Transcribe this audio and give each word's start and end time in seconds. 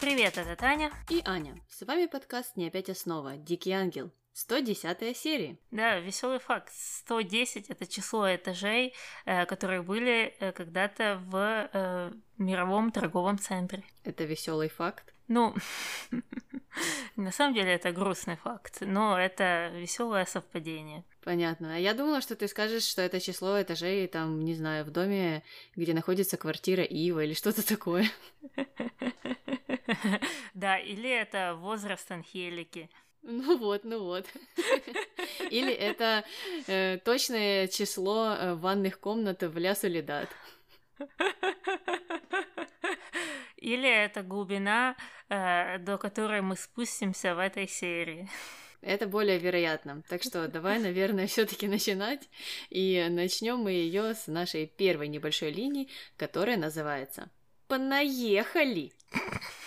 Привет, 0.00 0.36
это 0.36 0.56
Таня. 0.56 0.90
И 1.08 1.22
Аня. 1.24 1.54
С 1.68 1.84
вами 1.86 2.06
подкаст 2.06 2.56
«Не 2.56 2.68
опять 2.68 2.90
основа. 2.90 3.36
Дикий 3.36 3.72
ангел». 3.72 4.10
110 4.34 5.16
серия. 5.16 5.58
Да, 5.70 5.98
веселый 5.98 6.38
факт. 6.38 6.70
110 6.72 7.70
это 7.70 7.86
число 7.86 8.34
этажей, 8.34 8.92
э, 9.24 9.46
которые 9.46 9.80
были 9.80 10.34
э, 10.38 10.52
когда-то 10.52 11.22
в 11.24 11.70
э, 11.72 12.12
мировом 12.36 12.90
торговом 12.90 13.38
центре. 13.38 13.84
Это 14.04 14.24
веселый 14.24 14.68
факт. 14.68 15.14
Ну, 15.28 15.54
на 17.16 17.32
самом 17.32 17.54
деле 17.54 17.72
это 17.72 17.90
грустный 17.90 18.36
факт, 18.36 18.78
но 18.82 19.18
это 19.18 19.70
веселое 19.74 20.26
совпадение. 20.26 21.04
Понятно. 21.24 21.74
А 21.74 21.78
я 21.78 21.94
думала, 21.94 22.20
что 22.20 22.36
ты 22.36 22.48
скажешь, 22.48 22.84
что 22.84 23.00
это 23.00 23.18
число 23.18 23.60
этажей, 23.60 24.06
там, 24.08 24.40
не 24.40 24.54
знаю, 24.54 24.84
в 24.84 24.90
доме, 24.90 25.42
где 25.74 25.94
находится 25.94 26.36
квартира 26.36 26.84
Ива 26.84 27.24
или 27.24 27.32
что-то 27.32 27.66
такое. 27.66 28.10
Да, 30.54 30.78
или 30.78 31.10
это 31.10 31.54
возраст 31.54 32.10
Анхелики. 32.10 32.90
Ну 33.22 33.58
вот, 33.58 33.84
ну 33.84 34.04
вот. 34.04 34.26
Или 35.50 35.72
это 35.72 36.24
э, 36.68 36.98
точное 36.98 37.66
число 37.66 38.34
э, 38.34 38.54
ванных 38.54 39.00
комнат 39.00 39.42
в 39.42 39.58
Ля 39.58 39.74
Солидат. 39.74 40.28
Или 43.56 43.88
это 43.88 44.22
глубина, 44.22 44.94
э, 45.28 45.78
до 45.78 45.98
которой 45.98 46.40
мы 46.40 46.54
спустимся 46.56 47.34
в 47.34 47.40
этой 47.40 47.66
серии. 47.66 48.28
Это 48.80 49.08
более 49.08 49.38
вероятно. 49.38 50.02
Так 50.08 50.22
что 50.22 50.46
давай, 50.46 50.78
наверное, 50.78 51.26
все-таки 51.26 51.66
начинать. 51.66 52.28
И 52.70 53.04
начнем 53.10 53.58
мы 53.58 53.72
ее 53.72 54.14
с 54.14 54.28
нашей 54.28 54.66
первой 54.66 55.08
небольшой 55.08 55.50
линии, 55.50 55.88
которая 56.16 56.56
называется 56.56 57.28
Понаехали! 57.68 58.92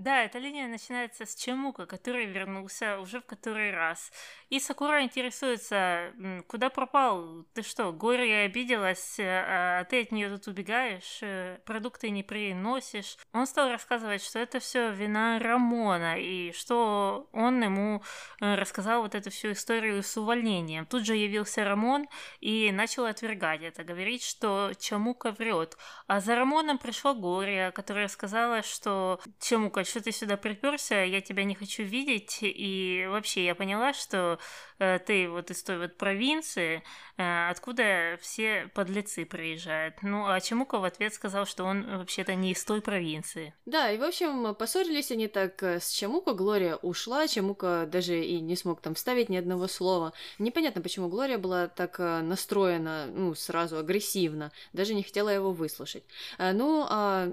Да, 0.00 0.24
эта 0.24 0.38
линия 0.38 0.66
начинается 0.66 1.26
с 1.26 1.34
Чемука, 1.34 1.84
который 1.84 2.24
вернулся 2.24 2.98
уже 3.00 3.20
в 3.20 3.26
который 3.26 3.70
раз. 3.70 4.10
И 4.48 4.58
Сакура 4.58 5.02
интересуется, 5.02 6.14
куда 6.46 6.70
пропал? 6.70 7.44
Ты 7.52 7.62
что, 7.62 7.92
горе 7.92 8.44
обиделась, 8.46 9.18
э, 9.18 9.44
а 9.46 9.84
ты 9.84 10.00
от 10.00 10.10
нее 10.10 10.30
тут 10.30 10.46
убегаешь, 10.46 11.18
э, 11.20 11.58
продукты 11.66 12.08
не 12.08 12.22
приносишь. 12.22 13.18
Он 13.34 13.46
стал 13.46 13.68
рассказывать, 13.68 14.24
что 14.24 14.38
это 14.38 14.58
все 14.58 14.90
вина 14.90 15.38
Рамона, 15.38 16.18
и 16.18 16.52
что 16.52 17.28
он 17.32 17.62
ему 17.62 18.02
э, 18.40 18.54
рассказал 18.54 19.02
вот 19.02 19.14
эту 19.14 19.28
всю 19.28 19.52
историю 19.52 20.02
с 20.02 20.16
увольнением. 20.16 20.86
Тут 20.86 21.04
же 21.04 21.14
явился 21.14 21.62
Рамон 21.62 22.08
и 22.40 22.72
начал 22.72 23.04
отвергать 23.04 23.60
это, 23.60 23.84
говорить, 23.84 24.24
что 24.24 24.72
Чемука 24.78 25.32
врет. 25.32 25.76
А 26.06 26.20
за 26.20 26.36
Рамоном 26.36 26.78
пришло 26.78 27.14
горе, 27.14 27.70
которое 27.72 28.08
сказала, 28.08 28.62
что 28.62 29.20
Чемука 29.40 29.84
что 29.90 30.00
ты 30.00 30.12
сюда 30.12 30.36
приперся, 30.36 31.02
я 31.02 31.20
тебя 31.20 31.44
не 31.44 31.54
хочу 31.54 31.82
видеть, 31.82 32.38
и 32.42 33.06
вообще 33.08 33.44
я 33.44 33.54
поняла, 33.54 33.92
что 33.92 34.38
э, 34.78 34.98
ты 35.04 35.28
вот 35.28 35.50
из 35.50 35.62
той 35.62 35.78
вот 35.78 35.96
провинции, 35.96 36.82
э, 37.16 37.50
откуда 37.50 38.18
все 38.20 38.70
подлецы 38.74 39.24
приезжают. 39.24 39.96
Ну, 40.02 40.26
а 40.26 40.40
Чемука 40.40 40.78
в 40.78 40.84
ответ 40.84 41.12
сказал, 41.12 41.46
что 41.46 41.64
он 41.64 41.98
вообще-то 41.98 42.34
не 42.34 42.52
из 42.52 42.64
той 42.64 42.80
провинции. 42.80 43.54
Да, 43.66 43.90
и 43.90 43.98
в 43.98 44.04
общем, 44.04 44.54
поссорились 44.54 45.10
они 45.10 45.28
так 45.28 45.62
э, 45.62 45.80
с 45.80 45.90
Чемука, 45.90 46.34
Глория 46.34 46.76
ушла, 46.76 47.26
Чемука 47.26 47.88
даже 47.90 48.24
и 48.24 48.40
не 48.40 48.56
смог 48.56 48.80
там 48.80 48.94
вставить 48.94 49.28
ни 49.28 49.36
одного 49.36 49.66
слова. 49.66 50.12
Непонятно, 50.38 50.80
почему 50.80 51.08
Глория 51.08 51.38
была 51.38 51.68
так 51.68 51.98
э, 51.98 52.20
настроена, 52.20 53.06
ну, 53.06 53.34
сразу 53.34 53.78
агрессивно, 53.78 54.52
даже 54.72 54.94
не 54.94 55.02
хотела 55.02 55.28
его 55.28 55.52
выслушать. 55.52 56.04
Э, 56.38 56.52
ну, 56.52 56.86
а 56.88 57.26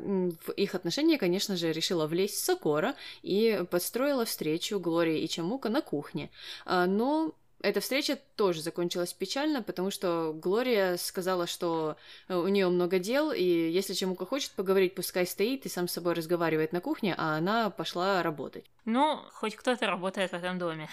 в 0.45 0.51
их 0.51 0.75
отношения, 0.75 1.17
конечно 1.17 1.55
же, 1.55 1.71
решила 1.71 2.07
влезть 2.07 2.43
Сокора 2.47 2.95
и 3.21 3.63
подстроила 3.69 4.25
встречу 4.25 4.79
Глории 4.79 5.21
и 5.21 5.27
Чамука 5.27 5.69
на 5.69 5.81
кухне. 5.81 6.31
А, 6.65 6.85
но 6.85 7.33
эта 7.61 7.81
встреча 7.81 8.17
тоже 8.35 8.61
закончилась 8.61 9.13
печально, 9.13 9.61
потому 9.61 9.91
что 9.91 10.33
Глория 10.33 10.97
сказала, 10.97 11.47
что 11.47 11.97
у 12.29 12.47
нее 12.47 12.69
много 12.69 12.99
дел, 12.99 13.31
и 13.31 13.43
если 13.43 13.93
Чамука 13.93 14.25
хочет 14.25 14.51
поговорить, 14.51 14.95
пускай 14.95 15.25
стоит 15.25 15.65
и 15.65 15.69
сам 15.69 15.87
с 15.87 15.93
собой 15.93 16.13
разговаривает 16.13 16.71
на 16.71 16.81
кухне, 16.81 17.15
а 17.17 17.37
она 17.37 17.69
пошла 17.69 18.23
работать. 18.23 18.65
Ну, 18.85 19.19
хоть 19.33 19.55
кто-то 19.55 19.87
работает 19.87 20.31
в 20.31 20.35
этом 20.35 20.59
доме. 20.59 20.89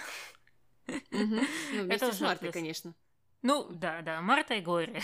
Ну, 1.10 1.40
вместе 1.82 2.12
с 2.12 2.20
Мартой, 2.20 2.50
конечно. 2.50 2.94
Ну, 3.44 3.66
да, 3.68 4.00
да, 4.00 4.22
Марта 4.22 4.54
и 4.54 4.62
Горе. 4.62 5.02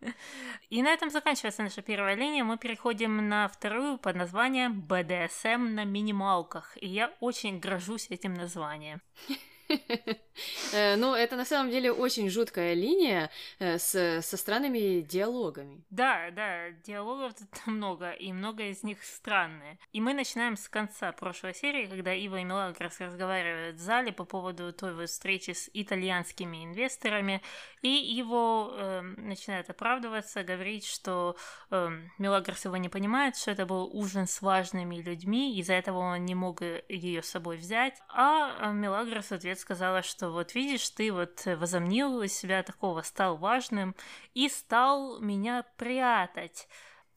И 0.70 0.82
на 0.82 0.94
этом 0.94 1.10
заканчивается 1.10 1.62
наша 1.62 1.82
первая 1.82 2.14
линия. 2.14 2.42
Мы 2.42 2.56
переходим 2.56 3.28
на 3.28 3.48
вторую 3.48 3.98
под 3.98 4.16
названием 4.16 4.82
BDSM 4.88 5.58
на 5.58 5.84
минималках. 5.84 6.78
И 6.80 6.88
я 6.88 7.12
очень 7.20 7.60
грожусь 7.60 8.06
этим 8.08 8.32
названием. 8.32 9.02
Э, 10.72 10.96
ну, 10.96 11.14
это 11.14 11.36
на 11.36 11.44
самом 11.44 11.70
деле 11.70 11.90
очень 11.90 12.28
жуткая 12.28 12.74
линия 12.74 13.30
э, 13.58 13.78
с, 13.78 14.20
со 14.22 14.36
странными 14.36 15.00
диалогами. 15.00 15.82
Да, 15.88 16.30
да, 16.30 16.70
диалогов 16.84 17.34
тут 17.34 17.48
много, 17.66 18.10
и 18.10 18.32
много 18.32 18.64
из 18.64 18.82
них 18.82 19.02
странные. 19.02 19.78
И 19.92 20.00
мы 20.00 20.12
начинаем 20.12 20.56
с 20.56 20.68
конца 20.68 21.12
прошлой 21.12 21.54
серии, 21.54 21.86
когда 21.86 22.12
Ива 22.12 22.36
и 22.36 22.44
Мелагрос 22.44 23.00
разговаривают 23.00 23.76
в 23.76 23.80
зале 23.80 24.12
по 24.12 24.24
поводу 24.24 24.72
той 24.72 24.94
вот 24.94 25.08
встречи 25.08 25.52
с 25.52 25.70
итальянскими 25.72 26.64
инвесторами, 26.64 27.40
и 27.82 27.88
его 27.88 28.72
э, 28.74 29.00
начинает 29.00 29.70
оправдываться, 29.70 30.44
говорить, 30.44 30.84
что 30.84 31.36
э, 31.70 31.88
Мелагрос 32.18 32.64
его 32.64 32.76
не 32.76 32.88
понимает, 32.88 33.36
что 33.36 33.52
это 33.52 33.64
был 33.64 33.88
ужин 33.92 34.26
с 34.26 34.42
важными 34.42 34.96
людьми, 34.96 35.58
из-за 35.58 35.74
этого 35.74 35.98
он 35.98 36.24
не 36.24 36.34
мог 36.34 36.60
ее 36.62 37.22
с 37.22 37.30
собой 37.30 37.56
взять, 37.56 37.98
а 38.08 38.70
Мелагрос 38.72 39.30
в 39.30 39.32
ответ 39.56 39.60
сказала, 39.60 40.02
что 40.02 40.30
вот 40.30 40.54
видишь, 40.54 40.88
ты 40.90 41.12
вот 41.12 41.42
возомнил 41.46 42.22
из 42.22 42.32
себя 42.32 42.62
такого, 42.62 43.02
стал 43.02 43.36
важным 43.36 43.94
и 44.34 44.48
стал 44.48 45.20
меня 45.20 45.64
прятать 45.76 46.68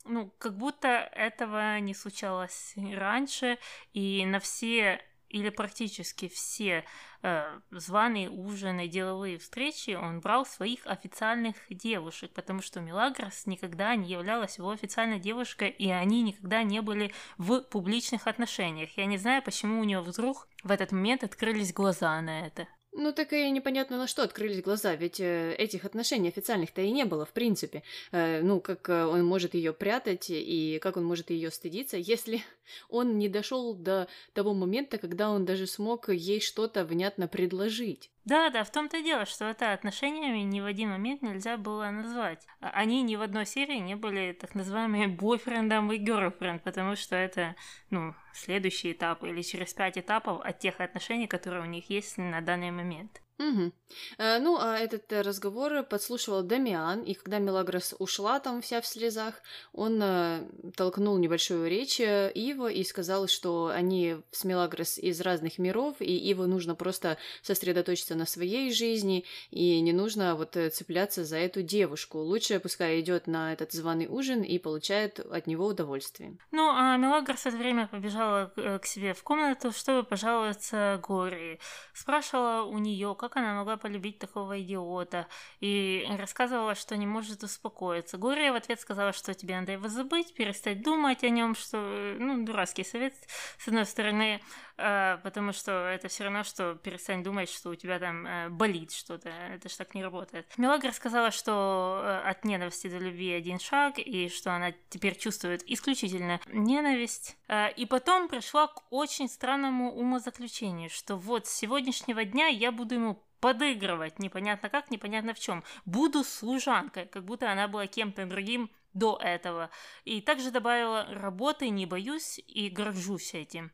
ну, 0.05 0.31
как 0.39 0.57
будто 0.57 0.87
этого 0.87 1.79
не 1.79 1.93
случалось 1.93 2.73
раньше, 2.95 3.59
и 3.93 4.25
на 4.25 4.39
все 4.39 5.01
или 5.29 5.49
практически 5.49 6.27
все 6.27 6.83
э, 7.21 7.59
званые 7.71 8.29
ужины, 8.29 8.87
деловые 8.87 9.37
встречи 9.37 9.91
он 9.91 10.19
брал 10.19 10.45
своих 10.45 10.85
официальных 10.85 11.55
девушек, 11.69 12.31
потому 12.33 12.61
что 12.61 12.81
Мелагрос 12.81 13.45
никогда 13.45 13.95
не 13.95 14.09
являлась 14.09 14.57
его 14.57 14.71
официальной 14.71 15.19
девушкой, 15.19 15.69
и 15.69 15.89
они 15.89 16.21
никогда 16.23 16.63
не 16.63 16.81
были 16.81 17.13
в 17.37 17.61
публичных 17.61 18.27
отношениях. 18.27 18.97
Я 18.97 19.05
не 19.05 19.17
знаю, 19.17 19.43
почему 19.43 19.79
у 19.79 19.83
него 19.83 20.01
вдруг 20.01 20.47
в 20.63 20.71
этот 20.71 20.91
момент 20.91 21.23
открылись 21.23 21.73
глаза 21.73 22.19
на 22.21 22.47
это. 22.47 22.67
Ну, 22.91 23.13
так 23.13 23.33
и 23.33 23.51
непонятно, 23.51 23.97
на 23.97 24.07
что 24.07 24.23
открылись 24.23 24.63
глаза, 24.63 24.95
ведь 24.95 25.19
э, 25.19 25.53
этих 25.53 25.85
отношений 25.85 26.29
официальных-то 26.29 26.81
и 26.81 26.89
не 26.89 27.05
было, 27.05 27.23
в 27.23 27.31
принципе. 27.31 27.83
Э, 28.11 28.41
ну, 28.41 28.59
как 28.59 28.89
э, 28.89 29.05
он 29.05 29.23
может 29.25 29.53
ее 29.53 29.73
прятать 29.73 30.27
и 30.29 30.79
как 30.81 30.97
он 30.97 31.05
может 31.05 31.29
ее 31.29 31.51
стыдиться, 31.51 31.97
если 31.97 32.41
он 32.89 33.19
не 33.19 33.29
дошел 33.29 33.75
до 33.75 34.07
того 34.33 34.55
момента, 34.55 34.97
когда 34.97 35.29
он 35.29 35.45
даже 35.45 35.67
смог 35.67 36.09
ей 36.09 36.41
что-то 36.41 36.83
внятно 36.83 37.27
предложить. 37.27 38.09
Да, 38.29 38.51
да, 38.51 38.63
в 38.63 38.69
том-то 38.71 38.97
и 38.97 39.03
дело, 39.03 39.25
что 39.25 39.45
это 39.45 39.73
отношениями 39.73 40.41
ни 40.41 40.61
в 40.61 40.65
один 40.65 40.89
момент 40.89 41.23
нельзя 41.23 41.57
было 41.57 41.89
назвать. 41.89 42.45
А 42.61 42.69
они 42.69 43.01
ни 43.01 43.15
в 43.15 43.23
одной 43.23 43.47
серии 43.47 43.79
не 43.79 43.95
были 43.95 44.33
так 44.33 44.53
называемыми 44.53 45.07
бойфрендом 45.07 45.91
и 45.91 45.97
герлфренд, 45.97 46.61
потому 46.61 46.95
что 46.95 47.15
это, 47.15 47.55
ну, 47.89 48.13
следующий 48.33 48.91
этап 48.91 49.23
или 49.23 49.41
через 49.41 49.73
пять 49.73 49.97
этапов 49.97 50.41
от 50.41 50.59
тех 50.59 50.79
отношений, 50.79 51.25
которые 51.25 51.63
у 51.63 51.65
них 51.65 51.89
есть 51.89 52.19
на 52.19 52.39
данный 52.41 52.69
момент. 52.69 53.19
Угу. 53.39 53.71
Ну, 54.17 54.57
а 54.59 54.77
этот 54.77 55.11
э, 55.13 55.21
разговор 55.21 55.83
подслушивал 55.83 56.43
Дамиан, 56.43 57.03
и 57.03 57.13
когда 57.13 57.39
Мелагрос 57.39 57.95
ушла 57.97 58.39
там 58.41 58.61
вся 58.61 58.81
в 58.81 58.85
слезах, 58.85 59.35
он 59.71 59.99
э, 60.01 60.43
толкнул 60.75 61.17
небольшую 61.17 61.69
речь 61.69 62.01
Иву 62.01 62.67
и 62.67 62.83
сказал, 62.83 63.27
что 63.27 63.67
они 63.67 64.17
с 64.31 64.43
Мелагрос 64.43 64.97
из 64.97 65.21
разных 65.21 65.57
миров, 65.57 65.95
и 65.99 66.17
Иву 66.31 66.47
нужно 66.47 66.75
просто 66.75 67.17
сосредоточиться 67.41 68.13
на 68.15 68.25
своей 68.25 68.73
жизни, 68.73 69.23
и 69.51 69.79
не 69.79 69.93
нужно 69.93 70.35
вот 70.35 70.57
цепляться 70.73 71.23
за 71.23 71.37
эту 71.37 71.61
девушку. 71.61 72.19
Лучше 72.19 72.59
пускай 72.59 72.99
идет 72.99 73.25
на 73.27 73.53
этот 73.53 73.71
званый 73.71 74.07
ужин 74.07 74.43
и 74.43 74.59
получает 74.59 75.19
от 75.19 75.47
него 75.47 75.65
удовольствие. 75.65 76.37
Ну, 76.51 76.69
а 76.69 76.97
Мелагрос 76.97 77.45
это 77.45 77.55
время 77.55 77.87
побежала 77.87 78.51
к 78.81 78.85
себе 78.85 79.13
в 79.13 79.23
комнату, 79.23 79.71
чтобы 79.71 80.03
пожаловаться 80.03 81.01
Гори. 81.01 81.59
Спрашивала 81.93 82.63
у 82.63 82.77
нее, 82.77 83.15
как 83.17 83.28
как 83.29 83.37
она 83.37 83.55
могла 83.55 83.77
полюбить 83.77 84.19
такого 84.19 84.61
идиота, 84.61 85.27
и 85.59 86.05
рассказывала, 86.17 86.75
что 86.75 86.97
не 86.97 87.07
может 87.07 87.43
успокоиться. 87.43 88.17
Глория 88.17 88.51
в 88.51 88.55
ответ 88.55 88.79
сказала, 88.81 89.13
что 89.13 89.33
тебе 89.33 89.59
надо 89.59 89.71
его 89.71 89.87
забыть, 89.87 90.33
перестать 90.33 90.81
думать 90.81 91.23
о 91.23 91.29
нем, 91.29 91.55
что, 91.55 91.77
ну, 92.19 92.43
дурацкий 92.43 92.83
совет, 92.83 93.13
с 93.57 93.67
одной 93.67 93.85
стороны, 93.85 94.41
э, 94.77 95.17
потому 95.23 95.53
что 95.53 95.71
это 95.71 96.07
все 96.07 96.25
равно, 96.25 96.43
что 96.43 96.75
перестань 96.75 97.23
думать, 97.23 97.49
что 97.49 97.69
у 97.69 97.75
тебя 97.75 97.99
там 97.99 98.25
э, 98.25 98.49
болит 98.49 98.91
что-то, 98.91 99.29
это 99.29 99.69
ж 99.69 99.73
так 99.73 99.95
не 99.95 100.03
работает. 100.03 100.45
Мелагра 100.57 100.91
сказала, 100.91 101.31
что 101.31 102.01
э, 102.03 102.29
от 102.29 102.43
ненависти 102.45 102.87
до 102.87 102.97
любви 102.97 103.31
один 103.31 103.59
шаг, 103.59 103.99
и 103.99 104.29
что 104.29 104.53
она 104.53 104.73
теперь 104.89 105.17
чувствует 105.17 105.63
исключительно 105.69 106.39
ненависть. 106.47 107.37
Э, 107.47 107.71
и 107.71 107.85
потом 107.85 108.27
пришла 108.27 108.67
к 108.67 108.83
очень 108.89 109.29
странному 109.29 109.93
умозаключению, 109.93 110.89
что 110.89 111.15
вот 111.15 111.47
с 111.47 111.51
сегодняшнего 111.51 112.25
дня 112.25 112.47
я 112.47 112.71
буду 112.71 112.95
ему 112.95 113.18
подыгрывать, 113.39 114.19
непонятно 114.19 114.69
как, 114.69 114.91
непонятно 114.91 115.33
в 115.33 115.39
чем. 115.39 115.63
Буду 115.85 116.23
служанкой, 116.23 117.05
как 117.05 117.23
будто 117.25 117.51
она 117.51 117.67
была 117.67 117.87
кем-то 117.87 118.25
другим 118.25 118.69
до 118.93 119.17
этого. 119.21 119.69
И 120.03 120.21
также 120.21 120.51
добавила 120.51 121.07
работы 121.11 121.69
не 121.69 121.85
боюсь 121.85 122.39
и 122.47 122.69
горжусь 122.69 123.33
этим. 123.33 123.71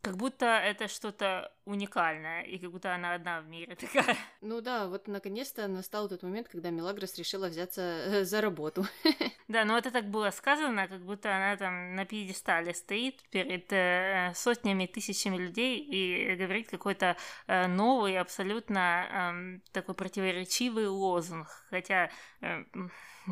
Как 0.00 0.16
будто 0.16 0.46
это 0.46 0.86
что-то 0.88 1.52
уникальное, 1.64 2.42
и 2.42 2.58
как 2.58 2.70
будто 2.70 2.94
она 2.94 3.14
одна 3.14 3.40
в 3.40 3.48
мире 3.48 3.74
такая. 3.74 4.16
Ну 4.40 4.60
да, 4.60 4.86
вот 4.86 5.08
наконец-то 5.08 5.66
настал 5.68 6.08
тот 6.08 6.22
момент, 6.22 6.48
когда 6.48 6.70
Мелагрос 6.70 7.18
решила 7.18 7.48
взяться 7.48 7.82
э, 7.82 8.24
за 8.24 8.40
работу. 8.40 8.86
Да, 9.48 9.64
но 9.64 9.78
это 9.78 9.90
так 9.90 10.04
было 10.10 10.30
сказано, 10.30 10.88
как 10.88 11.00
будто 11.00 11.34
она 11.34 11.56
там 11.56 11.94
на 11.94 12.04
пьедестале 12.04 12.74
стоит 12.74 13.22
перед 13.30 13.72
э, 13.72 14.32
сотнями, 14.34 14.84
тысячами 14.84 15.38
людей 15.38 15.78
и 15.78 16.36
говорит 16.36 16.68
какой-то 16.68 17.16
э, 17.46 17.66
новый, 17.66 18.18
абсолютно 18.18 19.60
э, 19.64 19.70
такой 19.72 19.94
противоречивый 19.94 20.86
лозунг. 20.86 21.48
Хотя 21.70 22.10
э, 22.42 22.64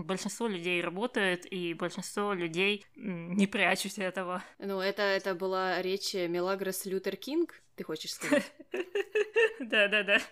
большинство 0.04 0.46
людей 0.46 0.80
работают, 0.80 1.46
и 1.46 1.74
большинство 1.74 2.32
людей 2.32 2.84
не 2.94 3.46
прячут 3.46 3.98
этого. 3.98 4.42
Ну, 4.58 4.80
это, 4.80 5.02
это 5.02 5.34
была 5.34 5.80
речь 5.82 6.14
Мелагрос 6.14 6.84
Лютер 6.86 7.16
Кинг, 7.16 7.62
ты 7.76 7.84
хочешь 7.84 8.14
сказать? 8.14 8.50
Да-да-да. 9.60 10.20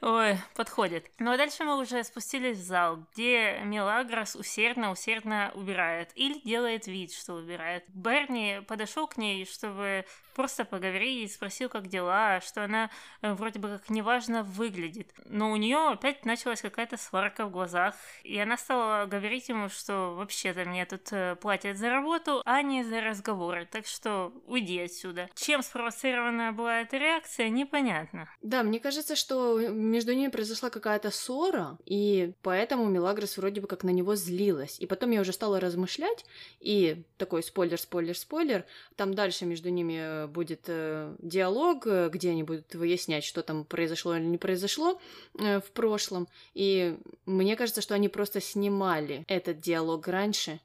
Ой, 0.00 0.36
подходит. 0.56 1.10
Ну 1.18 1.30
а 1.30 1.36
дальше 1.36 1.64
мы 1.64 1.78
уже 1.78 2.02
спустились 2.04 2.58
в 2.58 2.62
зал, 2.62 3.06
где 3.12 3.60
Мелагрос 3.64 4.34
усердно-усердно 4.34 5.52
убирает 5.54 6.10
или 6.14 6.40
делает 6.40 6.86
вид, 6.86 7.12
что 7.12 7.34
убирает. 7.34 7.84
Берни 7.88 8.60
подошел 8.66 9.06
к 9.06 9.16
ней, 9.16 9.46
чтобы 9.46 10.04
просто 10.34 10.64
поговорить, 10.64 11.30
и 11.30 11.32
спросил, 11.32 11.68
как 11.68 11.88
дела, 11.88 12.40
что 12.40 12.64
она 12.64 12.90
э, 13.20 13.32
вроде 13.34 13.58
бы 13.58 13.68
как 13.68 13.90
неважно 13.90 14.42
выглядит. 14.42 15.12
Но 15.26 15.52
у 15.52 15.56
нее 15.56 15.90
опять 15.90 16.24
началась 16.24 16.62
какая-то 16.62 16.96
сварка 16.96 17.46
в 17.46 17.50
глазах, 17.50 17.94
и 18.24 18.38
она 18.38 18.56
стала 18.56 19.06
говорить 19.06 19.48
ему, 19.48 19.68
что 19.68 20.14
вообще-то 20.16 20.64
мне 20.64 20.86
тут 20.86 21.12
э, 21.12 21.36
платят 21.36 21.76
за 21.76 21.90
работу, 21.90 22.42
а 22.44 22.62
не 22.62 22.82
за 22.82 23.00
разговоры, 23.00 23.66
так 23.66 23.86
что 23.86 24.32
уйди 24.46 24.88
отсюда. 24.92 25.28
Чем 25.34 25.62
спровоцирована 25.62 26.52
была 26.52 26.82
эта 26.82 26.98
реакция, 26.98 27.48
непонятно. 27.48 28.28
Да, 28.42 28.62
мне 28.62 28.78
кажется, 28.78 29.16
что 29.16 29.58
между 29.58 30.12
ними 30.14 30.28
произошла 30.28 30.70
какая-то 30.70 31.10
ссора, 31.10 31.78
и 31.86 32.34
поэтому 32.42 32.84
Мелагрос 32.86 33.38
вроде 33.38 33.60
бы 33.60 33.66
как 33.66 33.84
на 33.84 33.90
него 33.90 34.14
злилась. 34.14 34.78
И 34.78 34.86
потом 34.86 35.10
я 35.10 35.20
уже 35.20 35.32
стала 35.32 35.60
размышлять, 35.60 36.24
и 36.60 37.04
такой 37.16 37.42
спойлер, 37.42 37.80
спойлер, 37.80 38.16
спойлер, 38.16 38.64
там 38.96 39.14
дальше 39.14 39.46
между 39.46 39.70
ними 39.70 39.96
э, 39.98 40.26
будет 40.26 40.64
э, 40.66 41.14
диалог, 41.20 41.86
э, 41.86 42.10
где 42.10 42.30
они 42.30 42.42
будут 42.42 42.74
выяснять, 42.74 43.24
что 43.24 43.42
там 43.42 43.64
произошло 43.64 44.16
или 44.16 44.24
не 44.24 44.38
произошло 44.38 45.00
э, 45.38 45.60
в 45.60 45.70
прошлом. 45.72 46.28
И 46.54 46.98
мне 47.26 47.56
кажется, 47.56 47.80
что 47.80 47.94
они 47.94 48.08
просто 48.08 48.40
снимали 48.40 49.24
этот 49.28 49.60
диалог 49.60 50.06
раньше, 50.08 50.60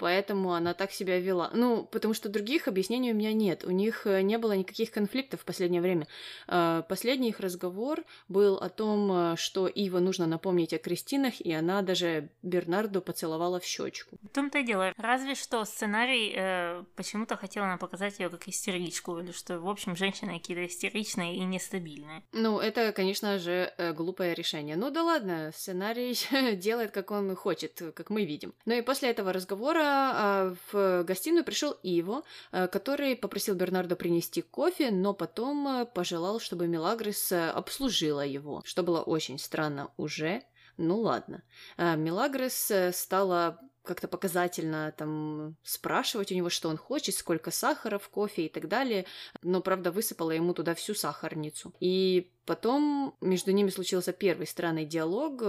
поэтому 0.00 0.54
она 0.54 0.72
так 0.72 0.92
себя 0.92 1.20
вела. 1.20 1.50
Ну, 1.52 1.84
потому 1.84 2.14
что 2.14 2.30
других 2.30 2.68
объяснений 2.68 3.12
у 3.12 3.14
меня 3.14 3.34
нет. 3.34 3.64
У 3.64 3.70
них 3.70 4.06
э, 4.06 4.22
не 4.22 4.38
было 4.38 4.52
никаких 4.52 4.90
конфликтов 4.90 5.42
в 5.42 5.44
последнее 5.44 5.82
время. 5.82 6.06
Э, 6.48 6.82
последний 6.88 7.28
их 7.28 7.40
разговор 7.40 8.02
был 8.28 8.56
о 8.56 8.70
том, 8.70 9.12
э, 9.12 9.36
что 9.36 9.66
Ива 9.66 9.98
нужно 9.98 10.26
напомнить 10.26 10.72
о 10.72 10.78
Кристинах, 10.78 11.40
и 11.40 11.52
она 11.52 11.82
даже 11.82 12.30
Бернарду 12.42 13.02
поцеловала 13.02 13.60
в 13.60 13.64
щечку. 13.64 14.16
В 14.22 14.28
том-то 14.28 14.60
и 14.60 14.64
дело. 14.64 14.94
Разве 14.96 15.34
что 15.34 15.64
сценарий 15.66 16.32
э, 16.34 16.82
почему-то 16.96 17.36
хотел 17.36 17.64
нам 17.64 17.78
показать 17.78 18.18
ее 18.18 18.30
как 18.30 18.48
истеричку, 18.48 19.18
или 19.18 19.32
что, 19.32 19.60
в 19.60 19.68
общем, 19.68 19.96
женщины 19.96 20.38
какие-то 20.38 20.66
истеричные 20.66 21.36
и 21.36 21.40
нестабильные. 21.40 22.22
Ну, 22.32 22.58
это, 22.58 22.92
конечно 22.92 23.38
же, 23.38 23.70
глупое 23.94 24.34
решение. 24.34 24.76
Ну 24.76 24.90
да 24.90 25.02
ладно, 25.02 25.50
сценарий 25.54 26.16
делает, 26.56 26.90
как 26.90 27.10
он 27.10 27.36
хочет, 27.36 27.82
как 27.94 28.08
мы 28.08 28.24
видим. 28.24 28.54
Ну 28.64 28.72
и 28.74 28.80
после 28.80 29.10
этого 29.10 29.34
разговора 29.34 29.89
а, 29.90 30.54
в 30.72 31.04
гостиную 31.04 31.44
пришел 31.44 31.72
Иво, 31.82 32.22
а, 32.52 32.68
который 32.68 33.16
попросил 33.16 33.54
Бернардо 33.54 33.96
принести 33.96 34.42
кофе, 34.42 34.90
но 34.90 35.14
потом 35.14 35.66
а, 35.66 35.84
пожелал, 35.84 36.40
чтобы 36.40 36.66
Мелагрис 36.66 37.32
обслужила 37.32 38.24
его, 38.24 38.62
что 38.64 38.82
было 38.82 39.02
очень 39.02 39.38
странно 39.38 39.90
уже. 39.96 40.42
Ну 40.76 40.98
ладно. 41.00 41.42
Мелагрис 41.76 42.72
стала 42.96 43.60
как-то 43.82 44.08
показательно 44.08 44.92
там 44.96 45.56
спрашивать 45.62 46.32
у 46.32 46.34
него, 46.34 46.50
что 46.50 46.68
он 46.68 46.76
хочет, 46.76 47.14
сколько 47.14 47.50
сахара 47.50 47.98
в 47.98 48.08
кофе 48.08 48.46
и 48.46 48.48
так 48.48 48.68
далее, 48.68 49.06
но, 49.42 49.60
правда, 49.60 49.90
высыпала 49.90 50.32
ему 50.32 50.54
туда 50.54 50.74
всю 50.74 50.94
сахарницу. 50.94 51.72
И 51.80 52.30
потом 52.44 53.16
между 53.20 53.52
ними 53.52 53.70
случился 53.70 54.12
первый 54.12 54.46
странный 54.46 54.84
диалог, 54.84 55.42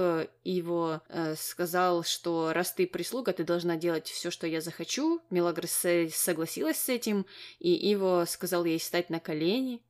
его 0.44 1.02
э, 1.10 1.36
сказал, 1.36 2.04
что 2.04 2.54
раз 2.54 2.74
ты 2.74 2.88
прислуга, 2.88 3.34
ты 3.34 3.44
должна 3.44 3.76
делать 3.76 4.08
все, 4.08 4.32
что 4.32 4.48
я 4.48 4.62
захочу. 4.62 5.22
Мелагрос 5.30 5.86
согласилась 6.14 6.78
с 6.78 6.90
этим, 6.90 7.26
и 7.60 7.70
его 7.70 8.26
сказал 8.26 8.66
ей 8.66 8.80
встать 8.80 9.10
на 9.10 9.20
колени, 9.20 9.82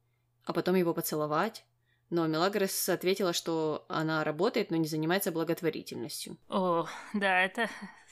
а 0.46 0.54
потом 0.54 0.76
его 0.76 0.94
поцеловать. 0.94 1.66
Но 2.12 2.28
Мелагрос 2.28 2.90
ответила, 2.90 3.32
что 3.32 3.86
она 3.88 4.24
работает, 4.26 4.70
но 4.70 4.76
не 4.76 4.88
занимается 4.88 5.32
благотворительностью. 5.32 6.38
О, 6.50 6.86
да, 7.14 7.42
это 7.42 7.70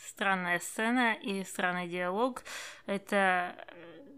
странная 0.07 0.60
сцена 0.60 1.16
и 1.16 1.44
странный 1.44 1.90
диалог. 1.90 2.44
Это 2.86 3.54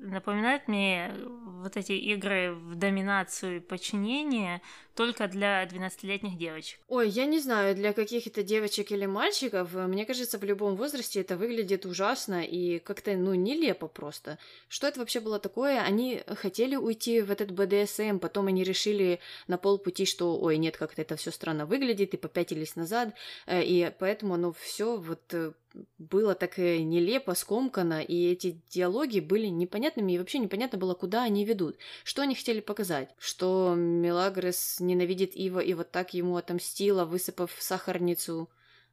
напоминает 0.01 0.68
мне 0.68 1.13
вот 1.62 1.77
эти 1.77 1.92
игры 1.94 2.53
в 2.53 2.75
доминацию 2.75 3.57
и 3.57 3.59
подчинение 3.59 4.62
только 4.95 5.27
для 5.27 5.63
12-летних 5.65 6.38
девочек. 6.38 6.80
Ой, 6.88 7.07
я 7.07 7.25
не 7.25 7.39
знаю, 7.39 7.75
для 7.75 7.94
каких-то 7.94 8.44
девочек 8.44 8.92
или 8.92 9.06
мальчиков, 9.06 9.74
мне 9.74 10.06
кажется, 10.06 10.38
в 10.38 10.44
любом 10.44 10.75
возрасте 10.75 11.21
это 11.21 11.38
выглядит 11.38 11.86
ужасно 11.86 12.44
и 12.44 12.80
как-то, 12.80 13.15
ну, 13.15 13.33
нелепо 13.33 13.88
просто. 13.88 14.38
Что 14.68 14.88
это 14.88 15.00
вообще 15.00 15.19
было 15.19 15.39
такое? 15.39 15.81
Они 15.81 16.24
хотели 16.36 16.75
уйти 16.75 17.21
в 17.21 17.31
этот 17.31 17.51
БДСМ, 17.51 18.18
потом 18.19 18.47
они 18.47 18.63
решили 18.63 19.19
на 19.47 19.57
полпути, 19.57 20.06
что, 20.06 20.38
ой, 20.39 20.57
нет, 20.57 20.78
как-то 20.78 21.02
это 21.02 21.16
все 21.16 21.31
странно 21.31 21.66
выглядит, 21.66 22.14
и 22.14 22.18
попятились 22.18 22.75
назад, 22.75 23.14
э, 23.45 23.64
и 23.64 23.92
поэтому 23.97 24.33
оно 24.33 24.52
все 24.52 24.97
вот 24.97 25.21
э, 25.33 25.54
было 25.97 26.35
так 26.35 26.57
нелепо, 26.57 27.33
скомкано, 27.33 28.01
и 28.01 28.31
эти 28.31 28.61
диалоги 28.69 29.19
были 29.19 29.47
непонятными, 29.47 30.13
и 30.13 30.19
вообще 30.19 30.40
непонятно 30.40 30.78
было, 30.78 30.94
куда 30.94 31.23
они 31.23 31.45
ведут. 31.45 31.78
Что 32.04 32.21
они 32.21 32.35
хотели 32.35 32.59
показать? 32.59 33.09
Что 33.18 33.73
Мелагрос 33.75 34.80
ненавидит 34.80 35.35
Ива 35.35 35.59
и 35.59 35.73
вот 35.73 35.92
так 35.92 36.13
ему 36.13 36.37
отомстила, 36.37 37.06
высыпав 37.06 37.51
сахарницу 37.59 38.49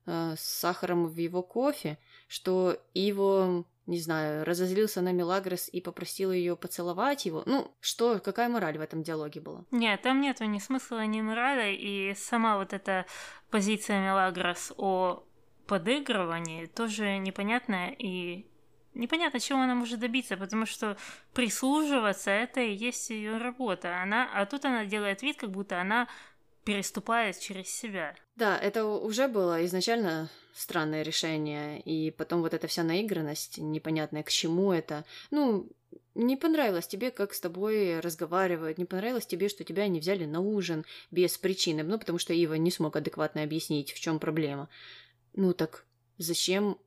э, 0.07 0.35
с 0.39 0.43
сахаром 0.43 1.07
в 1.07 1.17
его 1.17 1.43
кофе? 1.43 1.99
Что 2.29 2.81
Иво 2.95 3.65
не 3.89 3.99
знаю, 3.99 4.45
разозлился 4.45 5.01
на 5.01 5.13
Мелагрос 5.13 5.71
и 5.73 5.81
попросил 5.81 6.31
ее 6.31 6.57
поцеловать 6.57 7.25
его. 7.25 7.43
Ну, 7.47 7.73
что, 7.81 8.19
какая 8.19 8.51
мораль 8.51 8.77
в 8.77 8.83
этом 8.83 9.03
диалоге 9.03 9.41
была? 9.41 9.65
Нет, 9.71 10.03
там 10.03 10.21
нету 10.21 10.45
ни 10.45 10.59
смысла, 10.59 11.07
ни 11.07 11.23
морали, 11.23 11.75
и 11.75 12.15
сама 12.15 12.59
вот 12.59 12.75
эта 12.75 13.07
позиция 13.51 14.05
Мелагрос 14.05 14.75
о 14.77 15.25
подыгрывании 15.69 16.67
тоже 16.67 17.19
непонятная 17.19 17.95
и 17.97 18.47
непонятно, 18.95 19.39
чего 19.39 19.61
она 19.61 19.75
может 19.75 20.01
добиться, 20.01 20.37
потому 20.37 20.67
что 20.67 20.97
прислуживаться 21.35 22.31
это 22.31 22.61
и 22.61 22.75
есть 22.75 23.11
ее 23.11 23.37
работа. 23.37 24.03
Она, 24.03 24.29
а 24.35 24.47
тут 24.47 24.65
она 24.65 24.87
делает 24.87 25.23
вид, 25.23 25.37
как 25.37 25.51
будто 25.51 25.81
она 25.81 26.09
переступает 26.65 27.39
через 27.39 27.69
себя. 27.69 28.15
Да, 28.37 28.59
это 28.59 28.85
уже 28.85 29.29
было 29.29 29.65
изначально 29.65 30.29
странное 30.55 31.03
решение, 31.03 31.81
и 31.81 32.11
потом 32.11 32.43
вот 32.43 32.55
эта 32.55 32.67
вся 32.67 32.83
наигранность, 32.83 33.59
непонятная 33.59 34.23
к 34.23 34.31
чему 34.31 34.73
это. 34.73 35.05
Ну, 35.31 35.71
не 36.15 36.37
понравилось 36.37 36.87
тебе, 36.87 37.11
как 37.11 37.33
с 37.33 37.41
тобой 37.41 38.01
разговаривают, 38.01 38.77
не 38.77 38.85
понравилось 38.85 39.27
тебе, 39.27 39.49
что 39.49 39.65
тебя 39.65 39.87
не 39.89 40.01
взяли 40.01 40.25
на 40.25 40.41
ужин 40.41 40.85
без 41.11 41.39
причины, 41.39 41.83
ну, 41.85 41.99
потому 41.99 42.19
что 42.19 42.33
Ива 42.33 42.55
не 42.55 42.71
смог 42.71 42.97
адекватно 42.97 43.43
объяснить, 43.43 43.93
в 43.93 44.01
чем 44.01 44.19
проблема. 44.19 44.69
Ну 45.39 45.53
так 45.53 45.85
зачем 46.19 46.79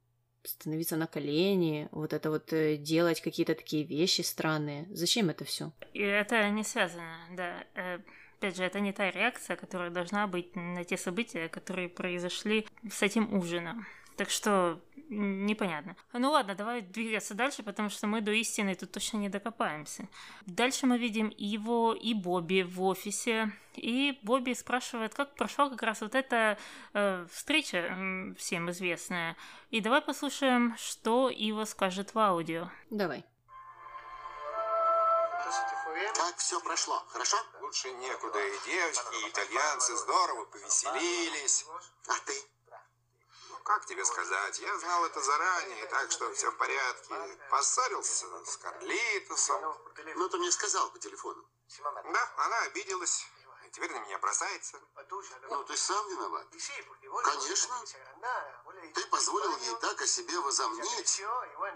становиться 0.43 0.98
на 0.98 1.08
колени, 1.08 1.88
вот 1.93 2.12
это 2.12 2.29
вот 2.29 2.51
э, 2.51 2.75
делать 2.75 3.22
какие-то 3.22 3.55
такие 3.55 3.86
вещи 3.86 4.22
странные. 4.24 4.88
Зачем 4.91 5.29
это 5.29 5.46
все? 5.46 5.72
И 5.93 6.01
это 6.01 6.50
не 6.50 6.65
связано, 6.65 7.15
да. 7.31 7.63
Э, 7.75 8.00
опять 8.38 8.58
же, 8.58 8.65
это 8.65 8.81
не 8.81 8.91
та 8.91 9.10
реакция, 9.10 9.55
которая 9.55 9.89
должна 9.89 10.27
быть 10.27 10.53
на 10.58 10.84
те 10.84 10.98
события, 10.98 11.48
которые 11.48 11.88
произошли 11.88 12.67
с 12.91 13.01
этим 13.01 13.34
ужином. 13.34 13.88
Так 14.17 14.29
что 14.29 14.81
непонятно. 15.12 15.96
Ну 16.13 16.32
ладно, 16.32 16.56
давай 16.56 16.82
двигаться 16.82 17.34
дальше, 17.34 17.63
потому 17.63 17.89
что 17.89 18.08
мы 18.08 18.22
до 18.22 18.32
истины 18.32 18.75
тут 18.75 18.91
точно 18.91 19.18
не 19.18 19.30
докопаемся. 19.30 20.08
Дальше 20.46 20.86
мы 20.88 20.98
видим 20.98 21.32
его 21.38 21.94
и 21.94 22.13
Бобби 22.13 22.63
в 22.63 22.82
офисе. 22.82 23.51
И 23.75 24.18
Бобби 24.24 24.53
спрашивает, 24.53 25.13
как 25.13 25.36
прошла 25.36 25.70
как 25.70 25.84
раз 25.84 26.01
вот 26.01 26.15
эта 26.15 26.58
э, 26.94 27.25
встреча 27.32 28.34
всем 28.38 28.72
известная. 28.72 29.36
И 29.70 29.82
давай 29.82 30.01
послушаем, 30.01 30.75
что 30.77 31.30
Ива 31.30 31.65
скажет 31.65 32.13
в 32.13 32.20
аудио. 32.20 32.70
Давай. 32.89 33.25
Как 36.15 36.38
все 36.38 36.60
прошло, 36.62 37.03
хорошо? 37.10 37.38
Лучше 37.62 37.91
некуда. 37.91 38.39
И 38.39 38.65
девочки, 38.65 39.25
и 39.25 39.30
итальянцы 39.30 39.96
здорово 39.98 40.46
повеселились. 40.46 41.65
А 42.08 42.13
ты? 42.25 42.34
Как 43.63 43.86
тебе 43.86 44.03
сказать? 44.06 44.60
Я 44.60 44.77
знал 44.80 45.06
это 45.06 45.22
заранее, 45.22 45.86
так 45.88 46.12
что 46.12 46.32
все 46.34 46.51
в 46.51 46.58
порядке. 46.58 47.39
Поссорился 47.50 48.25
с 48.46 48.58
Карлитосом. 48.58 49.77
Ну, 50.15 50.30
ты 50.30 50.38
мне 50.38 50.51
сказал 50.51 50.89
по 50.91 51.00
телефону. 51.00 51.46
Да, 52.13 52.34
она 52.38 52.60
обиделась. 52.62 53.25
И 53.65 53.70
теперь 53.70 53.91
на 53.91 54.00
меня 54.00 54.18
бросается. 54.18 54.80
Ну, 55.50 55.63
ты 55.63 55.77
сам 55.77 56.10
виноват. 56.10 56.48
Конечно. 57.24 57.75
Ты 58.94 59.06
позволил 59.08 59.58
ей 59.58 59.75
так 59.80 60.01
о 60.01 60.08
себе 60.08 60.39
возомнить. 60.39 61.24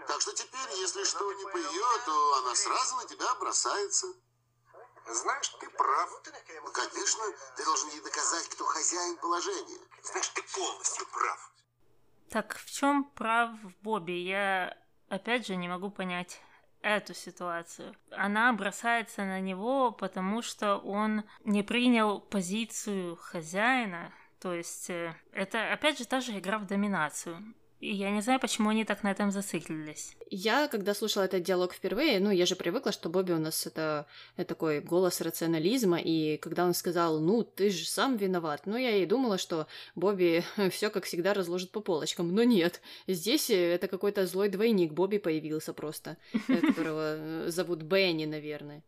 Так 0.06 0.20
что 0.20 0.32
теперь, 0.32 0.70
если 0.72 1.04
что 1.04 1.32
не 1.32 1.44
по 1.46 1.56
ее, 1.56 1.86
то 2.04 2.34
она 2.38 2.54
сразу 2.54 2.96
на 2.96 3.06
тебя 3.06 3.34
бросается. 3.36 4.08
Знаешь, 5.08 5.48
ты 5.60 5.70
прав. 5.70 6.10
Ну, 6.64 6.72
конечно, 6.72 7.32
ты 7.56 7.64
должен 7.64 7.88
ей 7.90 8.00
доказать, 8.00 8.48
кто 8.48 8.64
хозяин 8.64 9.16
положения. 9.18 9.80
Знаешь, 10.02 10.28
ты 10.30 10.42
полностью 10.42 11.06
прав. 11.06 11.52
Так 12.30 12.56
в 12.56 12.70
чем 12.70 13.04
прав 13.04 13.50
Бобби? 13.82 14.12
Я 14.12 14.76
опять 15.08 15.46
же 15.46 15.56
не 15.56 15.68
могу 15.68 15.90
понять 15.90 16.40
эту 16.82 17.14
ситуацию. 17.14 17.94
Она 18.10 18.52
бросается 18.52 19.24
на 19.24 19.40
него, 19.40 19.90
потому 19.92 20.42
что 20.42 20.76
он 20.76 21.24
не 21.44 21.62
принял 21.62 22.20
позицию 22.20 23.16
хозяина. 23.16 24.12
То 24.40 24.52
есть 24.54 24.90
э, 24.90 25.14
это 25.32 25.72
опять 25.72 25.98
же 25.98 26.06
та 26.06 26.20
же 26.20 26.38
игра 26.38 26.58
в 26.58 26.66
доминацию. 26.66 27.54
И 27.80 27.92
я 27.92 28.10
не 28.10 28.22
знаю, 28.22 28.40
почему 28.40 28.70
они 28.70 28.84
так 28.84 29.02
на 29.02 29.10
этом 29.10 29.30
зациклились. 29.30 30.16
Я, 30.30 30.66
когда 30.66 30.94
слушала 30.94 31.24
этот 31.24 31.42
диалог 31.42 31.74
впервые, 31.74 32.20
ну, 32.20 32.30
я 32.30 32.46
же 32.46 32.56
привыкла, 32.56 32.90
что 32.90 33.10
Бобби 33.10 33.32
у 33.32 33.38
нас 33.38 33.66
это, 33.66 34.06
это 34.36 34.48
такой 34.48 34.80
голос 34.80 35.20
рационализма, 35.20 35.98
и 35.98 36.38
когда 36.38 36.64
он 36.64 36.72
сказал, 36.72 37.20
ну, 37.20 37.44
ты 37.44 37.68
же 37.68 37.86
сам 37.86 38.16
виноват, 38.16 38.62
ну, 38.64 38.78
я 38.78 38.96
и 38.96 39.04
думала, 39.04 39.36
что 39.36 39.66
Бобби 39.94 40.42
все 40.70 40.88
как 40.88 41.04
всегда 41.04 41.34
разложит 41.34 41.70
по 41.70 41.80
полочкам, 41.80 42.34
но 42.34 42.44
нет. 42.44 42.80
Здесь 43.06 43.50
э, 43.50 43.74
это 43.74 43.88
какой-то 43.88 44.26
злой 44.26 44.48
двойник 44.48 44.92
Бобби 44.92 45.18
появился 45.18 45.74
просто, 45.74 46.16
э, 46.32 46.56
которого 46.68 47.16
э, 47.18 47.50
зовут 47.50 47.82
Бенни, 47.82 48.24
наверное. 48.24 48.82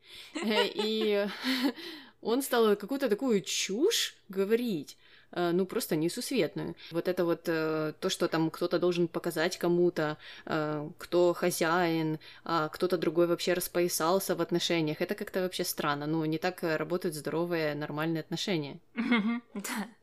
И 0.45 1.27
он 2.23 2.41
стал 2.41 2.75
какую-то 2.75 3.11
такую 3.11 3.43
чушь 3.43 4.17
говорить. 4.31 4.97
Э, 5.33 5.51
ну, 5.53 5.67
просто 5.67 5.97
несусветную. 5.97 6.75
Вот 6.91 7.09
это 7.09 7.25
вот 7.25 7.43
э, 7.47 7.93
то, 8.01 8.09
что 8.09 8.29
там 8.29 8.51
кто-то 8.51 8.79
должен 8.79 9.09
показать 9.09 9.59
кому-то, 9.59 10.17
э, 10.47 10.91
кто 10.99 11.35
хозяин, 11.35 12.19
а 12.45 12.69
кто-то 12.69 12.97
другой 12.97 13.27
вообще 13.27 13.53
распоясался 13.53 14.35
в 14.35 14.41
отношениях, 14.41 15.03
это 15.03 15.15
как-то 15.15 15.43
вообще 15.43 15.65
странно. 15.65 16.07
Ну, 16.07 16.25
не 16.25 16.39
так 16.39 16.63
работают 16.63 17.15
здоровые, 17.15 17.75
нормальные 17.75 18.21
отношения. 18.21 18.79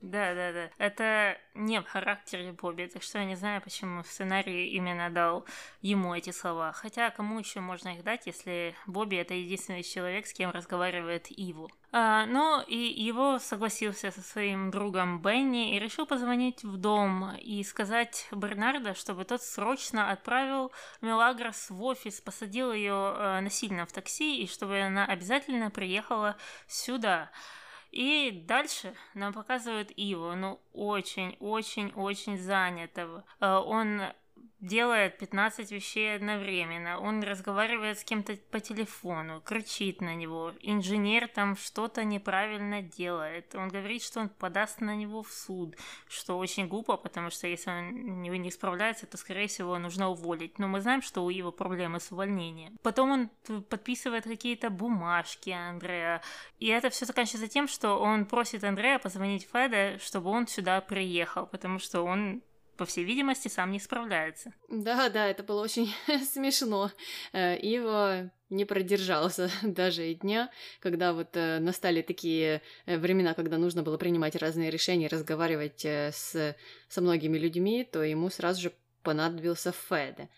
Да, 0.01 0.35
да, 0.35 0.51
да. 0.53 0.69
Это 0.77 1.37
не 1.55 1.81
в 1.81 1.85
характере 1.85 2.51
Бобби, 2.51 2.89
так 2.93 3.01
что 3.01 3.17
я 3.17 3.25
не 3.25 3.35
знаю, 3.35 3.61
почему 3.61 4.03
сценарий 4.03 4.69
именно 4.69 5.09
дал 5.09 5.45
ему 5.81 6.13
эти 6.13 6.29
слова. 6.29 6.71
Хотя 6.73 7.09
кому 7.09 7.39
еще 7.39 7.59
можно 7.59 7.89
их 7.89 8.03
дать, 8.03 8.27
если 8.27 8.75
Бобби 8.85 9.15
это 9.15 9.33
единственный 9.33 9.83
человек, 9.83 10.27
с 10.27 10.33
кем 10.33 10.51
разговаривает 10.51 11.27
Иву. 11.29 11.71
А, 11.91 12.25
но 12.25 12.63
и 12.67 12.77
его 12.77 13.39
согласился 13.39 14.11
со 14.11 14.21
своим 14.21 14.71
другом 14.71 15.21
Бенни 15.21 15.75
и 15.75 15.79
решил 15.79 16.05
позвонить 16.05 16.63
в 16.63 16.77
дом 16.77 17.35
и 17.35 17.63
сказать 17.63 18.27
Бернарда, 18.31 18.93
чтобы 18.93 19.23
тот 19.25 19.41
срочно 19.41 20.11
отправил 20.11 20.71
Мелагрос 21.01 21.69
в 21.69 21.81
офис, 21.83 22.19
посадил 22.21 22.73
ее 22.73 23.15
э, 23.17 23.39
насильно 23.41 23.85
в 23.85 23.91
такси 23.91 24.41
и 24.41 24.47
чтобы 24.47 24.79
она 24.81 25.05
обязательно 25.05 25.69
приехала 25.71 26.35
сюда. 26.67 27.31
И 27.91 28.43
дальше 28.45 28.93
нам 29.13 29.31
показывают 29.31 29.89
Иву, 29.95 30.35
ну 30.35 30.59
очень-очень-очень 30.73 32.37
занятого. 32.37 33.23
Э, 33.39 33.55
он 33.55 34.01
делает 34.59 35.17
15 35.17 35.71
вещей 35.71 36.15
одновременно. 36.15 36.99
Он 36.99 37.23
разговаривает 37.23 37.99
с 37.99 38.03
кем-то 38.03 38.35
по 38.51 38.59
телефону, 38.59 39.41
кричит 39.41 40.01
на 40.01 40.15
него. 40.15 40.53
Инженер 40.61 41.27
там 41.27 41.55
что-то 41.55 42.03
неправильно 42.03 42.81
делает. 42.81 43.53
Он 43.55 43.69
говорит, 43.69 44.03
что 44.03 44.21
он 44.21 44.29
подаст 44.29 44.81
на 44.81 44.95
него 44.95 45.23
в 45.23 45.31
суд, 45.31 45.75
что 46.07 46.37
очень 46.37 46.67
глупо, 46.67 46.97
потому 46.97 47.29
что 47.29 47.47
если 47.47 47.69
он 47.69 48.21
не 48.21 48.51
справляется, 48.51 49.05
то, 49.05 49.17
скорее 49.17 49.47
всего, 49.47 49.77
нужно 49.77 50.09
уволить. 50.09 50.57
Но 50.59 50.67
мы 50.67 50.81
знаем, 50.81 51.01
что 51.01 51.23
у 51.23 51.29
его 51.29 51.51
проблемы 51.51 51.99
с 51.99 52.11
увольнением. 52.11 52.77
Потом 52.81 53.11
он 53.11 53.29
подписывает 53.69 54.23
какие-то 54.23 54.69
бумажки 54.69 55.51
Андрея. 55.51 56.21
И 56.59 56.67
это 56.67 56.89
все 56.89 57.05
заканчивается 57.05 57.47
тем, 57.47 57.67
что 57.67 57.99
он 57.99 58.25
просит 58.25 58.63
Андрея 58.63 58.99
позвонить 58.99 59.47
Феде, 59.51 59.99
чтобы 59.99 60.29
он 60.31 60.47
сюда 60.47 60.81
приехал, 60.81 61.45
потому 61.45 61.79
что 61.79 62.01
он 62.01 62.41
по 62.77 62.85
всей 62.85 63.03
видимости, 63.03 63.47
сам 63.47 63.71
не 63.71 63.79
справляется. 63.79 64.53
Да, 64.69 65.09
да, 65.09 65.27
это 65.27 65.43
было 65.43 65.61
очень 65.61 65.93
смешно. 66.33 66.91
Э, 67.33 67.57
Ива 67.57 68.31
не 68.49 68.65
продержался 68.65 69.49
даже 69.63 70.11
и 70.11 70.15
дня, 70.15 70.49
когда 70.79 71.13
вот 71.13 71.35
э, 71.35 71.59
настали 71.59 72.01
такие 72.01 72.61
э, 72.85 72.97
времена, 72.97 73.33
когда 73.33 73.57
нужно 73.57 73.83
было 73.83 73.97
принимать 73.97 74.35
разные 74.35 74.69
решения, 74.69 75.07
разговаривать 75.07 75.85
с, 75.85 76.55
со 76.87 77.01
многими 77.01 77.37
людьми, 77.37 77.87
то 77.89 78.03
ему 78.03 78.29
сразу 78.29 78.61
же 78.61 78.73
понадобился 79.03 79.71
Феде. 79.71 80.29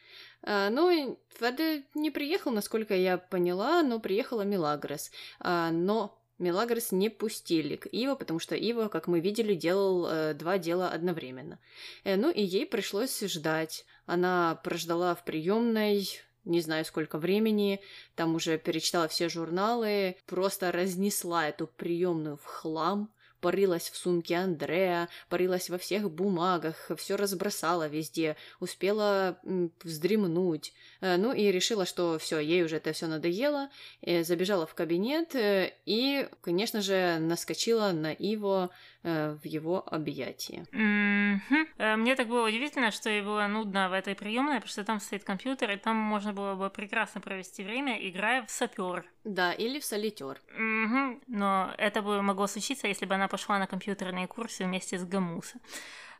Ну, 0.44 1.17
Феде 1.39 1.84
не 1.94 2.12
приехал, 2.12 2.51
насколько 2.51 2.94
я 2.94 3.17
поняла, 3.17 3.82
но 3.82 4.00
приехала 4.00 4.44
Милагрос. 4.44 5.10
Но 5.41 6.16
Мелагрос 6.39 6.91
не 6.91 7.10
пустили 7.10 7.75
к 7.77 7.88
Иво, 7.88 8.15
потому 8.15 8.39
что 8.39 8.56
Ива, 8.56 8.89
как 8.89 9.08
мы 9.08 9.20
видели, 9.20 9.56
делал 9.56 10.08
э, 10.08 10.34
два 10.36 10.58
дела 10.58 10.89
одновременно. 10.89 11.60
Э, 12.03 12.15
ну 12.15 12.29
и 12.29 12.41
ей 12.41 12.65
пришлось 12.65 13.20
ждать. 13.22 13.86
Она 14.06 14.60
прождала 14.63 15.15
в 15.15 15.24
приемной 15.25 16.08
не 16.48 16.62
знаю 16.62 16.86
сколько 16.86 17.17
времени, 17.17 17.82
там 18.15 18.36
уже 18.36 18.58
перечитала 18.58 19.08
все 19.08 19.29
журналы, 19.29 20.15
просто 20.25 20.72
разнесла 20.72 21.50
эту 21.50 21.67
приемную 21.67 22.38
в 22.38 22.46
хлам, 22.46 23.12
порылась 23.48 23.89
в 23.89 23.96
сумке 23.96 24.36
Андрея, 24.36 25.08
порылась 25.30 25.70
во 25.70 25.77
всех 25.77 26.12
бумагах, 26.12 26.92
все 26.98 27.16
разбросала 27.16 27.88
везде, 27.88 28.36
успела 28.60 29.39
вздремнуть. 29.86 30.74
Э, 31.00 31.16
ну 31.16 31.32
и 31.32 31.50
решила, 31.50 31.86
что 31.86 32.20
все, 32.20 32.39
ей 32.39 32.66
уже 32.66 32.75
это 32.75 32.92
все 32.92 33.08
надоело, 33.08 33.70
забежала 34.24 34.68
в 34.68 34.75
кабинет 34.75 35.34
э, 35.34 35.72
и, 35.86 36.27
конечно 36.42 36.82
же, 36.82 37.20
наскочила 37.20 37.94
на 37.94 38.12
Э, 38.12 38.70
в 39.04 39.46
его 39.46 39.84
объятия. 39.88 40.66
Mm-hmm. 40.72 41.96
Мне 41.98 42.16
так 42.16 42.27
было 42.27 42.48
удивительно, 42.48 42.92
что 42.92 43.10
ей 43.10 43.22
было 43.22 43.48
нудно 43.48 43.89
в 43.89 43.94
этой 43.94 44.16
приемной, 44.16 44.56
потому 44.56 44.70
что 44.70 44.84
там 44.84 45.00
стоит 45.00 45.24
компьютер, 45.24 45.72
и 45.72 45.77
там 45.77 45.96
можно 45.96 46.34
было 46.34 46.56
бы 46.56 46.70
прекрасно 46.70 47.22
провести 47.22 47.63
время, 47.63 47.98
играя 48.10 48.46
в 48.46 48.51
сапер. 48.51 49.06
Да, 49.24 49.54
или 49.54 49.80
в 49.80 49.86
солитер. 49.86 50.42
Mm-hmm. 50.60 51.24
Но 51.27 51.74
это 51.77 52.01
бы 52.01 52.22
могло 52.22 52.48
случиться, 52.48 52.88
если 52.88 53.06
бы 53.06 53.16
она 53.16 53.27
пошла 53.27 53.60
на 53.60 53.68
компьютерные 53.68 54.27
курсы 54.27 54.66
вместе 54.66 54.98
с 54.98 55.06
Гамуса. 55.06 55.60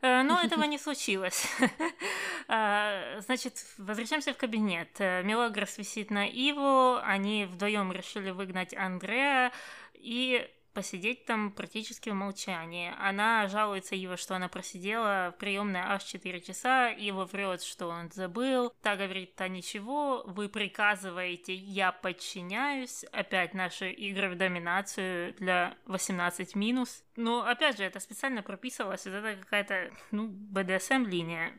Э, 0.02 0.24
но 0.24 0.40
этого 0.44 0.64
не 0.64 0.78
случилось. 0.78 1.48
Значит, 2.48 3.66
возвращаемся 3.78 4.34
в 4.34 4.38
кабинет. 4.38 5.00
Мелагрос 5.00 5.78
висит 5.78 6.12
на 6.12 6.28
Иву, 6.28 6.98
они 7.04 7.46
вдвоем 7.46 7.92
решили 7.92 8.32
выгнать 8.32 8.74
Андрея, 8.74 9.52
и 9.94 10.50
посидеть 10.78 11.26
там 11.26 11.52
практически 11.52 12.12
в 12.12 12.14
молчании. 12.14 12.94
Она 13.00 13.48
жалуется 13.48 13.96
его, 13.96 14.16
что 14.16 14.36
она 14.36 14.48
просидела 14.48 15.34
в 15.36 15.40
приемной 15.40 15.80
аж 15.80 16.04
4 16.04 16.40
часа, 16.40 16.90
его 16.90 17.26
врет, 17.26 17.64
что 17.64 17.88
он 17.88 18.12
забыл. 18.12 18.72
Та 18.84 18.96
говорит, 18.96 19.34
да 19.36 19.48
ничего, 19.48 20.22
вы 20.28 20.50
приказываете, 20.50 21.56
я 21.56 21.92
подчиняюсь. 21.92 23.04
Опять 23.06 23.56
наши 23.56 23.90
игры 23.90 24.30
в 24.30 24.38
доминацию 24.38 25.34
для 25.40 25.76
18 25.88 26.54
минус. 26.54 27.04
Но 27.16 27.44
опять 27.44 27.78
же, 27.78 27.84
это 27.84 28.00
специально 28.00 28.44
прописывалось, 28.44 29.08
это 29.08 29.36
какая-то, 29.42 29.90
ну, 30.12 30.28
BDSM-линия 30.28 31.54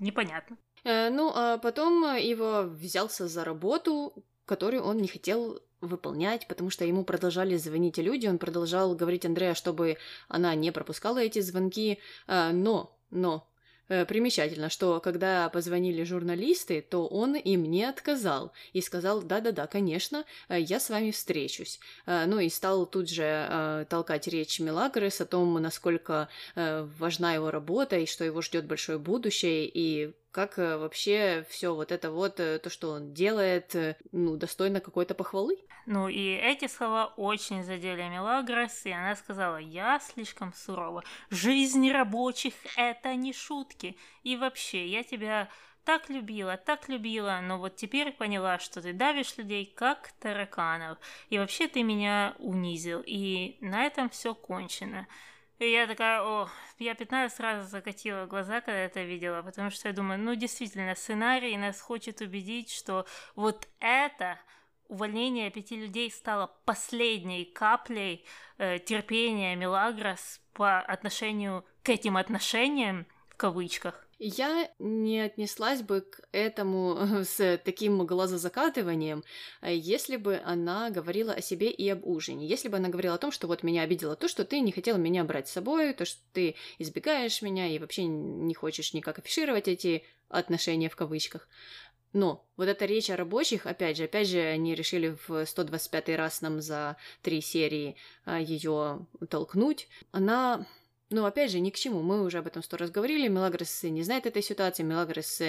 непонятно. 0.00 0.58
Э, 0.84 1.08
ну, 1.08 1.32
а 1.34 1.56
потом 1.56 2.14
его 2.16 2.64
взялся 2.64 3.26
за 3.26 3.42
работу, 3.42 4.22
которую 4.44 4.82
он 4.82 4.98
не 4.98 5.08
хотел 5.08 5.62
выполнять, 5.82 6.48
потому 6.48 6.70
что 6.70 6.84
ему 6.84 7.04
продолжали 7.04 7.56
звонить 7.56 7.98
люди, 7.98 8.26
он 8.26 8.38
продолжал 8.38 8.94
говорить 8.94 9.26
Андрея, 9.26 9.54
чтобы 9.54 9.98
она 10.28 10.54
не 10.54 10.70
пропускала 10.70 11.18
эти 11.18 11.40
звонки, 11.40 11.98
э, 12.26 12.50
но, 12.52 12.96
но 13.10 13.46
Э, 13.92 14.06
примечательно, 14.06 14.70
что 14.70 15.00
когда 15.00 15.50
позвонили 15.50 16.02
журналисты, 16.04 16.80
то 16.80 17.06
он 17.06 17.36
им 17.36 17.64
не 17.70 17.84
отказал 17.84 18.52
и 18.72 18.80
сказал, 18.80 19.20
да-да-да, 19.20 19.66
конечно, 19.66 20.24
э, 20.48 20.60
я 20.60 20.80
с 20.80 20.88
вами 20.88 21.10
встречусь. 21.10 21.78
Э, 22.06 22.24
ну 22.26 22.38
и 22.38 22.48
стал 22.48 22.86
тут 22.86 23.10
же 23.10 23.86
толкать 23.90 24.28
речь 24.28 24.60
Мелагрос 24.60 25.20
о 25.20 25.26
том, 25.26 25.54
насколько 25.54 26.28
важна 26.54 27.34
его 27.34 27.50
работа 27.50 27.96
и 27.98 28.06
что 28.06 28.24
его 28.24 28.40
ждет 28.40 28.66
большое 28.66 28.98
будущее, 28.98 29.70
и 29.72 30.14
как 30.32 30.56
вообще 30.56 31.46
все 31.48 31.74
вот 31.74 31.92
это 31.92 32.10
вот, 32.10 32.36
то, 32.36 32.68
что 32.68 32.90
он 32.90 33.12
делает, 33.12 33.76
ну, 34.10 34.36
достойно 34.36 34.80
какой-то 34.80 35.14
похвалы. 35.14 35.58
Ну 35.86 36.08
и 36.08 36.34
эти 36.34 36.68
слова 36.68 37.12
очень 37.16 37.64
задели 37.64 38.02
Мелагрос, 38.02 38.86
и 38.86 38.90
она 38.90 39.14
сказала, 39.14 39.58
я 39.58 40.00
слишком 40.00 40.52
сурова. 40.54 41.04
Жизнь 41.30 41.90
рабочих— 41.90 42.54
это 42.76 43.14
не 43.14 43.32
шутки. 43.32 43.96
И 44.22 44.36
вообще, 44.36 44.86
я 44.86 45.02
тебя 45.02 45.48
так 45.84 46.08
любила, 46.08 46.56
так 46.56 46.88
любила, 46.88 47.40
но 47.42 47.58
вот 47.58 47.74
теперь 47.74 48.12
поняла, 48.12 48.60
что 48.60 48.80
ты 48.80 48.92
давишь 48.92 49.36
людей 49.36 49.66
как 49.66 50.12
тараканов. 50.20 50.98
И 51.28 51.38
вообще 51.38 51.66
ты 51.66 51.82
меня 51.82 52.36
унизил. 52.38 53.02
И 53.04 53.58
на 53.60 53.82
этом 53.84 54.08
все 54.08 54.34
кончено. 54.34 55.08
И 55.58 55.70
я 55.70 55.86
такая, 55.86 56.22
о, 56.22 56.48
я 56.78 56.94
15 56.94 57.40
раз 57.40 57.70
закатила 57.70 58.26
глаза, 58.26 58.60
когда 58.60 58.80
это 58.80 59.02
видела, 59.02 59.42
потому 59.42 59.70
что 59.70 59.88
я 59.88 59.94
думаю, 59.94 60.18
ну 60.18 60.34
действительно, 60.34 60.94
сценарий 60.94 61.56
нас 61.56 61.80
хочет 61.80 62.20
убедить, 62.20 62.72
что 62.72 63.06
вот 63.36 63.68
это 63.78 64.40
увольнение 64.88 65.50
пяти 65.50 65.76
людей 65.76 66.10
стало 66.10 66.50
последней 66.64 67.44
каплей 67.44 68.26
э, 68.58 68.78
терпения 68.78 69.56
Мелагрос 69.56 70.40
по 70.52 70.80
отношению 70.80 71.64
к 71.82 71.88
этим 71.88 72.16
отношениям, 72.16 73.06
в 73.28 73.36
кавычках. 73.36 74.06
Я 74.24 74.70
не 74.78 75.18
отнеслась 75.18 75.82
бы 75.82 76.02
к 76.02 76.20
этому 76.30 76.96
с 77.24 77.58
таким 77.64 78.06
глазозакатыванием, 78.06 79.24
если 79.62 80.16
бы 80.16 80.40
она 80.44 80.90
говорила 80.90 81.32
о 81.32 81.42
себе 81.42 81.72
и 81.72 81.88
об 81.88 82.06
ужине. 82.06 82.46
Если 82.46 82.68
бы 82.68 82.76
она 82.76 82.88
говорила 82.88 83.16
о 83.16 83.18
том, 83.18 83.32
что 83.32 83.48
вот 83.48 83.64
меня 83.64 83.82
обидело 83.82 84.14
то, 84.14 84.28
что 84.28 84.44
ты 84.44 84.60
не 84.60 84.70
хотела 84.70 84.96
меня 84.96 85.24
брать 85.24 85.48
с 85.48 85.52
собой, 85.52 85.92
то, 85.92 86.04
что 86.04 86.20
ты 86.32 86.54
избегаешь 86.78 87.42
меня 87.42 87.66
и 87.66 87.80
вообще 87.80 88.04
не 88.04 88.54
хочешь 88.54 88.94
никак 88.94 89.18
афишировать 89.18 89.66
эти 89.66 90.04
отношения 90.28 90.88
в 90.88 90.94
кавычках. 90.94 91.48
Но 92.12 92.46
вот 92.56 92.68
эта 92.68 92.84
речь 92.84 93.10
о 93.10 93.16
рабочих, 93.16 93.66
опять 93.66 93.96
же, 93.96 94.04
опять 94.04 94.28
же, 94.28 94.38
они 94.38 94.76
решили 94.76 95.16
в 95.26 95.44
125 95.44 96.10
раз 96.10 96.42
нам 96.42 96.60
за 96.60 96.96
три 97.22 97.40
серии 97.40 97.96
а, 98.24 98.38
ее 98.38 99.04
толкнуть. 99.28 99.88
Она 100.12 100.64
ну, 101.12 101.24
опять 101.24 101.50
же, 101.50 101.60
ни 101.60 101.70
к 101.70 101.76
чему. 101.76 102.02
Мы 102.02 102.24
уже 102.24 102.38
об 102.38 102.46
этом 102.46 102.62
сто 102.62 102.76
раз 102.76 102.90
говорили. 102.90 103.28
Мелагрос 103.28 103.82
не 103.84 104.02
знает 104.02 104.26
этой 104.26 104.42
ситуации, 104.42 104.82
Мелагрос 104.82 105.40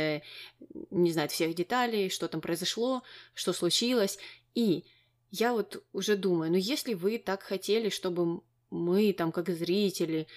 не 0.92 1.12
знает 1.12 1.32
всех 1.32 1.56
деталей, 1.56 2.10
что 2.10 2.28
там 2.28 2.42
произошло, 2.42 3.04
что 3.34 3.54
случилось. 3.54 4.20
И 4.56 4.84
я 5.32 5.54
вот 5.54 5.84
уже 5.94 6.16
думаю, 6.16 6.52
ну, 6.52 6.58
если 6.58 6.94
вы 6.94 7.18
так 7.18 7.42
хотели, 7.44 7.90
чтобы 7.90 8.42
мы, 8.70 9.14
там, 9.14 9.32
как 9.32 9.50
зрители, 9.50 10.28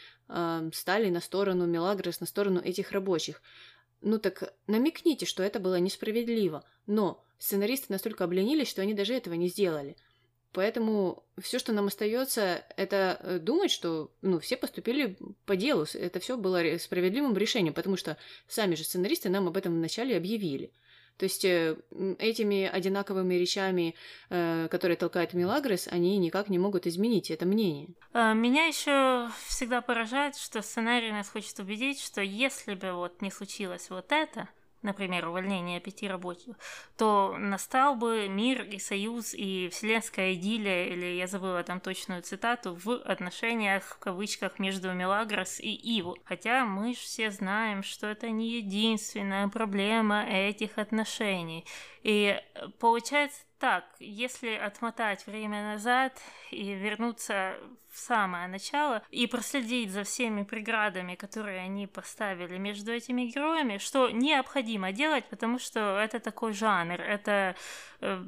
стали 0.72 1.10
на 1.10 1.20
сторону 1.20 1.66
Мелагрос, 1.66 2.20
на 2.20 2.26
сторону 2.26 2.60
этих 2.60 2.92
рабочих, 2.92 3.42
ну 4.02 4.18
так 4.18 4.54
намекните, 4.66 5.26
что 5.26 5.42
это 5.42 5.58
было 5.58 5.78
несправедливо. 5.78 6.64
Но 6.86 7.24
сценаристы 7.38 7.86
настолько 7.92 8.24
обленились, 8.24 8.68
что 8.68 8.82
они 8.82 8.94
даже 8.94 9.14
этого 9.14 9.34
не 9.34 9.48
сделали. 9.48 9.96
Поэтому 10.56 11.22
все, 11.38 11.58
что 11.58 11.74
нам 11.74 11.88
остается, 11.88 12.64
это 12.78 13.20
э, 13.20 13.38
думать, 13.38 13.70
что 13.70 14.10
ну, 14.22 14.38
все 14.40 14.56
поступили 14.56 15.18
по 15.44 15.54
делу. 15.54 15.84
Это 15.92 16.18
все 16.18 16.38
было 16.38 16.78
справедливым 16.78 17.36
решением, 17.36 17.74
потому 17.74 17.98
что 17.98 18.16
сами 18.48 18.74
же 18.74 18.82
сценаристы 18.82 19.28
нам 19.28 19.48
об 19.48 19.58
этом 19.58 19.74
вначале 19.74 20.16
объявили. 20.16 20.72
То 21.18 21.24
есть 21.24 21.44
э, 21.44 21.76
этими 22.18 22.64
одинаковыми 22.64 23.34
речами, 23.34 23.94
э, 24.30 24.68
которые 24.70 24.96
толкает 24.96 25.34
Милагрес, 25.34 25.88
они 25.88 26.16
никак 26.16 26.48
не 26.48 26.58
могут 26.58 26.86
изменить 26.86 27.30
это 27.30 27.44
мнение. 27.44 27.88
А, 28.14 28.32
меня 28.32 28.64
еще 28.64 29.28
всегда 29.48 29.82
поражает, 29.82 30.36
что 30.36 30.62
сценарий 30.62 31.12
нас 31.12 31.28
хочет 31.28 31.58
убедить, 31.58 32.00
что 32.00 32.22
если 32.22 32.76
бы 32.76 32.94
вот 32.94 33.20
не 33.20 33.30
случилось 33.30 33.90
вот 33.90 34.10
это, 34.10 34.48
например, 34.86 35.28
увольнение 35.28 35.80
пяти 35.80 36.08
рабочих, 36.08 36.56
то 36.96 37.36
настал 37.38 37.96
бы 37.96 38.28
мир 38.28 38.62
и 38.62 38.78
союз 38.78 39.34
и 39.34 39.68
вселенская 39.70 40.32
идиллия, 40.32 40.86
или 40.86 41.06
я 41.16 41.26
забыла 41.26 41.62
там 41.62 41.80
точную 41.80 42.22
цитату, 42.22 42.74
в 42.82 42.96
отношениях, 43.02 43.84
в 43.84 43.98
кавычках, 43.98 44.58
между 44.58 44.92
Мелагрос 44.94 45.60
и 45.60 45.74
Иву. 45.98 46.16
Хотя 46.24 46.64
мы 46.64 46.94
же 46.94 47.00
все 47.00 47.30
знаем, 47.30 47.82
что 47.82 48.06
это 48.06 48.30
не 48.30 48.56
единственная 48.58 49.48
проблема 49.48 50.24
этих 50.24 50.78
отношений. 50.78 51.66
И 52.02 52.40
получается 52.78 53.40
так, 53.58 53.84
если 53.98 54.54
отмотать 54.54 55.26
время 55.26 55.62
назад 55.72 56.20
и 56.50 56.74
вернуться 56.74 57.56
в 57.90 57.98
самое 57.98 58.48
начало 58.48 59.02
и 59.10 59.26
проследить 59.26 59.90
за 59.90 60.04
всеми 60.04 60.42
преградами, 60.42 61.14
которые 61.14 61.60
они 61.60 61.86
поставили 61.86 62.58
между 62.58 62.92
этими 62.92 63.22
героями, 63.22 63.78
что 63.78 64.10
необходимо 64.10 64.92
делать, 64.92 65.24
потому 65.30 65.58
что 65.58 65.98
это 65.98 66.20
такой 66.20 66.52
жанр, 66.52 67.00
это 67.00 67.56
э, 68.00 68.22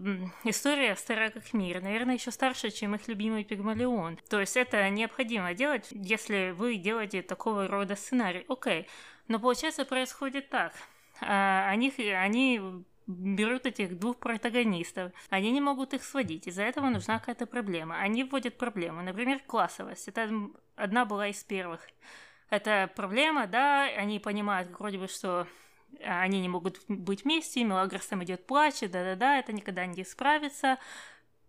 история 0.44 0.96
старая 0.96 1.30
как 1.30 1.52
мир, 1.52 1.82
наверное, 1.82 2.14
еще 2.14 2.30
старше, 2.30 2.70
чем 2.70 2.94
их 2.94 3.06
любимый 3.08 3.44
Пигмалион. 3.44 4.18
То 4.30 4.40
есть 4.40 4.56
это 4.56 4.88
необходимо 4.88 5.52
делать, 5.52 5.88
если 5.90 6.54
вы 6.56 6.76
делаете 6.76 7.20
такого 7.20 7.68
рода 7.68 7.96
сценарий. 7.96 8.46
Окей, 8.48 8.88
но 9.28 9.38
получается 9.38 9.84
происходит 9.84 10.48
так. 10.48 10.72
А, 11.20 11.68
они, 11.68 11.92
они 12.12 12.84
берут 13.08 13.66
этих 13.66 13.98
двух 13.98 14.18
протагонистов, 14.18 15.12
они 15.30 15.50
не 15.50 15.60
могут 15.60 15.94
их 15.94 16.04
сводить, 16.04 16.46
из-за 16.46 16.62
этого 16.62 16.88
нужна 16.90 17.18
какая-то 17.18 17.46
проблема. 17.46 17.98
Они 17.98 18.22
вводят 18.22 18.58
проблему, 18.58 19.02
например, 19.02 19.40
классовость. 19.46 20.08
Это 20.08 20.30
одна 20.76 21.04
была 21.04 21.28
из 21.28 21.42
первых. 21.42 21.80
Это 22.50 22.90
проблема, 22.94 23.46
да, 23.46 23.84
они 23.84 24.18
понимают 24.20 24.70
вроде 24.78 24.98
бы, 24.98 25.08
что 25.08 25.46
они 26.04 26.40
не 26.40 26.48
могут 26.48 26.80
быть 26.88 27.24
вместе, 27.24 27.64
Мелагрос 27.64 28.06
там 28.06 28.22
идет 28.22 28.46
плачет, 28.46 28.90
да-да-да, 28.90 29.38
это 29.38 29.52
никогда 29.52 29.86
не 29.86 30.02
исправится. 30.02 30.78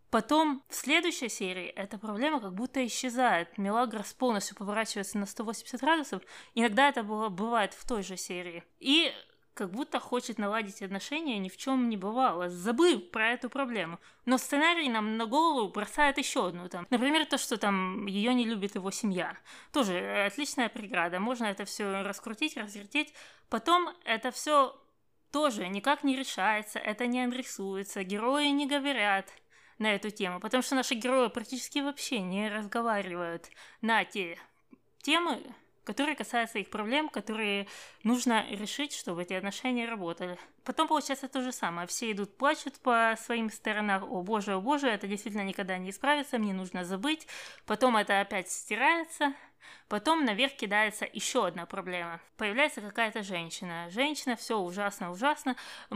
Потом 0.10 0.64
в 0.70 0.76
следующей 0.76 1.30
серии 1.30 1.68
эта 1.68 2.00
проблема 2.00 2.42
как 2.42 2.56
будто 2.56 2.84
исчезает. 2.86 3.58
Мелагрос 3.58 4.14
полностью 4.14 4.56
поворачивается 4.56 5.20
на 5.20 5.28
180 5.28 5.80
градусов. 5.80 6.24
Иногда 6.56 6.90
это 6.90 7.04
было, 7.04 7.30
бывает 7.30 7.74
в 7.74 7.88
той 7.88 8.02
же 8.02 8.18
серии. 8.18 8.64
И 8.80 9.14
как 9.54 9.72
будто 9.72 10.00
хочет 10.00 10.38
наладить 10.38 10.82
отношения 10.82 11.38
ни 11.38 11.50
в 11.50 11.58
чем 11.58 11.90
не 11.90 11.98
бывало, 11.98 12.50
забыв 12.50 13.12
про 13.12 13.32
эту 13.32 13.50
проблему. 13.50 14.00
Но 14.26 14.38
сценарий 14.38 14.90
нам 14.90 15.18
на 15.18 15.26
голову 15.26 15.70
бросает 15.70 16.18
еще 16.18 16.48
одну 16.48 16.70
там. 16.70 16.88
Например, 16.90 17.26
то, 17.26 17.38
что 17.38 17.58
там 17.58 18.06
ее 18.06 18.34
не 18.34 18.46
любит 18.46 18.76
его 18.76 18.92
семья. 18.92 19.38
Тоже 19.74 20.26
отличная 20.26 20.70
преграда. 20.70 21.20
Можно 21.20 21.46
это 21.46 21.66
все 21.66 22.04
раскрутить, 22.04 22.56
развертеть. 22.56 23.14
Потом 23.50 23.90
это 24.06 24.32
все 24.32 24.80
тоже 25.32 25.68
никак 25.68 26.04
не 26.04 26.16
решается, 26.16 26.80
это 26.80 27.06
не 27.08 27.24
адресуется, 27.24 28.04
герои 28.04 28.48
не 28.48 28.68
говорят 28.68 29.30
на 29.78 29.94
эту 29.94 30.10
тему, 30.10 30.40
потому 30.40 30.64
что 30.64 30.76
наши 30.76 30.96
герои 30.96 31.30
практически 31.30 31.80
вообще 31.80 32.20
не 32.20 32.50
разговаривают 32.50 33.50
на 33.82 34.04
те 34.04 34.38
темы, 35.02 35.42
которые 35.90 36.16
касаются 36.16 36.60
их 36.60 36.70
проблем, 36.70 37.10
которые 37.10 37.66
нужно 38.04 38.46
решить, 38.52 38.94
чтобы 38.94 39.24
эти 39.24 39.34
отношения 39.34 39.90
работали. 39.90 40.38
Потом 40.64 40.88
получается 40.88 41.28
то 41.28 41.42
же 41.42 41.52
самое. 41.52 41.88
Все 41.88 42.12
идут, 42.12 42.38
плачут 42.38 42.76
по 42.80 43.16
своим 43.18 43.50
сторонам. 43.50 44.04
О 44.04 44.22
боже, 44.22 44.54
о 44.54 44.62
боже, 44.62 44.88
это 44.88 45.08
действительно 45.08 45.42
никогда 45.42 45.80
не 45.80 45.90
исправится, 45.90 46.38
мне 46.38 46.54
нужно 46.54 46.86
забыть. 46.86 47.26
Потом 47.66 47.98
это 47.98 48.22
опять 48.22 48.52
стирается. 48.52 49.34
Потом 49.88 50.26
наверх 50.26 50.54
кидается 50.54 51.08
еще 51.12 51.48
одна 51.48 51.66
проблема. 51.66 52.22
Появляется 52.38 52.82
какая-то 52.82 53.24
женщина. 53.24 53.90
Женщина, 53.90 54.36
все 54.36 54.60
ужасно, 54.60 55.10
ужасно. 55.10 55.56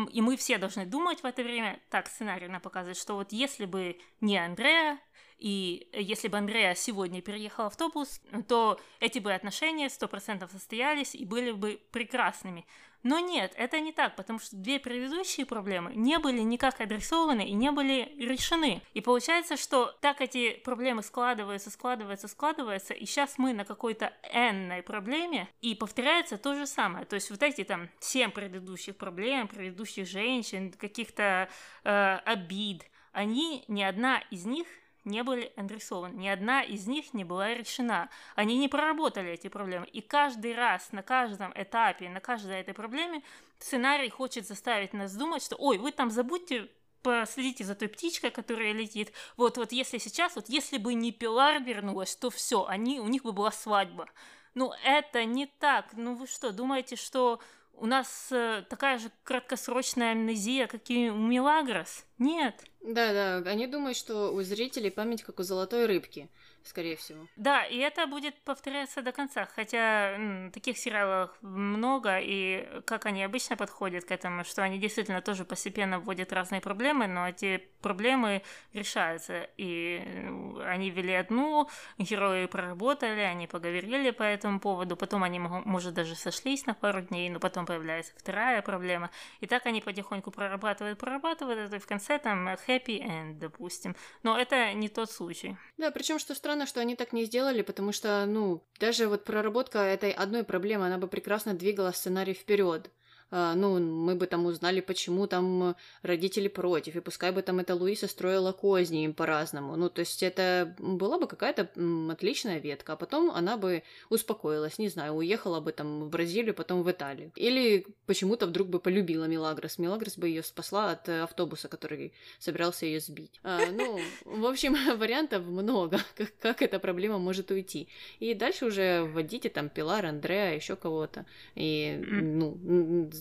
И 0.09 0.21
мы 0.21 0.37
все 0.37 0.57
должны 0.57 0.87
думать 0.87 1.21
в 1.21 1.25
это 1.27 1.43
время, 1.43 1.79
так 1.91 2.07
сценарий 2.07 2.47
нам 2.47 2.61
показывает, 2.61 2.97
что 2.97 3.13
вот 3.13 3.31
если 3.31 3.65
бы 3.65 3.99
не 4.21 4.39
Андрея, 4.39 4.97
И 5.43 5.89
если 5.91 6.29
бы 6.29 6.37
Андреа 6.37 6.73
сегодня 6.73 7.21
переехал 7.21 7.65
автобус, 7.65 8.21
то 8.47 8.79
эти 9.01 9.19
бы 9.19 9.33
отношения 9.33 9.89
сто 9.89 10.07
процентов 10.07 10.51
состоялись 10.51 11.15
и 11.15 11.25
были 11.25 11.51
бы 11.51 11.81
прекрасными. 11.91 12.65
Но 13.03 13.19
нет, 13.19 13.51
это 13.57 13.81
не 13.81 13.91
так, 13.91 14.15
потому 14.15 14.39
что 14.39 14.55
две 14.55 14.79
предыдущие 14.79 15.45
проблемы 15.45 15.91
не 15.95 16.17
были 16.17 16.39
никак 16.39 16.79
адресованы 16.79 17.45
и 17.45 17.51
не 17.51 17.71
были 17.71 18.15
решены. 18.17 18.81
И 18.93 19.01
получается, 19.01 19.57
что 19.57 19.87
так 19.99 20.21
эти 20.21 20.53
проблемы 20.63 21.03
складываются, 21.03 21.69
складываются, 21.71 22.29
складываются, 22.29 22.93
и 22.93 23.05
сейчас 23.05 23.37
мы 23.37 23.51
на 23.51 23.65
какой-то 23.65 24.13
энной 24.31 24.81
проблеме, 24.81 25.49
и 25.59 25.75
повторяется 25.75 26.37
то 26.37 26.55
же 26.55 26.65
самое. 26.65 27.05
То 27.05 27.15
есть 27.15 27.29
вот 27.29 27.43
эти 27.43 27.65
там 27.65 27.89
семь 27.99 28.31
предыдущих 28.31 28.95
проблем, 28.95 29.49
предыдущих 29.49 30.07
женщин, 30.07 30.71
каких-то 30.71 31.49
э, 31.83 32.15
обид, 32.23 32.85
они, 33.11 33.65
ни 33.67 33.83
одна 33.83 34.23
из 34.31 34.45
них 34.45 34.65
не 35.05 35.23
были 35.23 35.51
адресованы. 35.55 36.15
Ни 36.15 36.27
одна 36.27 36.61
из 36.61 36.87
них 36.87 37.13
не 37.13 37.23
была 37.23 37.53
решена. 37.53 38.09
Они 38.35 38.57
не 38.57 38.67
проработали 38.67 39.31
эти 39.31 39.47
проблемы. 39.47 39.85
И 39.87 40.01
каждый 40.01 40.55
раз, 40.55 40.91
на 40.91 41.03
каждом 41.03 41.51
этапе, 41.55 42.09
на 42.09 42.19
каждой 42.19 42.59
этой 42.61 42.73
проблеме 42.73 43.21
сценарий 43.59 44.09
хочет 44.09 44.47
заставить 44.47 44.93
нас 44.93 45.15
думать, 45.15 45.43
что 45.43 45.55
«Ой, 45.57 45.77
вы 45.77 45.91
там 45.91 46.09
забудьте 46.09 46.69
последите 47.03 47.63
за 47.65 47.75
той 47.75 47.89
птичкой, 47.89 48.31
которая 48.31 48.71
летит. 48.71 49.11
Вот, 49.35 49.57
вот 49.57 49.71
если 49.73 49.97
сейчас, 49.97 50.35
вот 50.35 50.47
если 50.47 50.77
бы 50.77 50.93
не 50.93 51.11
Пилар 51.11 51.61
вернулась, 51.61 52.15
то 52.15 52.29
все, 52.29 52.65
они, 52.65 52.99
у 52.99 53.07
них 53.07 53.23
бы 53.23 53.33
была 53.33 53.51
свадьба. 53.51 54.07
Ну, 54.55 54.71
это 54.85 55.25
не 55.25 55.45
так. 55.45 55.87
Ну, 55.93 56.15
вы 56.15 56.27
что, 56.27 56.51
думаете, 56.51 56.95
что 56.95 57.39
у 57.73 57.85
нас 57.85 58.29
э, 58.31 58.63
такая 58.69 58.99
же 58.99 59.11
краткосрочная 59.23 60.11
амнезия, 60.11 60.67
как 60.67 60.89
и 60.89 61.09
у 61.09 61.15
Милагрос? 61.15 62.05
Нет. 62.23 62.63
Да-да, 62.81 63.49
они 63.49 63.67
думают, 63.67 63.97
что 63.97 64.33
у 64.33 64.41
зрителей 64.41 64.91
память 64.91 65.23
как 65.23 65.39
у 65.39 65.43
золотой 65.43 65.85
рыбки 65.85 66.29
скорее 66.63 66.95
всего. 66.95 67.27
Да, 67.35 67.65
и 67.65 67.77
это 67.77 68.07
будет 68.07 68.39
повторяться 68.43 69.01
до 69.01 69.11
конца, 69.11 69.45
хотя 69.45 70.15
м, 70.15 70.51
таких 70.51 70.77
сериалов 70.77 71.31
много, 71.41 72.19
и 72.21 72.81
как 72.85 73.05
они 73.05 73.23
обычно 73.23 73.57
подходят 73.57 74.05
к 74.05 74.11
этому, 74.11 74.43
что 74.43 74.63
они 74.63 74.79
действительно 74.79 75.21
тоже 75.21 75.43
постепенно 75.43 75.99
вводят 75.99 76.31
разные 76.31 76.61
проблемы, 76.61 77.07
но 77.07 77.27
эти 77.27 77.57
проблемы 77.81 78.43
решаются, 78.71 79.49
и 79.57 80.01
э, 80.05 80.63
они 80.65 80.89
ввели 80.89 81.13
одну, 81.13 81.69
герои 81.97 82.45
проработали, 82.45 83.21
они 83.21 83.47
поговорили 83.47 84.11
по 84.11 84.23
этому 84.23 84.59
поводу, 84.59 84.95
потом 84.95 85.23
они, 85.23 85.39
может, 85.39 85.93
даже 85.93 86.15
сошлись 86.15 86.65
на 86.65 86.73
пару 86.73 87.01
дней, 87.01 87.29
но 87.29 87.39
потом 87.39 87.65
появляется 87.65 88.13
вторая 88.17 88.61
проблема, 88.61 89.09
и 89.41 89.47
так 89.47 89.65
они 89.65 89.81
потихоньку 89.81 90.31
прорабатывают, 90.31 90.97
прорабатывают, 90.97 91.73
и 91.73 91.79
в 91.79 91.87
конце 91.87 92.12
там 92.19 92.47
happy 92.47 92.99
end, 92.99 93.39
допустим. 93.39 93.95
Но 94.23 94.37
это 94.37 94.73
не 94.73 94.89
тот 94.89 95.11
случай. 95.11 95.57
Да, 95.77 95.91
причем 95.91 96.19
что 96.19 96.35
странно, 96.35 96.65
что 96.65 96.79
они 96.79 96.95
так 96.95 97.13
не 97.13 97.25
сделали, 97.25 97.61
потому 97.61 97.91
что, 97.91 98.25
ну, 98.25 98.63
даже 98.79 99.07
вот 99.07 99.23
проработка 99.23 99.79
этой 99.79 100.11
одной 100.11 100.43
проблемы, 100.43 100.87
она 100.87 100.97
бы 100.97 101.07
прекрасно 101.07 101.53
двигала 101.53 101.91
сценарий 101.91 102.33
вперед. 102.33 102.91
А, 103.35 103.55
ну, 103.55 103.79
мы 103.79 104.13
бы 104.13 104.27
там 104.27 104.45
узнали, 104.45 104.79
почему 104.79 105.25
там 105.25 105.75
родители 106.03 106.47
против, 106.47 106.95
и 106.95 106.99
пускай 106.99 107.31
бы 107.31 107.41
там 107.41 107.57
эта 107.57 107.73
Луиса 107.73 108.07
строила 108.07 108.51
козни 108.51 109.05
им 109.05 109.15
по-разному. 109.15 109.75
Ну, 109.75 109.89
то 109.89 110.01
есть 110.01 110.21
это 110.21 110.75
была 110.77 111.17
бы 111.17 111.25
какая-то 111.25 111.67
отличная 112.11 112.59
ветка, 112.59 112.93
а 112.93 112.95
потом 112.95 113.31
она 113.31 113.57
бы 113.57 113.81
успокоилась, 114.11 114.77
не 114.77 114.87
знаю, 114.87 115.13
уехала 115.13 115.61
бы 115.61 115.71
там 115.71 116.03
в 116.03 116.09
Бразилию, 116.09 116.53
потом 116.53 116.83
в 116.83 116.91
Италию. 116.91 117.31
Или 117.35 117.87
почему-то 118.05 118.45
вдруг 118.45 118.67
бы 118.67 118.79
полюбила 118.79 119.25
Милагрос. 119.25 119.79
Милагрос 119.79 120.15
бы 120.15 120.27
ее 120.27 120.43
спасла 120.43 120.91
от 120.91 121.09
автобуса, 121.09 121.69
который 121.69 122.13
собирался 122.37 122.85
ее 122.85 122.99
сбить. 122.99 123.39
А, 123.41 123.61
ну, 123.71 123.99
в 124.25 124.45
общем, 124.45 124.77
вариантов 124.99 125.43
много, 125.43 125.99
как, 126.15 126.37
как 126.39 126.61
эта 126.61 126.77
проблема 126.77 127.17
может 127.17 127.49
уйти. 127.49 127.87
И 128.19 128.35
дальше 128.35 128.67
уже 128.67 129.01
вводите 129.05 129.49
там 129.49 129.69
Пилар, 129.69 130.05
Андреа, 130.05 130.53
еще 130.53 130.75
кого-то. 130.75 131.25
И, 131.55 131.99
ну, 132.05 132.59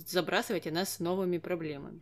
забрасывайте 0.09 0.71
нас 0.71 1.01
новыми 1.01 1.39
проблемами. 1.39 2.01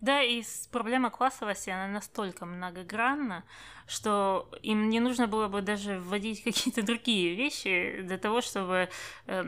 Да, 0.00 0.22
и 0.22 0.42
проблема 0.70 1.10
классовости, 1.10 1.70
она 1.70 1.88
настолько 1.88 2.46
многогранна, 2.46 3.44
что 3.92 4.48
им 4.62 4.88
не 4.88 5.00
нужно 5.00 5.28
было 5.28 5.48
бы 5.48 5.62
даже 5.62 6.00
вводить 6.00 6.42
какие-то 6.44 6.82
другие 6.82 7.34
вещи 7.34 8.00
для 8.02 8.18
того, 8.18 8.40
чтобы 8.40 8.88
э, 9.26 9.44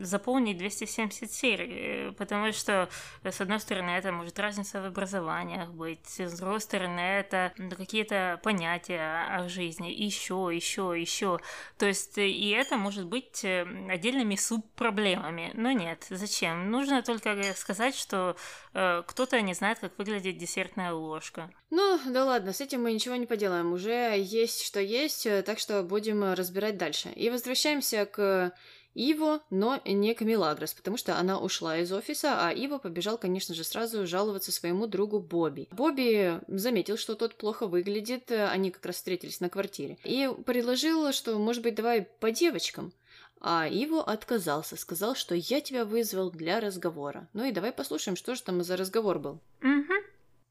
заполнить 0.00 0.58
270 0.58 1.30
серий, 1.30 2.12
потому 2.12 2.52
что, 2.52 2.88
с 3.22 3.40
одной 3.40 3.60
стороны, 3.60 3.90
это 3.90 4.12
может 4.12 4.38
разница 4.38 4.82
в 4.82 4.86
образованиях 4.86 5.70
быть, 5.70 6.20
с 6.20 6.38
другой 6.38 6.60
стороны, 6.60 7.00
это 7.00 7.52
какие-то 7.76 8.40
понятия 8.42 9.26
о 9.30 9.48
жизни, 9.48 9.88
еще, 9.88 10.50
еще, 10.52 10.94
еще. 10.96 11.40
То 11.78 11.86
есть, 11.86 12.18
и 12.18 12.50
это 12.50 12.76
может 12.76 13.06
быть 13.06 13.44
э, 13.44 13.66
отдельными 13.88 14.36
субпроблемами. 14.36 15.50
Но 15.54 15.72
нет, 15.72 16.06
зачем? 16.10 16.70
Нужно 16.70 17.02
только 17.02 17.36
сказать, 17.56 17.96
что 17.96 18.36
э, 18.74 19.02
кто-то 19.06 19.40
не 19.40 19.54
знает, 19.54 19.78
как 19.78 19.96
выглядит 19.98 20.36
десертная 20.36 20.92
ложка. 20.92 21.50
Ну, 21.70 21.98
да 22.06 22.24
ладно, 22.24 22.52
с 22.52 22.60
этим 22.60 22.82
мы 22.82 22.92
ничего 22.92 23.16
не 23.16 23.26
поделаем. 23.26 23.53
Уже 23.62 24.18
есть 24.18 24.62
что 24.62 24.80
есть, 24.80 25.26
э, 25.26 25.42
так 25.42 25.58
что 25.58 25.82
будем 25.82 26.32
разбирать 26.34 26.76
дальше. 26.78 27.10
И 27.14 27.30
возвращаемся 27.30 28.06
к 28.06 28.52
Иво, 28.94 29.40
но 29.50 29.80
не 29.84 30.14
к 30.14 30.20
Милагрос, 30.20 30.72
потому 30.72 30.96
что 30.96 31.18
она 31.18 31.38
ушла 31.38 31.78
из 31.78 31.92
офиса, 31.92 32.46
а 32.46 32.52
Иво 32.52 32.78
побежал, 32.78 33.18
конечно 33.18 33.54
же, 33.54 33.64
сразу 33.64 34.06
жаловаться 34.06 34.52
своему 34.52 34.86
другу 34.86 35.18
Бобби. 35.18 35.68
Бобби 35.72 36.40
заметил, 36.46 36.96
что 36.96 37.14
тот 37.14 37.34
плохо 37.34 37.66
выглядит, 37.66 38.30
они 38.30 38.70
как 38.70 38.86
раз 38.86 38.96
встретились 38.96 39.40
на 39.40 39.50
квартире, 39.50 39.98
и 40.04 40.30
предложил, 40.46 41.12
что, 41.12 41.36
может 41.38 41.62
быть, 41.62 41.74
давай 41.74 42.02
по 42.02 42.30
девочкам. 42.30 42.92
А 43.40 43.68
Иво 43.68 44.02
отказался, 44.02 44.76
сказал, 44.76 45.14
что 45.14 45.34
я 45.34 45.60
тебя 45.60 45.84
вызвал 45.84 46.30
для 46.30 46.60
разговора. 46.60 47.28
Ну 47.34 47.44
и 47.44 47.52
давай 47.52 47.72
послушаем, 47.72 48.16
что 48.16 48.34
же 48.34 48.42
там 48.42 48.62
за 48.62 48.76
разговор 48.76 49.18
был. 49.18 49.40
Угу. 49.60 49.94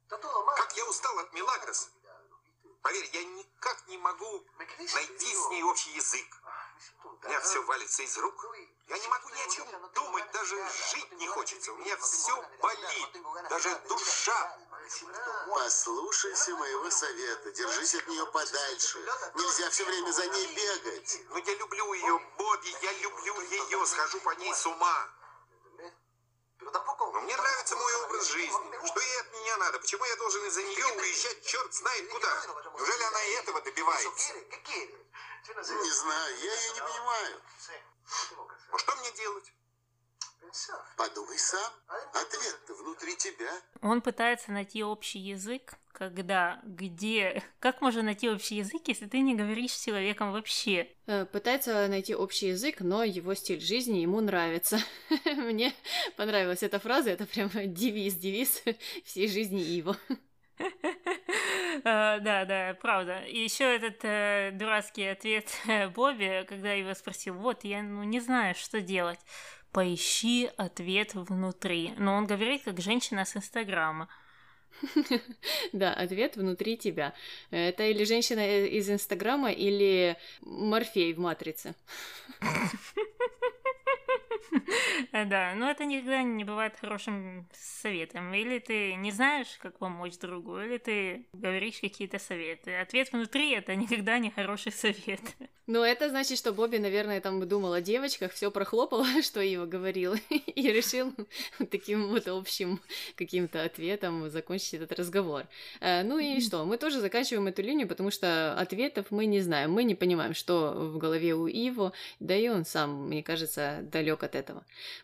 Как 0.10 0.78
я 0.78 0.90
устал 0.90 1.18
от 1.18 1.34
Милагрос. 1.34 1.90
Поверь, 2.84 3.10
я 3.14 3.24
никак 3.24 3.88
не 3.88 3.98
могу 3.98 4.46
найти 4.78 5.36
с 5.36 5.50
ней 5.50 5.64
общий 5.64 5.92
язык. 5.92 6.28
У 7.06 7.28
меня 7.28 7.40
все 7.40 7.64
валится 7.64 8.04
из 8.04 8.18
рук. 8.18 8.46
Я 8.88 8.98
не 8.98 9.08
могу 9.08 9.30
ни 9.30 9.42
о 9.42 9.50
чем 9.50 9.66
думать, 9.94 10.30
даже 10.34 10.58
жить 10.92 11.12
не 11.14 11.28
хочется. 11.28 11.72
У 11.72 11.78
меня 11.78 11.96
все 11.96 12.46
болит, 12.62 13.50
даже 13.50 13.74
душа. 13.88 14.60
Послушайся 15.48 16.56
моего 16.58 16.90
совета, 16.90 17.54
держись 17.54 17.96
от 17.96 18.06
нее 18.10 18.26
подальше. 18.28 19.00
Нельзя 19.36 19.70
все 19.70 19.86
время 19.86 20.12
за 20.12 20.28
ней 20.28 20.54
бегать. 20.54 21.22
Но 21.30 21.38
я 21.38 21.56
люблю 21.56 21.94
ее, 21.94 22.20
Бобби, 22.38 22.76
я 22.82 22.92
люблю 23.00 23.40
ее, 23.40 23.86
схожу 23.86 24.20
по 24.20 24.32
ней 24.32 24.54
с 24.54 24.66
ума. 24.66 25.10
Но 26.74 27.22
мне 27.22 27.36
нравится 27.36 27.76
мой 27.76 27.96
образ 28.04 28.28
жизни. 28.28 28.88
Что 28.88 29.00
ей 29.00 29.20
от 29.22 29.34
меня 29.34 29.58
надо? 29.58 29.80
Почему 29.80 30.04
я 30.06 30.16
должен 30.16 30.46
из-за 30.46 30.64
нее 30.64 30.86
уезжать 30.86 31.46
черт 31.46 31.74
знает 31.74 32.10
куда? 32.10 32.46
Неужели 32.76 33.04
она 33.04 33.24
и 33.24 33.32
этого 33.34 33.62
добивается? 33.62 34.34
Не 35.48 35.92
знаю, 35.92 36.38
я 36.40 36.54
ее 36.56 36.74
не 36.74 36.82
понимаю. 36.82 37.42
Что 38.78 38.96
мне 38.96 39.12
делать? 39.12 39.54
Подумай 40.98 41.38
сам. 41.38 41.74
Ответ 42.14 42.60
внутри 42.80 43.16
тебя. 43.18 43.52
Он 43.82 44.02
пытается 44.02 44.52
найти 44.52 44.84
общий 44.84 45.20
язык, 45.20 45.76
когда, 45.92 46.60
где... 46.64 47.44
Как 47.60 47.82
можно 47.82 48.02
найти 48.02 48.30
общий 48.30 48.58
язык, 48.58 48.82
если 48.88 49.08
ты 49.08 49.20
не 49.20 49.36
говоришь 49.36 49.72
с 49.72 49.84
человеком 49.84 50.32
вообще? 50.32 50.90
Э, 51.08 51.26
пытается 51.26 51.88
найти 51.88 52.16
общий 52.16 52.50
язык, 52.50 52.82
но 52.82 53.04
его 53.04 53.34
стиль 53.34 53.62
жизни 53.62 54.00
ему 54.00 54.22
нравится. 54.22 54.80
Мне 55.26 55.74
понравилась 56.18 56.64
эта 56.64 56.80
фраза, 56.80 57.10
это 57.10 57.26
прям 57.26 57.50
девиз-девиз 57.50 58.64
всей 59.06 59.28
жизни 59.28 59.60
его. 59.60 59.96
Да, 61.84 62.46
да, 62.46 62.78
правда. 62.80 63.20
И 63.22 63.40
еще 63.40 63.76
этот 63.76 64.00
э, 64.04 64.52
дурацкий 64.54 65.06
ответ 65.08 65.48
Бобби, 65.96 66.46
когда 66.48 66.72
его 66.74 66.94
спросил, 66.94 67.34
вот, 67.36 67.64
я 67.64 67.82
ну, 67.82 68.04
не 68.04 68.20
знаю, 68.20 68.56
что 68.56 68.80
делать. 68.80 69.20
Поищи 69.74 70.52
ответ 70.56 71.16
внутри. 71.16 71.94
Но 71.98 72.14
он 72.14 72.28
говорит, 72.28 72.62
как 72.64 72.80
женщина 72.80 73.26
с 73.26 73.36
Инстаграма. 73.36 74.08
Да, 75.74 75.94
ответ 75.94 76.36
внутри 76.36 76.78
тебя. 76.78 77.14
Это 77.52 77.84
или 77.84 78.04
женщина 78.04 78.66
из 78.66 78.90
Инстаграма, 78.90 79.52
или 79.52 80.18
Морфей 80.42 81.14
в 81.14 81.20
Матрице. 81.20 81.76
Да, 85.12 85.54
но 85.56 85.70
это 85.70 85.86
никогда 85.86 86.22
не 86.24 86.44
бывает 86.44 86.76
хорошим 86.80 87.48
советом. 87.54 88.34
Или 88.34 88.60
ты 88.60 88.96
не 88.96 89.12
знаешь, 89.12 89.58
как 89.62 89.78
помочь 89.78 90.18
другу, 90.18 90.60
или 90.60 90.78
ты 90.78 91.26
говоришь 91.34 91.80
какие-то 91.80 92.20
советы. 92.20 92.76
Ответ 92.76 93.12
внутри— 93.12 93.52
это 93.54 93.76
никогда 93.76 94.20
не 94.20 94.32
хороший 94.32 94.72
совет. 94.72 95.22
Ну, 95.66 95.82
это 95.82 96.10
значит, 96.10 96.38
что 96.38 96.52
Бобби, 96.52 96.76
наверное, 96.76 97.22
там 97.22 97.48
думал 97.48 97.72
о 97.72 97.80
девочках, 97.80 98.34
все 98.34 98.52
прохлопал, 98.52 99.06
что 99.24 99.40
Ива 99.40 99.66
говорила, 99.66 100.18
и 100.30 100.62
решил 100.62 101.14
таким 101.72 102.10
вот 102.10 102.28
общим 102.28 102.82
каким-то 103.16 103.64
ответом 103.64 104.30
закончить 104.30 104.74
этот 104.74 104.92
разговор. 105.00 105.46
Э, 105.80 106.04
ну 106.04 106.20
и 106.20 106.42
что, 106.42 106.66
мы 106.66 106.78
тоже 106.78 107.00
заканчиваем 107.00 107.48
эту 107.48 107.62
линию, 107.62 107.88
потому 107.88 108.12
что 108.12 108.54
ответов 108.60 109.06
мы 109.10 109.26
не 109.26 109.40
знаем, 109.40 109.72
мы 109.72 109.86
не 109.86 109.96
понимаем, 109.96 110.34
что 110.34 110.74
в 110.74 110.98
голове 110.98 111.34
у 111.34 111.48
Иво, 111.48 111.94
да 112.20 112.36
и 112.36 112.50
он 112.50 112.66
сам, 112.66 113.08
мне 113.08 113.24
кажется, 113.24 113.80
далек 113.84 114.22
от 114.24 114.36
этого. 114.36 114.43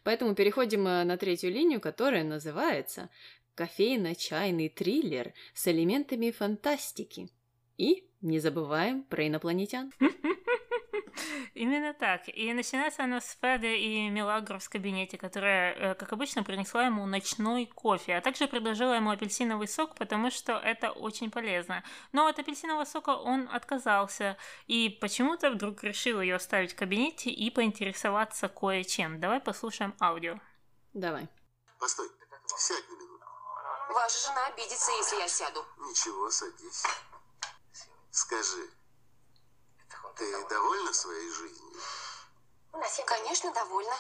Поэтому 0.04 0.36
переходим 0.36 0.88
э, 0.88 1.04
на 1.04 1.18
третью 1.18 1.52
линию, 1.52 1.80
которая 1.80 2.24
называется 2.24 3.10
«Кофейно-чайный 3.56 4.70
триллер 4.70 5.34
с 5.54 5.68
элементами 5.68 6.32
фантастики». 6.32 7.30
И 7.78 8.06
не 8.22 8.40
забываем 8.40 9.04
про 9.04 9.28
инопланетян. 9.28 9.92
Именно 11.60 11.94
так. 11.94 12.22
И 12.28 12.54
начинается 12.54 13.04
оно 13.04 13.20
с 13.20 13.38
Феды 13.42 13.78
и 13.78 14.10
Мелагру 14.10 14.60
в 14.60 14.70
кабинете, 14.70 15.18
которая, 15.18 15.74
э, 15.74 15.96
как 15.96 16.14
обычно, 16.14 16.42
принесла 16.42 16.86
ему 16.86 17.06
ночной 17.06 17.66
кофе, 17.66 18.16
а 18.16 18.22
также 18.22 18.48
предложила 18.48 18.94
ему 18.94 19.10
апельсиновый 19.10 19.68
сок, 19.68 19.96
потому 19.96 20.32
что 20.32 20.54
это 20.54 20.92
очень 20.92 21.30
полезно. 21.30 21.84
Но 22.14 22.28
от 22.28 22.40
апельсинового 22.40 22.86
сока 22.86 23.10
он 23.10 23.50
отказался 23.52 24.38
и 24.68 24.88
почему-то 25.02 25.52
вдруг 25.52 25.84
решил 25.84 26.22
ее 26.22 26.36
оставить 26.36 26.72
в 26.72 26.78
кабинете 26.78 27.30
и 27.30 27.50
поинтересоваться 27.52 28.48
кое-чем. 28.48 29.20
Давай 29.20 29.42
послушаем 29.42 29.94
аудио. 30.00 30.40
Давай. 30.94 31.28
Постой, 31.78 32.08
сядь 32.58 32.88
на 32.88 32.94
минуту. 32.94 33.26
Ваша 33.90 34.30
жена 34.30 34.46
обидится, 34.46 34.92
если 34.94 35.18
я 35.18 35.28
сяду. 35.28 35.66
Ничего, 35.80 36.32
садись. 36.32 36.86
Скажи, 38.12 38.79
ты 40.16 40.46
довольна 40.48 40.94
своей 40.94 41.30
жизнью? 41.30 41.82
Конечно, 43.06 43.52
довольна. 43.52 43.96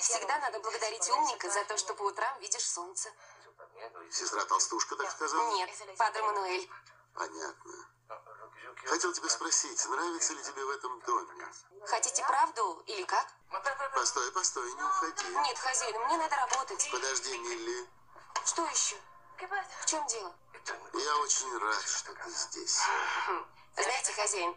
Всегда 0.00 0.38
надо 0.38 0.60
благодарить 0.60 1.08
умника 1.10 1.50
за 1.50 1.64
то, 1.64 1.76
что 1.76 1.94
по 1.94 2.02
утрам 2.02 2.38
видишь 2.40 2.68
солнце. 2.68 3.10
Сестра 4.10 4.44
толстушка 4.44 4.96
так 4.96 5.10
сказала? 5.10 5.52
Нет, 5.54 5.70
Падре 5.98 6.22
Мануэль. 6.22 6.70
Понятно. 7.14 7.72
Хотел 8.84 9.12
тебя 9.12 9.28
спросить, 9.28 9.86
нравится 9.86 10.32
ли 10.34 10.42
тебе 10.42 10.64
в 10.64 10.70
этом 10.70 11.00
доме? 11.00 11.46
Хотите 11.86 12.22
правду 12.24 12.82
или 12.86 13.04
как? 13.04 13.26
Постой, 13.94 14.30
постой, 14.32 14.72
не 14.72 14.82
уходи. 14.82 15.28
Нет, 15.28 15.58
хозяин, 15.58 16.00
мне 16.06 16.16
надо 16.16 16.36
работать. 16.36 16.88
Подожди, 16.90 17.38
Милли. 17.38 17.88
Что 18.44 18.64
еще? 18.66 18.96
В 19.80 19.86
чем 19.86 20.06
дело? 20.06 20.34
Я 20.94 21.16
очень 21.18 21.58
рад, 21.58 21.82
что 21.82 22.14
ты 22.14 22.30
здесь. 22.30 22.80
Знаете, 23.76 24.12
хозяин, 24.12 24.56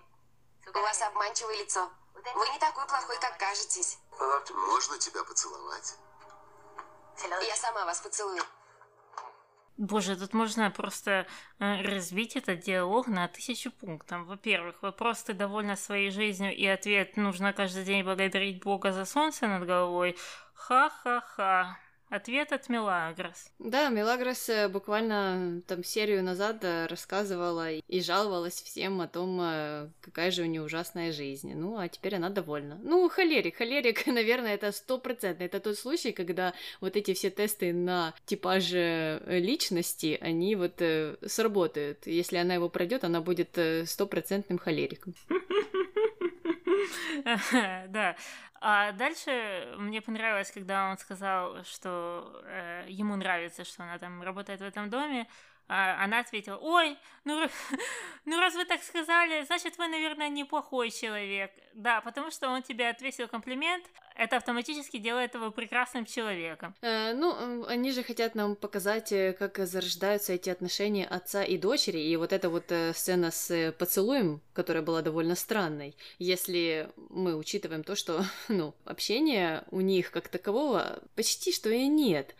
у 0.73 0.80
вас 0.80 1.01
обманчивое 1.01 1.58
лицо. 1.58 1.89
Вы 2.13 2.49
не 2.49 2.60
такой 2.60 2.88
плохой, 2.88 3.19
как 3.19 3.38
кажетесь. 3.38 3.99
Можно 4.19 4.97
тебя 4.97 5.23
поцеловать? 5.23 5.95
Я 7.47 7.56
сама 7.56 7.86
вас 7.86 7.99
поцелую. 8.01 8.41
Боже, 9.78 10.15
тут 10.15 10.34
можно 10.34 10.71
просто 10.71 11.28
э, 11.60 11.82
разбить 11.82 12.38
этот 12.38 12.62
диалог 12.62 13.08
на 13.08 13.28
тысячу 13.28 13.71
пунктов. 13.71 14.25
Во-первых, 14.25 14.82
вопрос 14.82 15.23
«ты 15.23 15.34
довольна 15.34 15.75
своей 15.75 16.12
жизнью?» 16.12 16.56
и 16.56 16.65
ответ 16.65 17.17
«нужно 17.17 17.51
каждый 17.51 17.84
день 17.84 18.04
благодарить 18.06 18.63
Бога 18.63 18.93
за 18.93 19.04
солнце 19.04 19.47
над 19.47 19.65
головой?» 19.65 20.17
Ха-ха-ха. 20.54 21.78
Ответ 22.15 22.54
от 22.54 22.69
Мелагрос. 22.69 23.51
Да, 23.60 23.89
Мелагрос 23.89 24.47
э, 24.47 24.69
буквально 24.69 25.62
там 25.67 25.84
серию 25.84 26.23
назад 26.23 26.63
э, 26.63 26.86
рассказывала 26.86 27.69
и 27.73 27.99
жаловалась 27.99 28.62
всем 28.62 29.01
о 29.01 29.08
том, 29.10 29.38
э, 29.41 29.89
какая 29.99 30.32
же 30.32 30.43
у 30.43 30.45
нее 30.45 30.62
ужасная 30.62 31.12
жизнь. 31.12 31.54
Ну, 31.54 31.78
а 31.78 31.89
теперь 31.89 32.15
она 32.15 32.30
довольна. 32.30 32.80
Ну, 32.82 33.10
холерик, 33.10 33.58
холерик, 33.58 34.08
наверное, 34.08 34.56
это 34.56 34.71
стопроцентно. 34.71 35.43
Это 35.43 35.60
тот 35.60 35.78
случай, 35.78 36.13
когда 36.13 36.54
вот 36.80 36.95
эти 36.95 37.13
все 37.13 37.30
тесты 37.30 37.73
на 37.73 38.13
типаж 38.25 38.71
личности, 38.71 40.17
они 40.21 40.56
вот 40.56 40.82
сработают. 41.28 42.08
Если 42.08 42.38
она 42.38 42.54
его 42.54 42.69
пройдет, 42.69 43.04
она 43.04 43.19
будет 43.19 43.60
стопроцентным 43.89 44.58
холериком. 44.58 45.15
Да. 47.89 48.15
А 48.62 48.91
дальше 48.93 49.76
мне 49.78 50.02
понравилось, 50.02 50.52
когда 50.52 50.89
он 50.89 50.98
сказал, 50.98 51.63
что 51.63 52.41
э, 52.45 52.86
ему 52.88 53.15
нравится, 53.15 53.63
что 53.63 53.84
она 53.84 53.98
там 54.00 54.24
работает 54.24 54.62
в 54.62 54.63
этом 54.63 54.89
доме. 54.89 55.28
А 55.67 56.04
она 56.04 56.19
ответила, 56.19 56.58
ой, 56.58 56.97
ну, 57.23 57.47
ну 58.25 58.39
раз 58.39 58.54
вы 58.54 58.65
так 58.65 58.84
сказали, 58.84 59.43
значит 59.45 59.78
вы, 59.78 59.88
наверное, 59.88 60.30
неплохой 60.30 60.91
человек. 60.91 61.51
Да, 61.73 62.01
потому 62.01 62.32
что 62.32 62.49
он 62.49 62.62
тебе 62.62 62.88
ответил 62.88 63.28
комплимент, 63.28 63.84
это 64.15 64.38
автоматически 64.38 64.97
делает 64.97 65.34
его 65.34 65.51
прекрасным 65.51 66.06
человеком. 66.06 66.73
Э, 66.82 67.13
ну, 67.13 67.65
они 67.65 67.91
же 67.91 68.01
хотят 68.01 68.34
нам 68.34 68.56
показать, 68.56 69.12
э, 69.12 69.34
как 69.34 69.58
зарождаются 69.67 70.34
эти 70.34 70.49
отношения 70.49 71.06
отца 71.06 71.43
и 71.43 71.58
дочери, 71.58 71.99
и 71.99 72.15
вот 72.15 72.32
эта 72.32 72.49
вот 72.49 72.71
э, 72.71 72.93
сцена 72.93 73.32
с 73.32 73.73
поцелуем, 73.78 74.41
которая 74.54 74.84
была 74.84 75.01
довольно 75.01 75.36
странной, 75.36 75.97
если 76.17 76.89
мы 77.10 77.36
учитываем 77.36 77.84
то, 77.84 77.95
что, 77.95 78.23
ну, 78.47 78.73
общения 78.86 79.65
у 79.71 79.82
них 79.82 80.12
как 80.12 80.30
такового 80.30 81.04
почти 81.15 81.51
что 81.51 81.69
и 81.69 81.88
нет. 81.88 82.36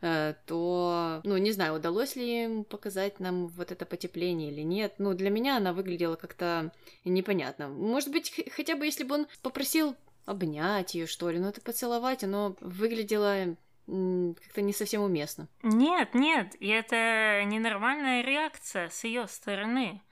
Э, 0.00 0.34
то, 0.46 1.20
ну, 1.24 1.36
не 1.38 1.50
знаю, 1.50 1.74
удалось 1.74 2.14
ли 2.14 2.44
им 2.44 2.64
показать 2.64 3.18
нам 3.18 3.48
вот 3.48 3.72
это 3.72 3.84
потепление 3.84 4.50
или 4.52 4.62
нет. 4.62 4.94
Ну, 4.98 5.14
для 5.14 5.30
меня 5.30 5.56
она 5.56 5.72
выглядела 5.72 6.16
как-то 6.16 6.72
непонятно. 7.04 7.68
Может 7.68 8.10
быть, 8.10 8.32
хотя 8.52 8.76
бы 8.76 8.84
если 8.84 9.04
бы 9.04 9.16
он 9.16 9.26
попросил 9.42 9.96
обнять 10.24 10.94
ее, 10.94 11.06
что 11.06 11.30
ли, 11.30 11.38
ну, 11.38 11.48
это 11.48 11.60
поцеловать, 11.60 12.22
оно 12.22 12.56
выглядело 12.60 13.56
как-то 13.86 14.60
не 14.60 14.74
совсем 14.74 15.00
уместно. 15.02 15.48
Нет, 15.62 16.14
нет, 16.14 16.54
и 16.60 16.68
это 16.68 17.42
ненормальная 17.46 18.22
реакция 18.22 18.90
с 18.90 19.02
ее 19.04 19.26
стороны. 19.26 20.02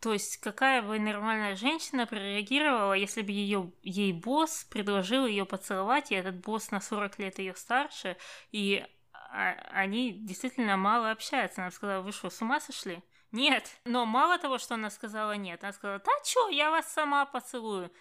То 0.00 0.12
есть 0.12 0.36
какая 0.36 0.82
бы 0.82 1.00
нормальная 1.00 1.56
женщина 1.56 2.06
прореагировала, 2.06 2.92
если 2.92 3.22
бы 3.22 3.32
ее, 3.32 3.72
ей 3.82 4.12
босс 4.12 4.64
предложил 4.70 5.26
ее 5.26 5.44
поцеловать, 5.44 6.12
и 6.12 6.14
этот 6.14 6.36
босс 6.36 6.70
на 6.70 6.80
40 6.80 7.18
лет 7.18 7.38
ее 7.40 7.56
старше, 7.56 8.16
и 8.52 8.84
они 9.30 10.12
действительно 10.12 10.76
мало 10.76 11.10
общаются. 11.10 11.62
Она 11.62 11.70
сказала, 11.70 12.02
вы 12.02 12.12
что, 12.12 12.30
с 12.30 12.40
ума 12.40 12.60
сошли? 12.60 13.02
Нет. 13.32 13.80
Но 13.84 14.06
мало 14.06 14.38
того, 14.38 14.58
что 14.58 14.74
она 14.74 14.90
сказала 14.90 15.36
нет, 15.36 15.62
она 15.62 15.72
сказала, 15.72 15.98
да 15.98 16.12
чё, 16.24 16.48
я 16.48 16.70
вас 16.70 16.92
сама 16.92 17.26
поцелую. 17.26 17.92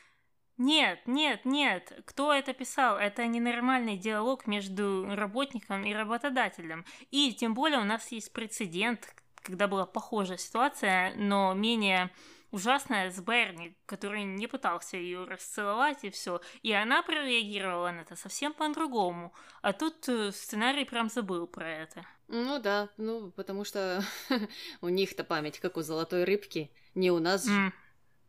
Нет, 0.58 1.02
нет, 1.06 1.46
нет. 1.46 2.02
Кто 2.08 2.34
это 2.34 2.54
писал? 2.54 2.98
Это 2.98 3.28
ненормальный 3.28 3.96
диалог 3.96 4.48
между 4.48 5.06
работником 5.16 5.86
и 5.86 5.94
работодателем. 5.94 6.84
И 7.12 7.34
тем 7.34 7.54
более 7.54 7.80
у 7.80 7.84
нас 7.84 8.12
есть 8.12 8.34
прецедент, 8.34 9.14
когда 9.44 9.68
была 9.68 9.86
похожая 9.86 10.38
ситуация, 10.38 11.14
но 11.16 11.54
менее 11.54 12.10
ужасная 12.52 13.12
с 13.12 13.20
Берни, 13.20 13.76
который 13.86 14.24
не 14.24 14.48
пытался 14.48 14.98
ее 14.98 15.26
расцеловать 15.26 16.04
и 16.04 16.10
все. 16.10 16.42
И 16.62 16.72
она 16.72 17.04
прореагировала 17.04 17.92
на 17.92 18.02
это 18.02 18.16
совсем 18.16 18.54
по-другому. 18.54 19.34
А 19.62 19.74
тут 19.74 20.08
э, 20.08 20.32
сценарий 20.32 20.86
прям 20.86 21.10
забыл 21.10 21.48
про 21.48 21.70
это. 21.70 22.06
Ну 22.28 22.60
да, 22.60 22.90
ну 22.98 23.32
потому 23.32 23.64
что 23.64 24.04
у 24.82 24.90
них-то 24.90 25.24
память, 25.24 25.60
как 25.60 25.78
у 25.78 25.82
золотой 25.82 26.24
рыбки, 26.24 26.72
не 26.96 27.12
у 27.12 27.20
нас 27.20 27.46
же. 27.46 27.74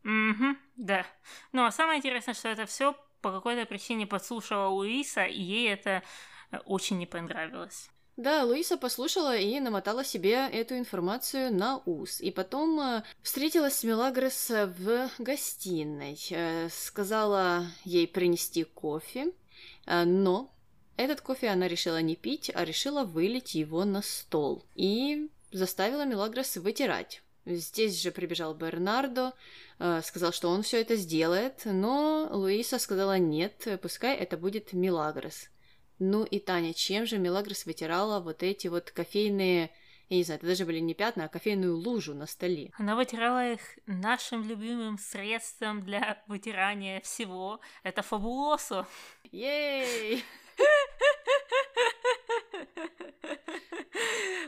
Угу, 0.05 0.57
да. 0.77 1.07
Ну 1.53 1.65
а 1.65 1.71
самое 1.71 1.99
интересное, 1.99 2.35
что 2.35 2.49
это 2.49 2.67
все 2.67 2.95
по 3.21 3.33
какой-то 3.33 3.67
причине 3.67 4.07
подслушала 4.07 4.69
Луиса, 4.69 5.25
и 5.25 5.41
ей 5.41 5.73
это 5.73 6.03
э, 6.51 6.59
очень 6.59 6.99
не 6.99 7.07
понравилось. 7.07 7.91
Да, 8.19 8.43
Луиса 8.43 8.77
послушала 8.77 9.37
и 9.37 9.61
намотала 9.61 10.05
себе 10.05 10.49
эту 10.49 10.77
информацию 10.77 11.55
на 11.55 11.81
ус. 11.87 12.21
И 12.21 12.33
потом 12.33 12.81
э, 12.81 13.05
встретилась 13.23 13.75
с 13.75 13.85
Мелагрос 13.85 14.51
в 14.51 15.09
гостиной. 15.21 16.19
Э, 16.31 16.69
сказала 16.69 17.65
ей 17.85 18.09
принести 18.09 18.65
кофе, 18.65 19.33
э, 19.87 20.03
но 20.03 20.53
этот 20.97 21.21
кофе 21.21 21.47
она 21.47 21.69
решила 21.69 22.03
не 22.03 22.17
пить, 22.17 22.51
а 22.53 22.65
решила 22.65 23.05
вылить 23.05 23.55
его 23.55 23.85
на 23.85 24.03
стол. 24.03 24.65
И 24.75 25.31
заставила 25.53 26.05
Мелагрос 26.05 26.57
вытирать. 26.57 27.23
Здесь 27.47 28.03
же 28.03 28.11
прибежал 28.11 28.53
Бернардо, 28.53 29.33
сказал, 30.03 30.33
что 30.33 30.51
он 30.51 30.63
все 30.63 30.81
это 30.81 30.97
сделает, 30.97 31.63
но 31.65 32.29
Луиса 32.33 32.81
сказала 32.81 33.17
нет, 33.17 33.79
пускай 33.81 34.17
это 34.17 34.37
будет 34.37 34.73
Мелагрос. 34.73 35.49
Ну 35.99 36.25
и 36.25 36.39
Таня, 36.39 36.75
чем 36.75 37.07
же 37.07 37.19
Мелагрос 37.19 37.67
вытирала 37.67 38.21
вот 38.21 38.43
эти 38.43 38.69
вот 38.69 38.91
кофейные 38.91 39.71
я 40.09 40.17
не 40.17 40.23
знаю, 40.25 40.39
это 40.39 40.47
даже 40.47 40.65
были 40.65 40.79
не 40.79 40.95
пятна, 40.95 41.25
а 41.25 41.29
кофейную 41.29 41.77
лужу 41.77 42.15
на 42.15 42.27
столе. 42.27 42.73
Она 42.79 42.97
вытирала 42.97 43.53
их 43.53 43.61
нашим 43.85 44.49
любимым 44.49 44.97
средством 44.97 45.83
для 45.83 46.23
вытирания 46.27 47.01
всего. 47.03 47.61
Это 47.83 48.01
фабулосо. 48.01 48.87
Ей! 49.31 50.25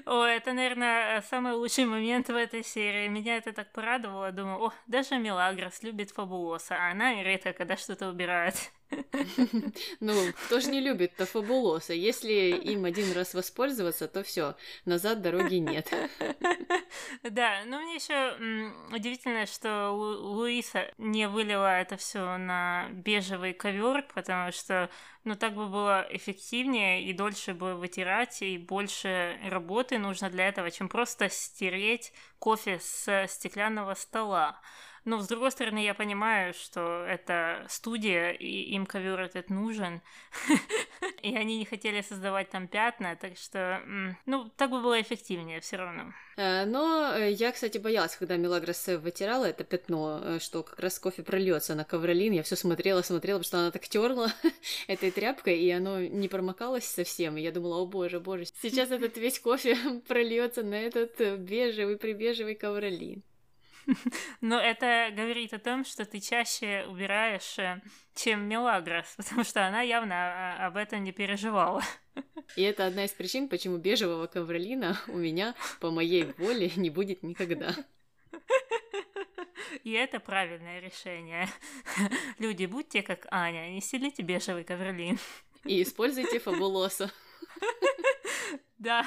О, 0.06 0.24
это, 0.24 0.54
наверное, 0.54 1.20
самый 1.22 1.52
лучший 1.52 1.84
момент 1.84 2.28
в 2.28 2.34
этой 2.34 2.64
серии. 2.64 3.08
Меня 3.08 3.36
это 3.36 3.52
так 3.52 3.70
порадовало. 3.72 4.32
Думаю, 4.32 4.64
о, 4.64 4.72
даже 4.86 5.18
Мелагрос 5.18 5.82
любит 5.82 6.10
Фабулоса, 6.10 6.74
а 6.74 6.90
она 6.90 7.22
редко 7.22 7.52
когда 7.52 7.76
что-то 7.76 8.08
убирает. 8.08 8.72
Ну, 10.00 10.14
кто 10.46 10.60
же 10.60 10.70
не 10.70 10.80
любит-то 10.80 11.26
фабулоса? 11.26 11.92
Если 11.92 12.32
им 12.32 12.84
один 12.84 13.12
раз 13.12 13.34
воспользоваться, 13.34 14.08
то 14.08 14.22
все, 14.22 14.56
назад 14.84 15.22
дороги 15.22 15.56
нет. 15.56 15.92
Да, 17.22 17.62
но 17.66 17.80
мне 17.80 17.94
еще 17.94 18.72
удивительно, 18.92 19.46
что 19.46 19.90
Луиса 19.92 20.92
не 20.98 21.28
вылила 21.28 21.80
это 21.80 21.96
все 21.96 22.36
на 22.36 22.88
бежевый 22.90 23.52
ковер, 23.52 24.04
потому 24.14 24.50
что 24.52 24.90
ну 25.24 25.36
так 25.36 25.54
бы 25.54 25.66
было 25.68 26.06
эффективнее 26.10 27.04
и 27.04 27.12
дольше 27.12 27.54
бы 27.54 27.74
вытирать, 27.74 28.42
и 28.42 28.58
больше 28.58 29.38
работы 29.44 29.98
нужно 29.98 30.30
для 30.30 30.48
этого, 30.48 30.70
чем 30.70 30.88
просто 30.88 31.28
стереть 31.28 32.12
кофе 32.38 32.80
с 32.80 33.26
стеклянного 33.28 33.94
стола. 33.94 34.60
Но, 35.04 35.20
с 35.20 35.28
другой 35.28 35.50
стороны, 35.50 35.78
я 35.84 35.94
понимаю, 35.94 36.54
что 36.54 37.04
это 37.04 37.64
студия, 37.68 38.30
и 38.30 38.46
им 38.74 38.86
ковер 38.86 39.20
этот 39.20 39.50
нужен. 39.50 40.02
И 41.22 41.36
они 41.36 41.58
не 41.58 41.64
хотели 41.64 42.00
создавать 42.00 42.50
там 42.50 42.66
пятна, 42.66 43.14
так 43.14 43.36
что, 43.36 43.82
ну, 44.24 44.50
так 44.56 44.70
бы 44.70 44.80
было 44.80 45.00
эффективнее 45.00 45.60
все 45.60 45.76
равно. 45.76 46.12
Э, 46.36 46.64
но 46.64 47.12
э, 47.14 47.32
я, 47.32 47.52
кстати, 47.52 47.76
боялась, 47.76 48.16
когда 48.16 48.36
Мелагрос 48.36 48.86
вытирала 48.86 49.44
это 49.44 49.64
пятно, 49.64 50.20
э, 50.22 50.38
что 50.40 50.62
как 50.62 50.80
раз 50.80 50.98
кофе 50.98 51.22
прольется 51.22 51.74
на 51.74 51.84
ковролин. 51.84 52.32
Я 52.32 52.42
все 52.42 52.56
смотрела, 52.56 53.02
смотрела, 53.02 53.38
потому 53.38 53.44
что 53.44 53.58
она 53.58 53.70
так 53.70 53.86
терла 53.88 54.32
этой 54.86 55.10
тряпкой, 55.10 55.58
и 55.58 55.70
оно 55.70 56.00
не 56.00 56.28
промокалось 56.28 56.86
совсем. 56.86 57.36
И 57.36 57.42
я 57.42 57.52
думала, 57.52 57.76
о 57.76 57.86
боже, 57.86 58.20
боже, 58.20 58.46
сейчас 58.46 58.90
этот 58.90 59.16
весь 59.18 59.38
кофе 59.38 59.76
прольется 60.08 60.62
на 60.62 60.76
этот 60.80 61.20
бежевый, 61.38 61.98
прибежевый 61.98 62.54
ковролин. 62.54 63.22
Но 64.40 64.60
это 64.60 65.10
говорит 65.14 65.52
о 65.52 65.58
том, 65.58 65.84
что 65.84 66.04
ты 66.04 66.20
чаще 66.20 66.86
убираешь, 66.88 67.58
э, 67.58 67.80
чем 68.14 68.42
Мелагрос, 68.48 69.06
потому 69.16 69.44
что 69.44 69.66
она 69.66 69.82
явно 69.82 70.14
а, 70.14 70.66
об 70.66 70.76
этом 70.76 71.04
не 71.04 71.12
переживала. 71.12 71.82
И 72.56 72.62
это 72.62 72.86
одна 72.86 73.04
из 73.04 73.12
причин, 73.12 73.48
почему 73.48 73.78
бежевого 73.78 74.26
ковролина 74.26 74.98
у 75.08 75.16
меня 75.16 75.54
по 75.80 75.90
моей 75.90 76.24
воле 76.38 76.70
не 76.76 76.90
будет 76.90 77.22
никогда. 77.22 77.74
И 79.84 79.92
это 79.92 80.18
правильное 80.18 80.80
решение. 80.80 81.48
Люди, 82.38 82.66
будьте 82.66 83.02
как 83.02 83.26
Аня, 83.30 83.70
не 83.70 83.80
стелите 83.80 84.22
бежевый 84.22 84.64
ковролин. 84.64 85.18
И 85.64 85.82
используйте 85.82 86.40
фабулоса. 86.40 87.10
Да, 88.78 89.06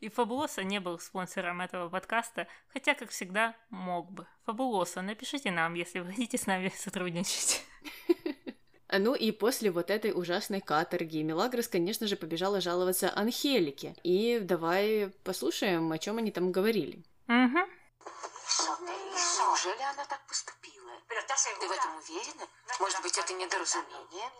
и 0.00 0.08
Фабулоса 0.08 0.64
не 0.64 0.80
был 0.80 0.98
спонсором 0.98 1.60
этого 1.60 1.88
подкаста, 1.88 2.46
хотя, 2.72 2.94
как 2.94 3.10
всегда, 3.10 3.54
мог 3.68 4.10
бы. 4.10 4.26
Фабулоса, 4.46 5.02
напишите 5.02 5.50
нам, 5.50 5.74
если 5.74 6.00
вы 6.00 6.10
хотите 6.10 6.38
с 6.38 6.46
нами 6.46 6.72
сотрудничать. 6.76 7.64
Ну 8.92 9.14
и 9.14 9.30
после 9.30 9.70
вот 9.70 9.88
этой 9.88 10.10
ужасной 10.12 10.60
каторги 10.60 11.22
Мелагрос, 11.22 11.68
конечно 11.68 12.08
же, 12.08 12.16
побежала 12.16 12.60
жаловаться 12.60 13.12
Анхелике. 13.14 13.94
И 14.02 14.40
давай 14.40 15.12
послушаем, 15.22 15.92
о 15.92 15.98
чем 15.98 16.18
они 16.18 16.32
там 16.32 16.50
говорили. 16.50 17.04
Угу. 17.28 17.58
Неужели 19.38 19.82
она 19.82 20.04
так 20.06 20.26
поступила? 20.26 20.90
Ты 21.08 21.68
в 21.68 21.70
этом 21.70 21.96
уверена? 21.98 22.46
Может 22.80 23.02
быть, 23.02 23.16
это 23.18 23.32
недоразумение? 23.34 24.32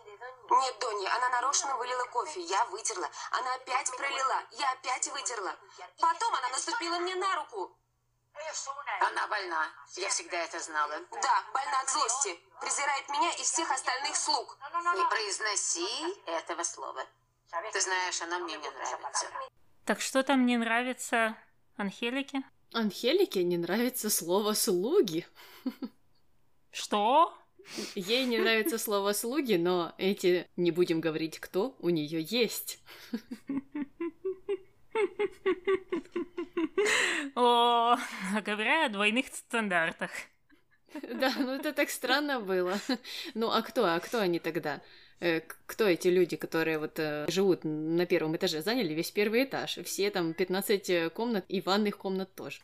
Нет, 0.50 0.78
Донни, 0.80 1.06
она 1.06 1.28
нарочно 1.28 1.76
вылила 1.76 2.04
кофе. 2.06 2.40
Я 2.40 2.64
вытерла. 2.66 3.08
Она 3.30 3.54
опять 3.54 3.94
пролила. 3.96 4.42
Я 4.52 4.72
опять 4.72 5.06
вытерла. 5.08 5.54
Потом 6.00 6.34
она 6.34 6.48
наступила 6.48 6.98
мне 6.98 7.14
на 7.16 7.36
руку. 7.36 7.76
Она 9.00 9.26
больна. 9.28 9.68
Я 9.96 10.08
всегда 10.08 10.38
это 10.38 10.58
знала. 10.58 10.98
Да, 11.22 11.44
больна 11.52 11.80
от 11.80 11.90
злости. 11.90 12.40
Презирает 12.60 13.08
меня 13.10 13.30
и 13.32 13.42
всех 13.42 13.70
остальных 13.70 14.16
слуг. 14.16 14.56
Не 14.96 15.04
произноси 15.10 16.22
этого 16.26 16.62
слова. 16.62 17.04
Ты 17.72 17.80
знаешь, 17.80 18.22
она 18.22 18.38
мне 18.38 18.56
не 18.56 18.70
нравится. 18.70 19.26
Так 19.84 20.00
что 20.00 20.22
там 20.22 20.46
не 20.46 20.56
нравится 20.56 21.36
Анхелике? 21.76 22.42
Анхелике 22.72 23.42
не 23.42 23.58
нравится 23.58 24.08
слово 24.08 24.54
«слуги». 24.54 25.26
Что? 26.70 27.36
Ей 27.94 28.24
не 28.26 28.38
нравится 28.38 28.78
слово 28.78 29.12
«слуги», 29.12 29.56
но 29.56 29.94
эти, 29.98 30.46
не 30.56 30.70
будем 30.70 31.00
говорить 31.00 31.38
кто, 31.38 31.76
у 31.78 31.90
нее 31.90 32.22
есть. 32.22 32.80
О, 37.34 37.96
говоря 38.44 38.86
о 38.86 38.88
двойных 38.88 39.26
стандартах. 39.28 40.10
Да, 41.14 41.32
ну 41.38 41.54
это 41.54 41.72
так 41.72 41.90
странно 41.90 42.40
было. 42.40 42.78
Ну 43.34 43.50
а 43.50 43.62
кто, 43.62 43.84
а 43.84 44.00
кто 44.00 44.18
они 44.20 44.38
тогда? 44.38 44.80
Э, 45.20 45.40
кто 45.66 45.86
эти 45.86 46.08
люди, 46.08 46.36
которые 46.36 46.78
вот 46.78 46.98
э, 46.98 47.26
живут 47.28 47.60
на 47.64 48.06
первом 48.06 48.36
этаже, 48.36 48.62
заняли 48.62 48.94
весь 48.94 49.10
первый 49.10 49.44
этаж? 49.44 49.78
Все 49.84 50.10
там 50.10 50.32
15 50.32 50.90
э, 50.90 51.10
комнат 51.10 51.44
и 51.48 51.60
ванных 51.60 51.98
комнат 51.98 52.34
тоже. 52.34 52.60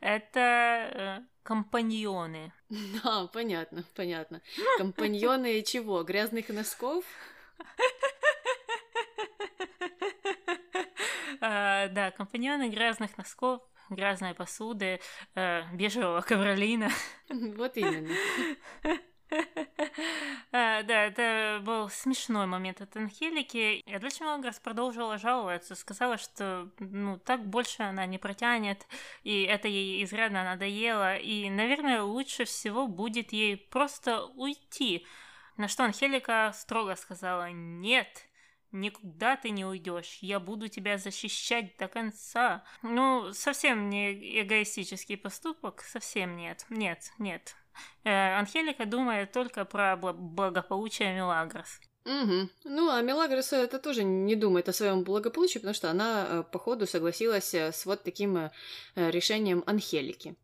Это 0.00 1.24
компаньоны. 1.48 2.52
Да, 2.68 3.26
понятно, 3.32 3.82
понятно. 3.96 4.42
Компаньоны 4.78 5.62
чего? 5.62 6.02
Грязных 6.02 6.50
носков? 6.50 7.04
А, 11.40 11.86
да, 11.88 12.10
компаньоны 12.10 12.68
грязных 12.68 13.16
носков, 13.16 13.62
грязной 13.90 14.34
посуды, 14.34 14.98
бежевого 15.72 16.20
ковролина. 16.20 16.90
Вот 17.28 17.76
именно. 17.76 18.12
А, 20.50 20.82
да, 20.82 21.04
это 21.04 21.60
был 21.62 21.90
смешной 21.90 22.46
момент 22.46 22.80
от 22.80 22.96
Анхелики. 22.96 23.80
И 23.80 23.98
дальше 23.98 24.24
Мелграс 24.24 24.58
продолжила 24.58 25.18
жаловаться, 25.18 25.74
сказала, 25.74 26.16
что 26.16 26.70
ну 26.78 27.18
так 27.18 27.46
больше 27.46 27.82
она 27.82 28.06
не 28.06 28.18
протянет, 28.18 28.86
и 29.24 29.42
это 29.42 29.68
ей 29.68 30.02
изрядно 30.04 30.44
надоело, 30.44 31.16
и, 31.16 31.50
наверное, 31.50 32.02
лучше 32.02 32.44
всего 32.46 32.86
будет 32.86 33.32
ей 33.32 33.56
просто 33.58 34.24
уйти. 34.24 35.06
На 35.58 35.68
что 35.68 35.84
Анхелика 35.84 36.52
строго 36.54 36.94
сказала 36.94 37.50
«Нет, 37.50 38.28
Никуда 38.70 39.36
ты 39.36 39.48
не 39.48 39.64
уйдешь, 39.64 40.18
я 40.20 40.38
буду 40.40 40.68
тебя 40.68 40.98
защищать 40.98 41.78
до 41.78 41.88
конца. 41.88 42.64
Ну, 42.82 43.32
совсем 43.32 43.88
не 43.88 44.42
эгоистический 44.42 45.16
поступок, 45.16 45.80
совсем 45.80 46.36
нет. 46.36 46.66
Нет, 46.68 47.10
нет. 47.18 47.56
Э, 48.04 48.38
Анхелика 48.38 48.86
думает 48.86 49.32
только 49.32 49.64
про 49.64 49.96
благополучие 49.96 51.14
Мелагрос. 51.14 51.80
Угу. 52.04 52.48
Ну, 52.64 52.90
а 52.90 53.02
Мелагрос 53.02 53.52
это 53.52 53.78
тоже 53.78 54.02
не 54.04 54.34
думает 54.34 54.68
о 54.68 54.72
своем 54.72 55.04
благополучии, 55.04 55.58
потому 55.58 55.74
что 55.74 55.90
она, 55.90 56.26
э, 56.28 56.44
походу, 56.50 56.86
согласилась 56.86 57.52
э, 57.54 57.72
с 57.72 57.86
вот 57.86 58.02
таким 58.02 58.50
решением 58.94 59.62
Анхелики. 59.66 60.36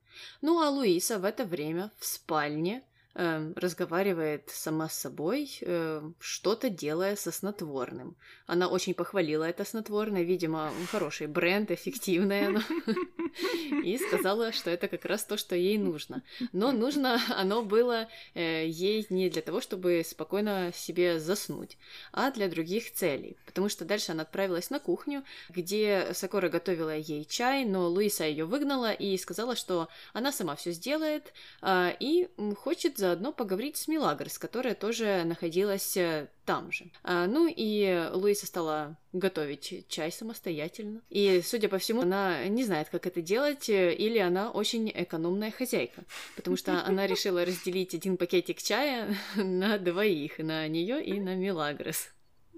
Ну, 0.43 0.61
а 0.63 0.71
Луиса 0.71 1.19
в 1.19 1.25
это 1.25 1.45
время 1.45 1.91
в 1.99 2.05
спальне 2.05 2.83
э, 3.15 3.53
разговаривает 3.57 4.51
сама 4.51 4.89
с 4.89 4.99
собой, 4.99 5.59
э, 5.61 6.03
что-то 6.21 6.71
делая 6.71 7.17
со 7.17 7.33
снотворным. 7.33 8.17
Она 8.47 8.69
очень 8.69 8.95
похвалила 8.95 9.45
это 9.45 9.65
снотворное, 9.65 10.23
видимо, 10.23 10.73
хороший 10.91 11.27
бренд, 11.27 11.71
эффективное 11.71 12.49
оно, 12.49 12.61
и 13.85 13.99
сказала, 13.99 14.53
что 14.53 14.71
это 14.71 14.89
как 14.89 15.05
раз 15.05 15.25
то, 15.25 15.37
что 15.37 15.57
ей 15.57 15.79
нужно. 15.79 16.23
Но 16.53 16.73
нужно 16.73 17.21
оно 17.37 17.63
было 17.63 18.09
э, 18.35 18.67
ей 18.67 19.07
не 19.11 19.31
для 19.31 19.43
того, 19.43 19.61
чтобы 19.61 20.03
спокойно 20.05 20.73
себе 20.75 21.21
заснуть, 21.21 21.79
а 22.13 22.31
для 22.31 22.49
других 22.49 22.93
целей. 22.93 23.37
Потому 23.47 23.69
что 23.69 23.85
дальше 23.85 24.13
она 24.13 24.23
отправилась 24.23 24.71
на 24.71 24.79
кухню, 24.81 25.25
где 25.49 26.09
Сакора 26.13 26.49
готовила 26.49 26.97
ей 26.97 27.25
чай, 27.25 27.65
но 27.65 27.89
Луиса 27.89 28.25
ее 28.25 28.45
выгнала 28.45 28.93
и 28.93 29.17
сказала, 29.19 29.57
что 29.57 29.89
она 30.13 30.33
сама 30.33 30.57
все 30.57 30.73
сделает 30.73 31.33
э, 31.63 31.93
и 32.01 32.29
хочет 32.57 32.99
заодно 33.05 33.33
поговорить 33.33 33.77
с 33.77 33.87
Милагрос, 33.87 34.39
которая 34.39 34.75
тоже 34.75 35.25
находилась 35.25 35.95
э, 35.99 36.29
там 36.47 36.73
же. 36.73 36.87
А, 37.03 37.27
ну 37.27 37.47
и 37.47 38.09
Луиса 38.13 38.47
стала 38.47 38.97
готовить 39.13 39.87
чай 39.89 40.11
самостоятельно. 40.11 41.03
И, 41.11 41.43
судя 41.45 41.69
по 41.69 41.77
всему, 41.77 42.01
она 42.01 42.47
не 42.49 42.65
знает, 42.65 42.89
как 42.91 43.07
это 43.07 43.21
делать, 43.21 43.69
э, 43.69 43.95
или 43.95 44.19
она 44.19 44.51
очень 44.51 44.91
экономная 44.95 45.51
хозяйка, 45.51 46.05
потому 46.35 46.57
что 46.57 46.83
она 46.83 47.07
решила 47.13 47.45
разделить 47.45 47.95
один 47.95 48.17
пакетик 48.17 48.63
чая 48.63 49.15
на 49.37 49.77
двоих, 49.77 50.39
на 50.39 50.67
нее 50.67 51.05
и 51.05 51.21
на 51.21 51.35
Милагрос. 51.35 52.09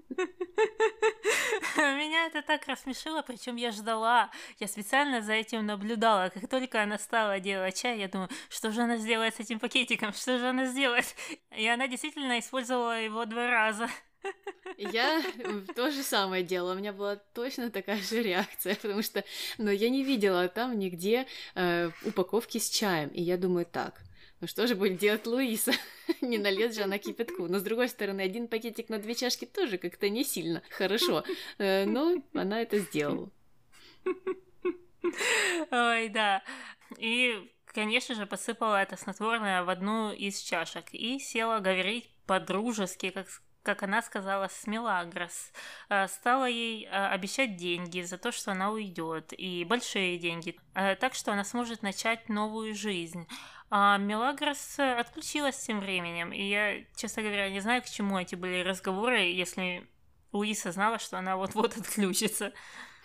Меня 1.77 2.27
это 2.27 2.41
так 2.41 2.67
рассмешило, 2.67 3.21
причем 3.21 3.55
я 3.55 3.71
ждала. 3.71 4.31
Я 4.59 4.67
специально 4.67 5.21
за 5.21 5.33
этим 5.33 5.65
наблюдала. 5.65 6.29
Как 6.29 6.47
только 6.49 6.81
она 6.81 6.97
стала 6.97 7.39
делать 7.39 7.79
чай, 7.79 7.99
я 7.99 8.07
думаю, 8.07 8.29
что 8.49 8.71
же 8.71 8.81
она 8.81 8.97
сделает 8.97 9.35
с 9.35 9.39
этим 9.39 9.59
пакетиком? 9.59 10.13
Что 10.13 10.39
же 10.39 10.47
она 10.47 10.65
сделает? 10.65 11.15
И 11.55 11.67
она 11.67 11.87
действительно 11.87 12.39
использовала 12.39 13.01
его 13.01 13.25
два 13.25 13.49
раза. 13.49 13.89
Я 14.77 15.23
то 15.75 15.91
же 15.91 16.03
самое 16.03 16.43
делала, 16.43 16.73
у 16.73 16.77
меня 16.77 16.93
была 16.93 17.15
точно 17.15 17.69
такая 17.71 18.01
же 18.01 18.21
реакция, 18.21 18.75
потому 18.81 19.01
что, 19.01 19.23
но 19.57 19.71
я 19.71 19.89
не 19.89 20.03
видела 20.03 20.47
там 20.47 20.77
нигде 20.77 21.25
э, 21.55 21.89
упаковки 22.03 22.57
с 22.57 22.69
чаем, 22.69 23.09
и 23.09 23.21
я 23.21 23.37
думаю 23.37 23.65
так, 23.65 24.01
ну 24.39 24.47
что 24.47 24.67
же 24.67 24.75
будет 24.75 24.97
делать 24.97 25.25
Луиса? 25.25 25.71
не 26.21 26.37
налет 26.37 26.75
же 26.75 26.83
она 26.83 26.97
кипятку. 26.99 27.47
Но 27.47 27.59
с 27.59 27.63
другой 27.63 27.89
стороны, 27.89 28.21
один 28.21 28.47
пакетик 28.47 28.89
на 28.89 28.99
две 28.99 29.15
чашки 29.15 29.45
тоже 29.45 29.77
как-то 29.77 30.09
не 30.09 30.23
сильно 30.23 30.61
хорошо. 30.69 31.23
Э, 31.57 31.85
но 31.85 32.21
она 32.33 32.61
это 32.61 32.79
сделала. 32.79 33.31
Ой, 35.71 36.09
да. 36.09 36.43
И, 36.97 37.51
конечно 37.65 38.15
же, 38.15 38.25
посыпала 38.25 38.81
это 38.81 38.95
снотворное 38.95 39.63
в 39.63 39.69
одну 39.69 40.11
из 40.11 40.39
чашек 40.39 40.85
и 40.91 41.19
села 41.19 41.59
говорить 41.59 42.09
по-дружески, 42.25 43.09
как 43.09 43.27
как 43.67 43.83
она 43.83 44.01
сказала, 44.01 44.47
с 44.47 44.65
Мелагрос, 44.65 45.51
э, 45.89 46.07
стала 46.07 46.45
ей 46.45 46.85
э, 46.85 46.89
обещать 46.89 47.57
деньги 47.57 48.01
за 48.01 48.17
то, 48.17 48.31
что 48.31 48.51
она 48.51 48.71
уйдет, 48.71 49.33
и 49.37 49.65
большие 49.65 50.17
деньги, 50.17 50.57
так 50.73 51.13
что 51.13 51.33
она 51.33 51.43
сможет 51.43 51.81
начать 51.81 52.29
новую 52.29 52.73
жизнь. 52.75 53.27
А 53.69 53.97
Мелагрос 53.97 54.79
отключилась 54.79 55.57
тем 55.57 55.81
временем, 55.81 56.31
и 56.31 56.41
я, 56.41 56.83
честно 56.95 57.23
говоря, 57.23 57.49
не 57.49 57.59
знаю, 57.59 57.81
к 57.81 57.85
чему 57.85 58.17
эти 58.17 58.35
были 58.35 58.61
разговоры, 58.61 59.19
если 59.19 59.87
Луиса 60.31 60.71
знала, 60.71 60.99
что 60.99 61.17
она 61.17 61.35
вот-вот 61.35 61.77
отключится. 61.77 62.53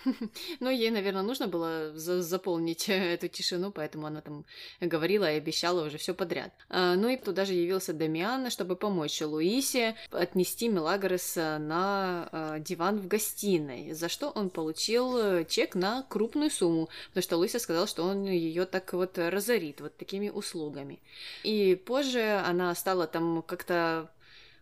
Ну, 0.61 0.71
ей, 0.71 0.91
наверное, 0.91 1.23
нужно 1.23 1.49
было 1.49 1.93
за 1.95 2.23
заполнить 2.23 2.89
эту 2.89 3.29
тишину, 3.29 3.71
поэтому 3.71 4.07
она 4.07 4.21
там 4.21 4.45
говорила 4.81 5.31
и 5.31 5.37
обещала 5.37 5.87
уже 5.87 5.99
все 5.99 6.15
подряд. 6.15 6.53
А, 6.69 6.95
ну 6.95 7.09
и 7.09 7.17
туда 7.17 7.45
же 7.45 7.55
явился 7.55 7.93
Дамиан, 7.93 8.51
чтобы 8.51 8.77
помочь 8.77 9.21
Луисе 9.21 9.97
отнести 10.11 10.69
Мелагрос 10.69 11.37
на 11.37 12.29
а, 12.33 12.59
диван 12.59 12.99
в 12.99 13.09
гостиной, 13.09 13.93
за 13.93 14.09
что 14.09 14.31
он 14.31 14.51
получил 14.51 15.45
чек 15.47 15.75
на 15.75 16.03
крупную 16.09 16.51
сумму, 16.51 16.89
потому 17.09 17.23
что 17.23 17.37
Луиса 17.37 17.59
сказал, 17.59 17.87
что 17.87 18.05
он 18.05 18.25
ее 18.25 18.67
так 18.67 18.93
вот 18.93 19.19
разорит 19.19 19.81
вот 19.81 19.97
такими 19.97 20.29
услугами. 20.29 21.01
И 21.43 21.75
позже 21.75 22.43
она 22.45 22.75
стала 22.75 23.07
там 23.07 23.43
как-то 23.43 24.11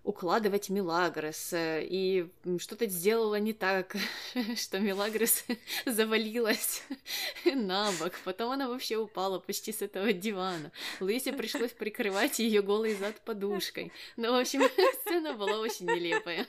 укладывать 0.02 0.70
Милагрос, 0.70 1.52
э, 1.52 1.84
и 1.84 2.28
что-то 2.58 2.86
сделала 2.86 3.38
не 3.38 3.52
так, 3.52 3.96
что 4.56 4.78
Милагрос 4.78 5.44
завалилась 5.86 6.82
на 7.44 7.92
бок, 7.92 8.12
потом 8.24 8.52
она 8.52 8.68
вообще 8.68 8.96
упала 8.96 9.38
почти 9.38 9.72
с 9.72 9.82
этого 9.82 10.12
дивана. 10.12 10.72
Луисе 11.00 11.32
пришлось 11.32 11.72
прикрывать 11.72 12.38
ее 12.38 12.62
голый 12.62 12.94
зад 12.94 13.20
подушкой. 13.20 13.92
Ну, 14.16 14.32
в 14.32 14.40
общем, 14.40 14.62
сцена 15.02 15.34
была 15.34 15.58
очень 15.58 15.86
нелепая. 15.86 16.46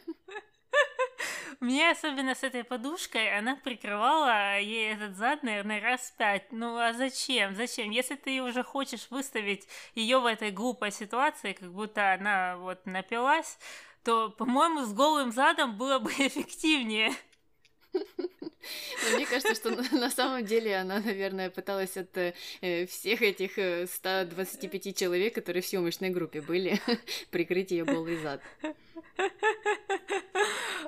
Мне 1.60 1.92
особенно 1.92 2.36
с 2.36 2.44
этой 2.44 2.64
подушкой, 2.64 3.38
она 3.38 3.56
прикрывала 3.56 4.60
ей 4.60 4.94
этот 4.94 5.16
зад, 5.16 5.44
наверное, 5.44 5.82
раз 5.82 6.14
пять. 6.18 6.52
Ну 6.52 6.78
а 6.78 6.94
зачем? 6.94 7.56
Зачем? 7.56 7.92
Если 7.92 8.16
ты 8.16 8.42
уже 8.42 8.64
хочешь 8.64 9.08
выставить 9.10 9.68
ее 9.96 10.20
в 10.20 10.26
этой 10.26 10.52
глупой 10.52 10.92
ситуации, 10.92 11.54
как 11.54 11.72
будто 11.72 12.14
она 12.14 12.58
вот 12.58 12.86
напилась, 12.86 13.58
то, 14.04 14.30
по-моему, 14.30 14.86
с 14.86 14.94
голым 14.94 15.32
задом 15.32 15.78
было 15.78 16.00
бы 16.00 16.12
эффективнее. 16.18 17.14
Но 17.94 19.16
мне 19.16 19.26
кажется, 19.26 19.56
что 19.56 19.72
на 19.96 20.10
самом 20.10 20.46
деле 20.46 20.78
она, 20.78 21.00
наверное, 21.00 21.50
пыталась 21.50 21.98
от 21.98 22.16
э, 22.18 22.86
всех 22.86 23.22
этих 23.22 23.54
125 23.90 24.88
э, 24.88 24.94
человек, 24.94 25.36
которые 25.36 25.62
в 25.62 25.66
съемочной 25.66 26.10
группе 26.10 26.42
были, 26.42 26.80
прикрыть 27.32 27.72
ее 27.72 27.86
голый 27.86 28.18
зад. 28.18 28.42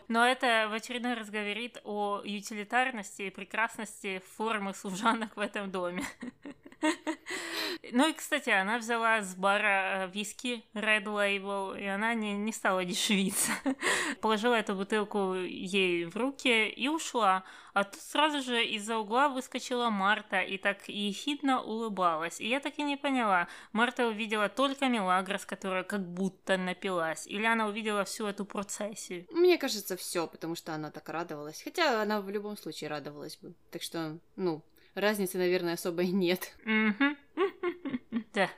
Но 0.07 0.25
это 0.25 0.67
в 0.69 0.73
очередной 0.73 1.13
раз 1.13 1.29
говорит 1.29 1.79
о 1.83 2.21
ютилитарности 2.23 3.23
и 3.23 3.29
прекрасности 3.29 4.21
формы 4.35 4.73
служанок 4.73 5.35
в 5.35 5.39
этом 5.39 5.71
доме. 5.71 6.03
Ну 7.91 8.09
и, 8.09 8.13
кстати, 8.13 8.49
она 8.49 8.77
взяла 8.77 9.21
с 9.21 9.35
бара 9.35 10.05
э, 10.05 10.11
виски 10.13 10.63
Red 10.73 11.03
Label, 11.03 11.79
и 11.79 11.85
она 11.85 12.13
не, 12.13 12.33
не 12.33 12.51
стала 12.51 12.83
дешевиться. 12.85 13.51
Положила 14.21 14.55
эту 14.55 14.75
бутылку 14.75 15.33
ей 15.35 16.05
в 16.05 16.15
руки 16.15 16.67
и 16.67 16.87
ушла. 16.87 17.43
А 17.73 17.83
тут 17.83 18.01
сразу 18.01 18.41
же 18.41 18.63
из-за 18.63 18.97
угла 18.97 19.29
выскочила 19.29 19.89
Марта 19.89 20.41
и 20.41 20.57
так 20.57 20.87
ехидно 20.87 21.61
улыбалась. 21.61 22.39
И 22.39 22.47
я 22.47 22.59
так 22.59 22.77
и 22.77 22.83
не 22.83 22.97
поняла, 22.97 23.47
Марта 23.71 24.07
увидела 24.07 24.47
только 24.47 24.87
Мелагрос, 24.87 25.45
которая 25.45 25.83
как 25.83 26.07
будто 26.07 26.57
напилась, 26.57 27.25
или 27.25 27.45
она 27.45 27.67
увидела 27.67 28.03
всю 28.03 28.27
эту 28.27 28.45
процессию? 28.45 29.25
Мне 29.31 29.57
кажется, 29.57 29.97
все, 29.97 30.27
потому 30.27 30.55
что 30.55 30.73
она 30.73 30.91
так 30.91 31.09
радовалась. 31.09 31.61
Хотя 31.63 32.01
она 32.01 32.21
в 32.21 32.29
любом 32.29 32.57
случае 32.57 32.89
радовалась 32.89 33.37
бы. 33.37 33.53
Так 33.71 33.81
что, 33.81 34.19
ну, 34.35 34.63
разницы, 34.93 35.37
наверное, 35.37 35.73
особой 35.73 36.07
нет. 36.11 36.55
Да. 38.33 38.49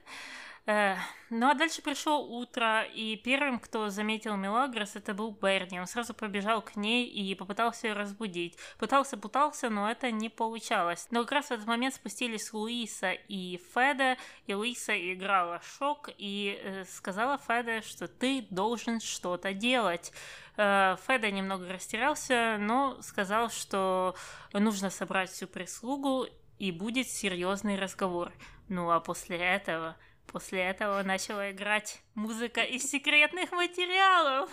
Ну 1.32 1.50
а 1.50 1.56
дальше 1.56 1.82
пришло 1.82 2.24
утро, 2.24 2.84
и 2.84 3.16
первым, 3.16 3.60
кто 3.60 3.90
заметил 3.90 4.36
Мелагрос, 4.36 4.96
это 4.96 5.16
был 5.16 5.32
Берни. 5.32 5.80
Он 5.80 5.88
сразу 5.88 6.14
побежал 6.14 6.62
к 6.62 6.76
ней 6.76 7.08
и 7.08 7.34
попытался 7.34 7.88
ее 7.88 7.94
разбудить. 7.94 8.56
Пытался, 8.78 9.18
пытался, 9.18 9.72
но 9.72 9.90
это 9.90 10.12
не 10.12 10.30
получалось. 10.30 11.08
Но 11.10 11.22
как 11.22 11.32
раз 11.32 11.46
в 11.48 11.52
этот 11.52 11.66
момент 11.66 11.96
спустились 11.96 12.54
Луиса 12.54 13.14
и 13.14 13.60
Феда, 13.74 14.18
и 14.46 14.54
Луиса 14.54 14.94
играла 14.96 15.62
шок 15.62 16.12
и 16.16 16.60
э, 16.62 16.86
сказала 16.86 17.40
Феде, 17.40 17.82
что 17.82 18.08
ты 18.08 18.46
должен 18.52 19.00
что-то 19.00 19.54
делать. 19.54 20.14
Э, 20.58 20.96
Феда 21.08 21.32
немного 21.32 21.74
растерялся, 21.74 22.58
но 22.60 23.02
сказал, 23.02 23.50
что 23.50 24.16
нужно 24.54 24.92
собрать 24.92 25.32
всю 25.32 25.48
прислугу 25.48 26.28
и 26.60 26.72
будет 26.72 27.08
серьезный 27.08 27.80
разговор. 27.80 28.32
Ну 28.70 28.92
а 28.92 29.00
после 29.00 29.38
этого 29.38 29.96
После 30.28 30.60
этого 30.60 31.02
начала 31.04 31.52
играть 31.52 32.02
музыка 32.14 32.62
из 32.62 32.90
секретных 32.90 33.52
материалов. 33.52 34.50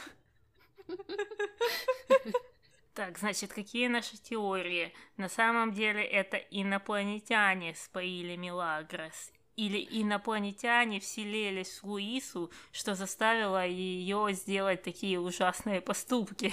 Так, 2.94 3.18
значит, 3.18 3.54
какие 3.54 3.88
наши 3.88 4.18
теории? 4.18 4.92
На 5.16 5.30
самом 5.30 5.72
деле 5.72 6.04
это 6.04 6.36
инопланетяне 6.36 7.74
споили 7.74 8.36
Милагрос. 8.36 9.32
Или 9.56 9.86
инопланетяне 9.90 11.00
вселились 11.00 11.82
в 11.82 11.84
Луису, 11.84 12.50
что 12.70 12.94
заставило 12.94 13.66
ее 13.66 14.28
сделать 14.32 14.82
такие 14.82 15.18
ужасные 15.18 15.80
поступки. 15.80 16.52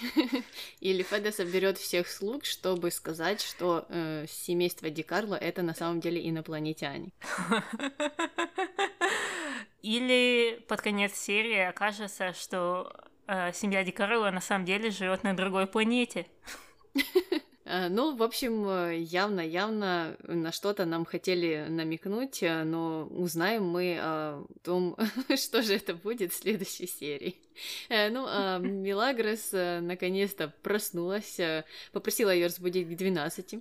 Или 0.80 1.02
Феда 1.02 1.32
соберет 1.32 1.78
всех 1.78 2.08
слуг, 2.08 2.44
чтобы 2.44 2.90
сказать, 2.90 3.40
что 3.40 3.86
э, 3.88 4.26
семейство 4.28 4.90
Ди 4.90 5.02
Карло 5.02 5.34
это 5.34 5.62
на 5.62 5.74
самом 5.74 6.00
деле 6.00 6.28
инопланетяне. 6.28 7.12
Или 9.82 10.64
под 10.68 10.80
конец 10.80 11.14
серии 11.14 11.60
окажется, 11.60 12.32
что 12.32 12.92
э, 13.26 13.52
семья 13.52 13.84
Ди 13.84 13.92
Карло 13.92 14.30
на 14.30 14.40
самом 14.40 14.64
деле 14.64 14.90
живет 14.90 15.22
на 15.22 15.36
другой 15.36 15.66
планете. 15.66 16.26
Э, 17.66 17.88
ну, 17.88 18.14
в 18.14 18.22
общем, 18.22 18.92
явно-явно 18.92 20.16
на 20.22 20.52
что-то 20.52 20.84
нам 20.84 21.04
хотели 21.04 21.66
намекнуть, 21.68 22.42
э, 22.42 22.62
но 22.62 23.06
узнаем 23.06 23.64
мы 23.64 23.98
о 24.00 24.46
том, 24.62 24.96
что 25.36 25.62
же 25.62 25.74
это 25.74 25.94
будет 25.94 26.32
в 26.32 26.36
следующей 26.36 26.86
серии. 26.86 27.36
Э, 27.88 28.08
ну, 28.08 28.24
а 28.28 28.58
Милагрос 28.60 29.50
наконец-то 29.52 30.52
проснулась, 30.62 31.40
попросила 31.92 32.32
ее 32.32 32.46
разбудить 32.46 32.88
к 32.88 32.96
12. 32.96 33.56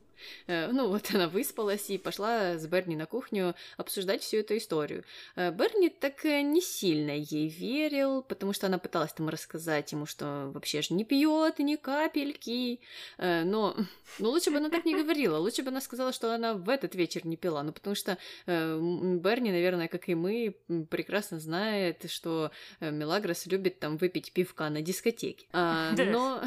Ну, 0.47 0.87
вот 0.87 1.13
она 1.13 1.27
выспалась 1.27 1.89
и 1.89 1.97
пошла 1.97 2.57
с 2.57 2.65
Берни 2.67 2.95
на 2.95 3.05
кухню 3.05 3.55
обсуждать 3.77 4.21
всю 4.21 4.37
эту 4.37 4.57
историю. 4.57 5.03
Берни 5.35 5.89
так 5.89 6.23
не 6.23 6.61
сильно 6.61 7.11
ей 7.11 7.49
верил, 7.49 8.21
потому 8.21 8.53
что 8.53 8.67
она 8.67 8.77
пыталась 8.77 9.13
там 9.13 9.29
рассказать 9.29 9.91
ему, 9.91 10.05
что 10.05 10.51
вообще 10.53 10.81
же 10.81 10.93
не 10.93 11.03
пьет 11.03 11.59
ни 11.59 11.75
капельки, 11.75 12.79
но 13.17 13.75
ну, 14.19 14.29
лучше 14.29 14.51
бы 14.51 14.57
она 14.57 14.69
так 14.69 14.85
не 14.85 14.95
говорила. 14.95 15.37
Лучше 15.37 15.63
бы 15.63 15.69
она 15.69 15.81
сказала, 15.81 16.11
что 16.13 16.33
она 16.33 16.53
в 16.53 16.69
этот 16.69 16.95
вечер 16.95 17.25
не 17.25 17.37
пила. 17.37 17.63
Ну, 17.63 17.71
потому 17.71 17.95
что 17.95 18.17
э, 18.45 18.79
Берни, 18.79 19.51
наверное, 19.51 19.87
как 19.87 20.09
и 20.09 20.15
мы, 20.15 20.55
прекрасно 20.89 21.39
знает, 21.39 22.09
что 22.09 22.51
э, 22.79 22.91
Мелагрос 22.91 23.45
любит 23.47 23.79
там 23.79 23.97
выпить 23.97 24.31
пивка 24.31 24.69
на 24.69 24.81
дискотеке. 24.81 25.45
А, 25.51 25.91
но... 25.97 26.41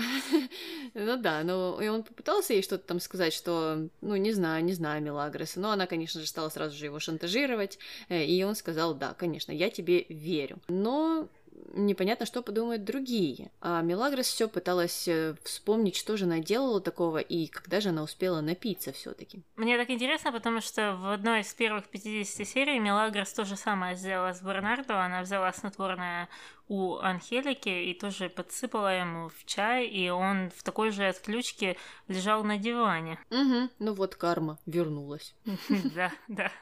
ну 0.94 1.16
да, 1.16 1.42
но 1.44 1.80
и 1.80 1.88
он 1.88 2.02
попытался 2.02 2.54
ей 2.54 2.62
что-то 2.62 2.84
там 2.84 3.00
сказать, 3.00 3.32
что, 3.32 3.88
ну, 4.00 4.16
не 4.16 4.32
знаю, 4.32 4.64
не 4.64 4.72
знаю 4.72 5.02
Мелагроса. 5.02 5.60
Но 5.60 5.70
она, 5.70 5.86
конечно 5.86 6.20
же, 6.20 6.26
стала 6.26 6.48
сразу 6.48 6.76
же 6.76 6.86
его 6.86 6.98
шантажировать. 6.98 7.78
Э, 8.08 8.24
и 8.24 8.42
он 8.44 8.54
сказал, 8.54 8.94
да, 8.94 9.14
конечно, 9.14 9.52
я 9.52 9.70
тебе 9.70 10.06
верю. 10.08 10.58
Но 10.68 11.28
непонятно, 11.74 12.26
что 12.26 12.42
подумают 12.42 12.84
другие. 12.84 13.50
А 13.60 13.82
Мелагрос 13.82 14.26
все 14.26 14.48
пыталась 14.48 15.06
э, 15.08 15.34
вспомнить, 15.44 15.96
что 15.96 16.16
же 16.16 16.24
она 16.24 16.38
делала 16.38 16.80
такого 16.80 17.18
и 17.18 17.46
когда 17.46 17.80
же 17.80 17.90
она 17.90 18.02
успела 18.02 18.40
напиться 18.40 18.92
все-таки. 18.92 19.42
Мне 19.56 19.76
так 19.76 19.90
интересно, 19.90 20.32
потому 20.32 20.60
что 20.60 20.96
в 20.96 21.12
одной 21.12 21.40
из 21.40 21.52
первых 21.54 21.88
50 21.88 22.46
серий 22.46 22.78
Мелагрос 22.78 23.32
то 23.32 23.44
же 23.44 23.56
самое 23.56 23.96
сделала 23.96 24.32
с 24.32 24.42
Бернардо. 24.42 25.02
Она 25.02 25.22
взяла 25.22 25.52
снотворное 25.52 26.28
у 26.68 26.96
Анхелики 26.96 27.68
и 27.68 27.94
тоже 27.94 28.28
подсыпала 28.28 28.98
ему 28.98 29.30
в 29.30 29.44
чай, 29.46 29.86
и 29.86 30.08
он 30.10 30.50
в 30.50 30.62
такой 30.62 30.90
же 30.90 31.06
отключке 31.08 31.76
лежал 32.08 32.44
на 32.44 32.58
диване. 32.58 33.18
Угу, 33.30 33.70
ну 33.78 33.94
вот 33.94 34.14
карма 34.14 34.58
вернулась. 34.66 35.34
Да, 35.94 36.12
да, 36.28 36.52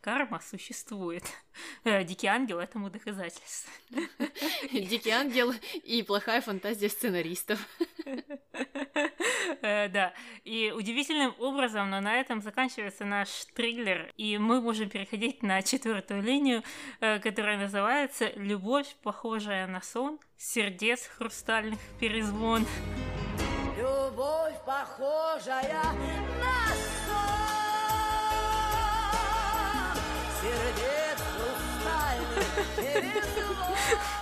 карма 0.00 0.40
существует. 0.40 1.24
Э, 1.84 2.04
Дикий 2.04 2.26
ангел 2.26 2.58
этому 2.58 2.90
доказательство. 2.90 3.70
Дикий 4.72 5.10
ангел 5.10 5.52
и 5.84 6.02
плохая 6.02 6.40
фантазия 6.40 6.88
сценаристов. 6.88 7.58
Э, 9.62 9.88
да, 9.88 10.12
и 10.44 10.72
удивительным 10.76 11.34
образом, 11.38 11.90
но 11.90 12.00
на 12.00 12.20
этом 12.20 12.42
заканчивается 12.42 13.04
наш 13.04 13.28
триллер, 13.54 14.12
и 14.16 14.38
мы 14.38 14.60
можем 14.60 14.88
переходить 14.88 15.42
на 15.42 15.62
четвертую 15.62 16.22
линию, 16.22 16.62
э, 17.00 17.18
которая 17.18 17.58
называется 17.58 18.30
«Любовь, 18.36 18.94
похожая 19.02 19.66
на 19.66 19.80
сон, 19.80 20.18
сердец 20.36 21.06
хрустальных 21.06 21.78
перезвон». 21.98 22.66
Любовь, 23.76 24.54
похожая 24.66 25.72
на 25.72 26.66
сон, 27.06 27.48
сердец 30.40 31.18
хрустальных 31.34 32.46
перезвон. 32.76 34.18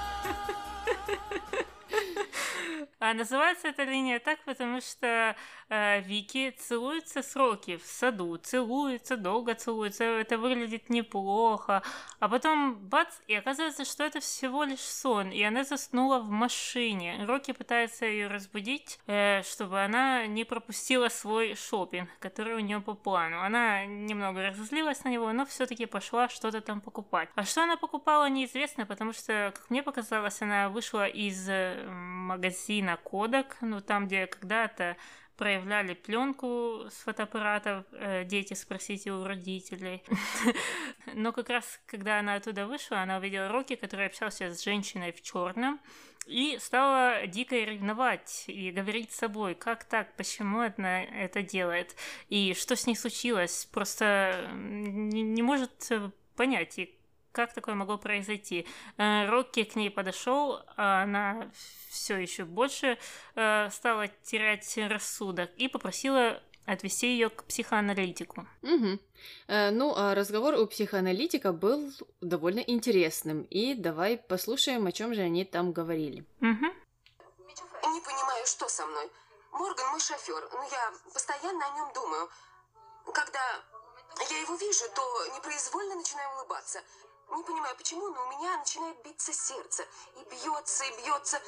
А 2.98 3.12
называется 3.12 3.68
эта 3.68 3.84
линия 3.84 4.18
так, 4.18 4.38
потому 4.46 4.80
что 4.80 5.36
э, 5.68 6.00
Вики 6.00 6.50
целуется 6.58 7.22
с 7.22 7.36
Рокки 7.36 7.76
в 7.76 7.84
саду, 7.84 8.38
целуется, 8.38 9.18
долго 9.18 9.54
целуется, 9.54 10.04
это 10.04 10.38
выглядит 10.38 10.88
неплохо, 10.88 11.82
а 12.20 12.28
потом 12.28 12.76
бац, 12.76 13.14
и 13.26 13.34
оказывается, 13.34 13.84
что 13.84 14.02
это 14.02 14.20
всего 14.20 14.64
лишь 14.64 14.80
сон, 14.80 15.30
и 15.30 15.42
она 15.42 15.64
заснула 15.64 16.20
в 16.20 16.30
машине. 16.30 17.22
Рокки 17.26 17.52
пытается 17.52 18.06
ее 18.06 18.28
разбудить, 18.28 18.98
э, 19.06 19.42
чтобы 19.42 19.82
она 19.82 20.26
не 20.26 20.44
пропустила 20.44 21.10
свой 21.10 21.54
шопинг, 21.54 22.08
который 22.18 22.54
у 22.54 22.60
нее 22.60 22.80
по 22.80 22.94
плану. 22.94 23.42
Она 23.42 23.84
немного 23.84 24.48
разозлилась 24.48 25.04
на 25.04 25.10
него, 25.10 25.30
но 25.34 25.44
все-таки 25.44 25.84
пошла 25.84 26.30
что-то 26.30 26.62
там 26.62 26.80
покупать. 26.80 27.28
А 27.34 27.44
что 27.44 27.62
она 27.62 27.76
покупала, 27.76 28.26
неизвестно, 28.30 28.86
потому 28.86 29.12
что, 29.12 29.52
как 29.54 29.68
мне 29.68 29.82
показалось, 29.82 30.40
она 30.40 30.70
вышла 30.70 31.06
из 31.06 31.46
э, 31.46 31.86
магазина 31.90 32.85
на 32.86 32.96
кодек, 32.96 33.56
ну 33.60 33.80
там, 33.80 34.06
где 34.06 34.26
когда-то 34.26 34.96
проявляли 35.36 35.94
пленку 35.94 36.86
с 36.88 37.04
фотоаппаратов, 37.04 37.84
э, 37.92 38.24
дети 38.24 38.54
спросите 38.54 39.12
у 39.12 39.24
родителей. 39.24 40.02
Но 41.14 41.32
как 41.32 41.50
раз, 41.50 41.80
когда 41.86 42.18
она 42.20 42.34
оттуда 42.34 42.66
вышла, 42.66 43.00
она 43.02 43.18
увидела 43.18 43.48
Рокки, 43.48 43.76
который 43.76 44.06
общался 44.06 44.54
с 44.54 44.64
женщиной 44.64 45.12
в 45.12 45.20
черном, 45.22 45.78
и 46.26 46.56
стала 46.58 47.26
дико 47.26 47.54
ревновать 47.54 48.44
и 48.48 48.70
говорить 48.70 49.12
с 49.12 49.18
собой, 49.18 49.54
как 49.54 49.84
так, 49.84 50.16
почему 50.16 50.60
она 50.60 51.04
это 51.04 51.42
делает, 51.42 51.94
и 52.28 52.54
что 52.54 52.74
с 52.74 52.86
ней 52.86 52.96
случилось, 52.96 53.68
просто 53.72 54.48
не, 54.52 55.42
может 55.42 55.92
понять, 56.34 56.78
и 56.78 56.95
как 57.36 57.52
такое 57.52 57.74
могло 57.74 57.98
произойти. 57.98 58.66
Э, 58.96 59.28
Рокки 59.28 59.64
к 59.64 59.76
ней 59.76 59.90
подошел, 59.90 60.62
а 60.76 61.02
она 61.02 61.50
все 61.90 62.16
еще 62.16 62.44
больше 62.44 62.98
э, 63.34 63.68
стала 63.70 64.08
терять 64.24 64.78
рассудок 64.78 65.50
и 65.58 65.68
попросила 65.68 66.42
отвести 66.64 67.08
ее 67.08 67.28
к 67.28 67.44
психоаналитику. 67.44 68.46
Угу. 68.62 68.98
Ну, 69.48 69.94
а 69.96 70.14
разговор 70.16 70.54
у 70.54 70.66
психоаналитика 70.66 71.52
был 71.52 71.92
довольно 72.20 72.58
интересным. 72.60 73.42
И 73.42 73.74
давай 73.74 74.16
послушаем, 74.16 74.86
о 74.86 74.92
чем 74.92 75.14
же 75.14 75.20
они 75.20 75.44
там 75.44 75.72
говорили. 75.72 76.24
Угу. 76.40 76.66
Не 77.94 78.00
понимаю, 78.00 78.46
что 78.46 78.68
со 78.68 78.84
мной. 78.86 79.08
Морган 79.52 79.90
мой 79.90 80.00
шофер, 80.00 80.48
но 80.52 80.62
я 80.64 80.92
постоянно 81.14 81.66
о 81.66 81.76
нем 81.76 81.92
думаю. 81.94 82.28
Когда 83.14 83.62
я 84.30 84.38
его 84.40 84.54
вижу, 84.56 84.84
то 84.94 85.02
непроизвольно 85.36 85.94
начинаю 85.94 86.28
улыбаться. 86.36 86.80
Не 87.30 87.42
понимаю, 87.42 87.76
почему, 87.76 88.08
но 88.08 88.22
у 88.22 88.30
меня 88.30 88.56
начинает 88.56 89.02
биться 89.02 89.32
сердце. 89.32 89.86
И 90.16 90.24
бьется, 90.24 90.84
и 90.84 90.96
бьется. 91.02 91.40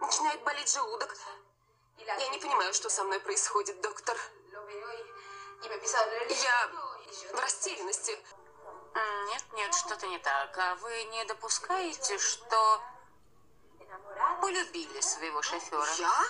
Начинает 0.00 0.42
болеть 0.42 0.72
желудок. 0.72 1.16
Я 1.98 2.28
не 2.28 2.38
понимаю, 2.38 2.72
что 2.72 2.88
со 2.88 3.04
мной 3.04 3.20
происходит, 3.20 3.80
доктор. 3.80 4.16
Я 5.62 6.70
в 7.32 7.40
растерянности. 7.40 8.18
Нет, 9.28 9.44
нет, 9.52 9.74
что-то 9.74 10.06
не 10.06 10.18
так. 10.18 10.56
А 10.58 10.74
вы 10.76 11.04
не 11.04 11.24
допускаете, 11.24 12.18
что 12.18 12.82
полюбили 14.40 15.00
своего 15.00 15.42
шофера? 15.42 15.94
Я? 15.98 16.24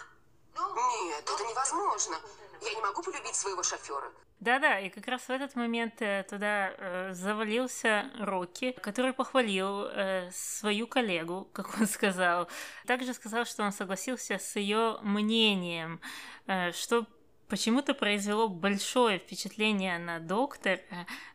Нет, 0.57 1.31
это 1.31 1.45
невозможно. 1.45 2.21
Я 2.61 2.75
не 2.75 2.81
могу 2.81 3.03
полюбить 3.03 3.37
своего 3.37 3.63
шофера. 3.63 4.13
Да-да, 4.41 4.78
и 4.78 4.88
как 4.88 5.07
раз 5.07 5.22
в 5.22 5.30
этот 5.30 5.55
момент 5.55 6.01
э, 6.01 6.24
туда 6.28 6.72
э, 6.78 7.12
завалился 7.12 8.11
Рокки, 8.18 8.72
который 8.72 9.12
похвалил 9.12 9.84
э, 9.84 10.30
свою 10.32 10.86
коллегу, 10.86 11.47
как 11.53 11.78
он 11.78 11.86
сказал. 11.86 12.49
Также 12.86 13.12
сказал, 13.12 13.45
что 13.45 13.62
он 13.62 13.72
согласился 13.72 14.38
с 14.38 14.57
ее 14.57 14.97
мнением, 15.03 16.01
э, 16.47 16.72
что 16.72 17.07
почему-то 17.49 17.93
произвело 17.93 18.49
большое 18.49 19.18
впечатление 19.18 19.99
на 19.99 20.20
доктора, 20.20 20.80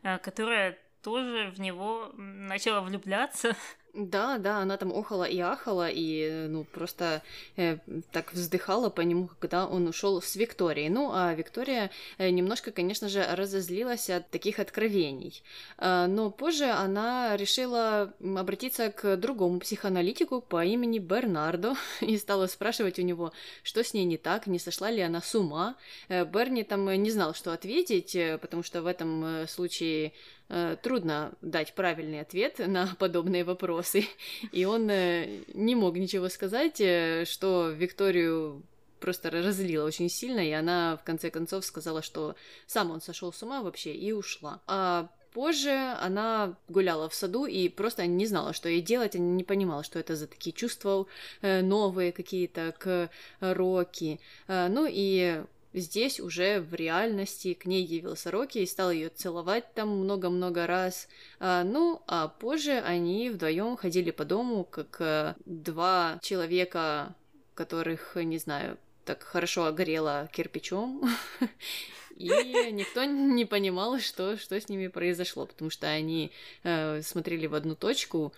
э, 0.02 0.18
которая 0.18 0.80
тоже 1.04 1.52
в 1.56 1.60
него 1.60 2.10
начала 2.16 2.82
влюбляться. 2.82 3.56
Да, 3.96 4.38
да, 4.40 4.58
она 4.58 4.76
там 4.76 4.92
охала 4.92 5.24
и 5.24 5.40
ахала, 5.40 5.90
и, 5.90 6.48
ну, 6.50 6.66
просто 6.66 7.22
э, 7.56 7.78
так 8.12 8.34
вздыхала 8.34 8.90
по 8.90 9.00
нему, 9.00 9.30
когда 9.40 9.66
он 9.66 9.88
ушел 9.88 10.22
с 10.22 10.36
Викторией. 10.36 10.90
Ну, 10.90 11.12
а 11.14 11.34
Виктория 11.34 11.92
э, 12.18 12.30
немножко, 12.30 12.72
конечно 12.72 13.08
же, 13.08 13.26
разозлилась 13.26 14.10
от 14.10 14.30
таких 14.30 14.60
откровений. 14.60 15.42
Э, 15.78 16.08
но 16.08 16.30
позже 16.30 16.66
она 16.66 17.38
решила 17.38 18.14
обратиться 18.20 18.92
к 18.92 19.16
другому 19.16 19.62
психоаналитику 19.62 20.42
по 20.42 20.66
имени 20.66 21.00
Бернардо 21.00 21.76
и 22.02 22.18
стала 22.18 22.48
спрашивать 22.48 23.00
у 23.00 23.02
него, 23.02 23.32
что 23.64 23.82
с 23.82 23.94
ней 23.94 24.04
не 24.04 24.18
так, 24.18 24.46
не 24.46 24.60
сошла 24.60 24.92
ли 24.92 25.00
она 25.00 25.22
с 25.22 25.34
ума. 25.36 25.78
Э, 26.10 26.26
Берни 26.26 26.66
там 26.66 26.92
не 27.02 27.12
знал, 27.12 27.34
что 27.34 27.54
ответить, 27.54 28.14
э, 28.14 28.38
потому 28.40 28.62
что 28.62 28.82
в 28.82 28.88
этом 28.88 29.48
случае 29.48 30.12
трудно 30.48 31.34
дать 31.42 31.74
правильный 31.74 32.22
ответ 32.22 32.60
на 32.60 32.96
подобные 33.00 33.44
вопросы, 33.44 34.06
и 34.52 34.66
он 34.66 34.90
э, 34.90 35.42
не 35.54 35.76
мог 35.76 35.98
ничего 35.98 36.30
сказать, 36.30 36.80
э, 36.80 37.26
что 37.26 37.70
Викторию 37.70 38.64
просто 39.00 39.30
разозлила 39.30 39.86
очень 39.86 40.10
сильно, 40.10 40.40
и 40.40 40.52
она 40.52 40.98
в 40.98 41.04
конце 41.04 41.30
концов 41.30 41.66
сказала, 41.66 42.02
что 42.02 42.36
сам 42.68 42.92
он 42.92 43.02
сошел 43.02 43.34
с 43.34 43.42
ума 43.44 43.62
вообще 43.62 43.94
и 43.94 44.12
ушла. 44.12 44.62
А 44.68 45.10
позже 45.34 45.96
она 46.02 46.56
гуляла 46.70 47.10
в 47.10 47.14
саду 47.14 47.46
и 47.46 47.68
просто 47.68 48.06
не 48.06 48.26
знала, 48.26 48.54
что 48.54 48.70
ей 48.70 48.82
делать, 48.82 49.16
она 49.16 49.26
не 49.26 49.44
понимала, 49.44 49.84
что 49.84 50.00
это 50.00 50.16
за 50.16 50.28
такие 50.28 50.54
чувства 50.54 51.08
новые 51.42 52.14
какие-то 52.14 52.74
к 52.80 53.10
Рокки. 53.42 54.22
Ну 54.48 54.88
и 54.90 55.44
Здесь 55.76 56.22
уже 56.22 56.62
в 56.62 56.74
реальности 56.74 57.54
к 57.54 57.66
ней 57.66 57.84
явился 57.84 58.32
Рокки 58.32 58.60
и 58.60 58.66
стал 58.66 58.92
ее 58.92 59.10
целовать 59.10 59.74
там 59.74 59.90
много-много 59.90 60.68
раз. 60.68 61.10
А, 61.38 61.66
ну, 61.66 62.02
а 62.08 62.30
позже 62.30 62.80
они 62.80 63.30
вдвоем 63.30 63.76
ходили 63.76 64.12
по 64.12 64.24
дому, 64.24 64.64
как 64.64 64.96
а, 65.02 65.36
два 65.46 66.18
человека, 66.22 67.14
которых, 67.56 68.16
не 68.16 68.38
знаю, 68.38 68.78
так 69.04 69.24
хорошо 69.24 69.66
огорело 69.66 70.30
кирпичом. 70.32 71.04
И 72.16 72.30
никто 72.72 73.04
не 73.04 73.44
понимал, 73.44 74.00
что, 74.00 74.38
что 74.38 74.58
с 74.58 74.70
ними 74.70 74.88
произошло, 74.88 75.46
потому 75.46 75.70
что 75.70 75.88
они 75.88 76.32
э, 76.64 77.02
смотрели 77.02 77.48
в 77.48 77.54
одну 77.54 77.76
точку, 77.76 78.32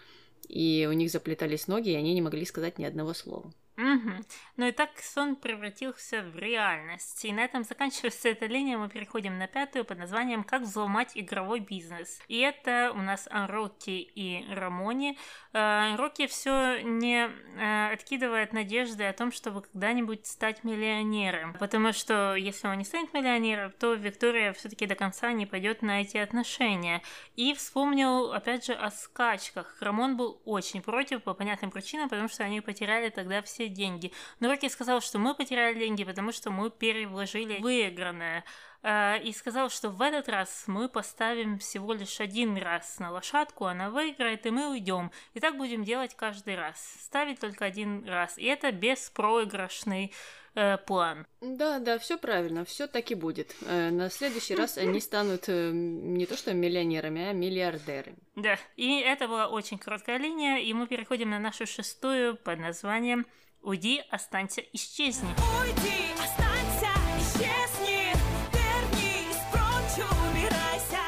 и 0.49 0.87
у 0.89 0.93
них 0.93 1.11
заплетались 1.11 1.67
ноги, 1.67 1.91
и 1.91 1.95
они 1.95 2.15
не 2.15 2.23
могли 2.23 2.43
сказать 2.45 2.79
ни 2.79 2.85
одного 2.85 3.13
слова. 3.13 3.53
Угу. 3.77 4.11
Ну 4.57 4.67
и 4.67 4.71
так 4.71 4.89
сон 4.99 5.35
превратился 5.35 6.23
в 6.23 6.35
реальность. 6.35 7.23
И 7.25 7.31
на 7.31 7.41
этом 7.41 7.63
заканчивается 7.63 8.29
эта 8.29 8.47
линия. 8.47 8.75
Мы 8.75 8.89
переходим 8.89 9.37
на 9.37 9.45
пятую 9.45 9.85
под 9.85 9.99
названием 9.99 10.43
«Как 10.43 10.63
взломать 10.63 11.11
игровой 11.13 11.59
бизнес». 11.59 12.19
И 12.27 12.39
это 12.39 12.91
у 12.95 12.97
нас 12.97 13.27
Рокки 13.31 13.91
и 13.91 14.43
Рамони. 14.51 15.15
Э, 15.53 15.95
Рокки 15.95 16.25
все 16.25 16.81
не 16.81 17.27
э, 17.27 17.93
откидывает 17.93 18.51
надежды 18.51 19.03
о 19.03 19.13
том, 19.13 19.31
чтобы 19.31 19.61
когда-нибудь 19.61 20.25
стать 20.25 20.63
миллионером. 20.63 21.53
Потому 21.53 21.93
что 21.93 22.33
если 22.33 22.67
он 22.67 22.79
не 22.79 22.83
станет 22.83 23.13
миллионером, 23.13 23.71
то 23.73 23.93
Виктория 23.93 24.53
все-таки 24.53 24.87
до 24.87 24.95
конца 24.95 25.31
не 25.33 25.45
пойдет 25.45 25.83
на 25.83 26.01
эти 26.01 26.17
отношения. 26.17 27.03
И 27.35 27.53
вспомнил, 27.53 28.31
опять 28.31 28.65
же, 28.65 28.73
о 28.73 28.89
скачках. 28.89 29.77
Рамон 29.81 30.17
был 30.17 30.41
очень 30.45 30.81
против 30.81 31.21
по 31.21 31.35
понятным 31.35 31.69
причинам, 31.69 32.09
потому 32.09 32.27
что 32.27 32.43
они 32.43 32.61
потеряли 32.61 33.09
тогда 33.09 33.43
все 33.43 33.66
деньги. 33.69 34.11
Но 34.39 34.49
Рокки 34.49 34.69
сказал, 34.69 35.01
что 35.01 35.19
мы 35.19 35.35
потеряли 35.35 35.79
деньги, 35.79 36.03
потому 36.03 36.31
что 36.31 36.51
мы 36.51 36.69
перевложили 36.69 37.59
выигранное. 37.59 38.43
Э, 38.83 39.19
и 39.21 39.33
сказал, 39.33 39.69
что 39.69 39.89
в 39.89 40.01
этот 40.01 40.29
раз 40.29 40.63
мы 40.67 40.87
поставим 40.87 41.59
всего 41.59 41.93
лишь 41.93 42.19
один 42.19 42.57
раз 42.57 42.99
на 42.99 43.11
лошадку, 43.11 43.65
она 43.65 43.89
выиграет, 43.89 44.45
и 44.45 44.51
мы 44.51 44.69
уйдем. 44.69 45.11
И 45.33 45.39
так 45.39 45.57
будем 45.57 45.83
делать 45.83 46.15
каждый 46.15 46.55
раз. 46.55 46.77
Ставить 47.01 47.39
только 47.39 47.65
один 47.65 48.05
раз. 48.07 48.37
И 48.37 48.45
это 48.45 48.71
беспроигрышный 48.71 50.13
э, 50.55 50.77
план. 50.77 51.25
Да, 51.41 51.79
да, 51.79 51.97
все 51.97 52.17
правильно, 52.17 52.65
все 52.65 52.87
так 52.87 53.11
и 53.11 53.15
будет. 53.15 53.55
Э, 53.65 53.89
на 53.89 54.09
следующий 54.09 54.55
раз 54.55 54.77
они 54.77 54.99
станут 54.99 55.45
э, 55.47 55.71
не 55.73 56.25
то 56.25 56.37
что 56.37 56.53
миллионерами, 56.53 57.29
а 57.29 57.33
миллиардерами. 57.33 58.17
Да, 58.35 58.57
и 58.75 58.99
это 58.99 59.27
была 59.27 59.47
очень 59.47 59.77
короткая 59.77 60.17
линия, 60.17 60.59
и 60.59 60.73
мы 60.73 60.87
переходим 60.87 61.29
на 61.29 61.39
нашу 61.39 61.65
шестую 61.65 62.35
под 62.35 62.59
названием 62.59 63.25
Уйди, 63.67 64.01
останься, 64.09 64.61
исчезни. 64.71 65.27
Уйди, 65.59 66.13
останься, 66.13 66.87
исчезни, 67.19 68.13
вернись, 68.53 69.41
прочь, 69.51 70.05
убирайся. 70.07 71.03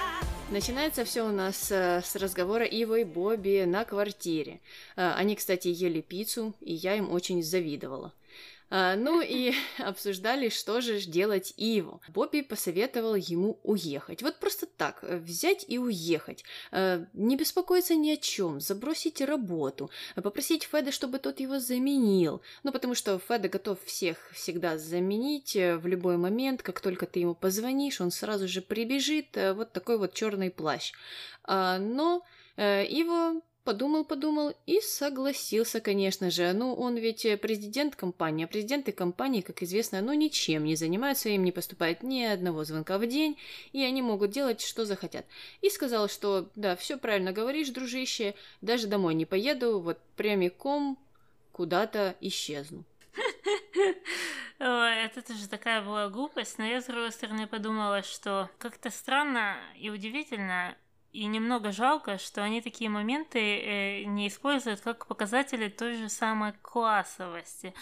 Начинается 0.52 1.06
все 1.06 1.22
у 1.22 1.32
нас 1.32 1.72
э, 1.72 2.02
с 2.04 2.18
разговора 2.18 2.66
Ивы 2.66 3.04
и 3.04 3.06
Бобби 3.06 3.64
на 3.64 3.86
квартире. 3.86 4.60
Э, 4.98 5.14
они, 5.14 5.38
кстати, 5.38 5.70
ели 5.70 6.02
пиццу, 6.02 6.54
и 6.60 6.74
я 6.74 6.96
им 6.96 7.10
очень 7.14 7.42
завидовала. 7.42 8.12
А, 8.70 8.96
ну 8.96 9.22
и 9.22 9.54
обсуждали, 9.80 10.50
что 10.50 10.82
же 10.82 11.00
делать 11.02 11.54
Иву. 11.58 12.02
Бобби 12.10 12.42
посоветовал 12.42 13.16
ему 13.16 13.60
уехать. 13.64 14.22
Вот 14.22 14.40
просто 14.40 14.68
так, 14.68 15.00
э, 15.02 15.18
взять 15.18 15.66
и 15.68 15.80
уехать. 15.80 16.44
А, 16.72 17.06
не 17.14 17.36
беспокоиться 17.36 17.96
ни 17.96 18.12
о 18.12 18.18
чем, 18.18 18.60
забросить 18.60 19.22
работу, 19.22 19.90
попросить 20.16 20.64
Феда, 20.64 20.92
чтобы 20.92 21.20
тот 21.20 21.40
его 21.40 21.60
заменил. 21.60 22.42
Ну, 22.64 22.72
потому 22.72 22.96
что 22.96 23.20
Феда 23.20 23.50
готов 23.50 23.84
всех 23.84 24.18
всегда 24.34 24.78
заменить 24.78 25.56
э, 25.56 25.78
в 25.78 25.88
любой 25.88 26.18
момент, 26.18 26.62
как 26.62 26.80
только 26.80 27.08
ты 27.08 27.22
ему 27.22 27.34
позвонишь, 27.34 28.02
он 28.02 28.12
сразу 28.12 28.48
же 28.48 28.62
прибежит, 28.62 29.36
э, 29.36 29.54
вот 29.54 29.74
такой 29.74 29.98
вот 29.98 30.14
черный 30.14 30.52
плащ. 30.52 30.94
А, 31.44 31.80
но 31.80 32.24
Ива 32.58 33.42
подумал-подумал 33.70 34.56
и 34.66 34.82
согласился, 34.82 35.80
конечно 35.80 36.32
же. 36.32 36.54
Ну, 36.54 36.74
он 36.74 36.98
ведь 36.98 37.24
э, 37.24 37.38
президент 37.38 37.96
компании, 37.96 38.46
а 38.46 38.48
президенты 38.48 38.92
компании, 38.92 39.42
как 39.42 39.62
известно, 39.62 40.02
ну, 40.02 40.12
ничем 40.14 40.64
не 40.64 40.76
занимаются, 40.76 41.30
им 41.30 41.44
не 41.44 41.52
поступает 41.52 42.02
ни 42.02 42.24
одного 42.24 42.64
звонка 42.64 42.98
в 42.98 43.06
день, 43.06 43.38
и 43.72 43.84
они 43.84 44.02
могут 44.02 44.32
делать, 44.32 44.62
что 44.62 44.86
захотят. 44.86 45.24
И 45.62 45.70
сказал, 45.70 46.10
что, 46.10 46.50
да, 46.56 46.76
все 46.76 46.98
правильно 46.98 47.32
говоришь, 47.32 47.70
дружище, 47.70 48.34
даже 48.62 48.88
домой 48.88 49.14
не 49.14 49.28
поеду, 49.28 49.80
вот 49.80 50.00
прямиком 50.16 50.98
куда-то 51.52 52.16
исчезну. 52.22 52.84
Это 54.58 55.22
тоже 55.22 55.48
такая 55.48 55.84
была 55.84 56.10
глупость, 56.10 56.58
но 56.58 56.66
я, 56.66 56.82
с 56.82 56.86
другой 56.86 57.12
стороны, 57.12 57.46
подумала, 57.46 58.02
что 58.02 58.50
как-то 58.58 58.90
странно 58.90 59.58
и 59.76 59.92
удивительно, 59.92 60.76
и 61.12 61.26
немного 61.26 61.72
жалко, 61.72 62.18
что 62.18 62.44
они 62.44 62.62
такие 62.62 62.90
моменты 62.90 63.40
э, 63.40 64.04
не 64.04 64.28
используют 64.28 64.82
как 64.82 65.08
показатели 65.08 65.68
той 65.70 65.96
же 65.96 66.10
самой 66.10 66.54
классовости. 66.62 67.74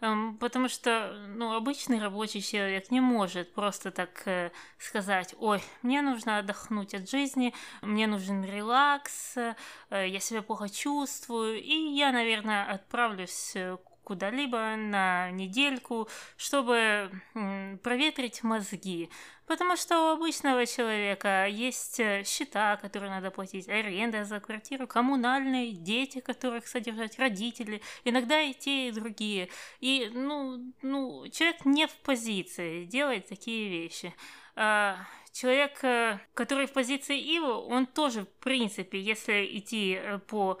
Эм, 0.00 0.36
потому 0.36 0.68
что 0.68 1.12
ну, 1.28 1.54
обычный 1.54 2.00
рабочий 2.00 2.42
человек 2.42 2.90
не 2.90 3.00
может 3.00 3.54
просто 3.54 3.90
так 3.90 4.22
э, 4.26 4.52
сказать, 4.78 5.34
ой, 5.38 5.62
мне 5.82 6.02
нужно 6.02 6.38
отдохнуть 6.38 6.94
от 6.94 7.10
жизни, 7.10 7.54
мне 7.82 8.06
нужен 8.06 8.44
релакс, 8.44 9.36
э, 9.36 9.54
я 9.90 10.20
себя 10.20 10.42
плохо 10.42 10.68
чувствую, 10.68 11.60
и 11.62 11.94
я, 11.94 12.12
наверное, 12.12 12.64
отправлюсь 12.70 13.56
куда-либо 14.04 14.76
на 14.76 15.32
недельку, 15.32 16.08
чтобы 16.36 17.10
проветрить 17.82 18.44
мозги. 18.44 19.10
Потому 19.46 19.76
что 19.76 19.96
у 19.98 20.16
обычного 20.16 20.66
человека 20.66 21.46
есть 21.46 22.00
э, 22.00 22.24
счета, 22.24 22.76
которые 22.76 23.10
надо 23.10 23.30
платить, 23.30 23.68
аренда 23.68 24.24
за 24.24 24.40
квартиру, 24.40 24.86
коммунальные, 24.88 25.72
дети, 25.72 26.20
которых 26.20 26.66
содержать, 26.66 27.18
родители, 27.18 27.80
иногда 28.04 28.40
и 28.40 28.52
те, 28.54 28.88
и 28.88 28.92
другие. 28.92 29.48
И, 29.80 30.10
ну, 30.12 30.72
ну 30.82 31.28
человек 31.28 31.64
не 31.64 31.86
в 31.86 31.94
позиции 31.98 32.84
делать 32.84 33.28
такие 33.28 33.68
вещи. 33.68 34.12
А, 34.56 34.96
человек, 35.32 35.84
э, 35.84 36.18
который 36.34 36.66
в 36.66 36.72
позиции 36.72 37.18
Иву, 37.36 37.68
он 37.68 37.86
тоже, 37.86 38.22
в 38.22 38.44
принципе, 38.44 39.00
если 39.00 39.46
идти 39.58 39.94
э, 39.94 40.18
по 40.18 40.58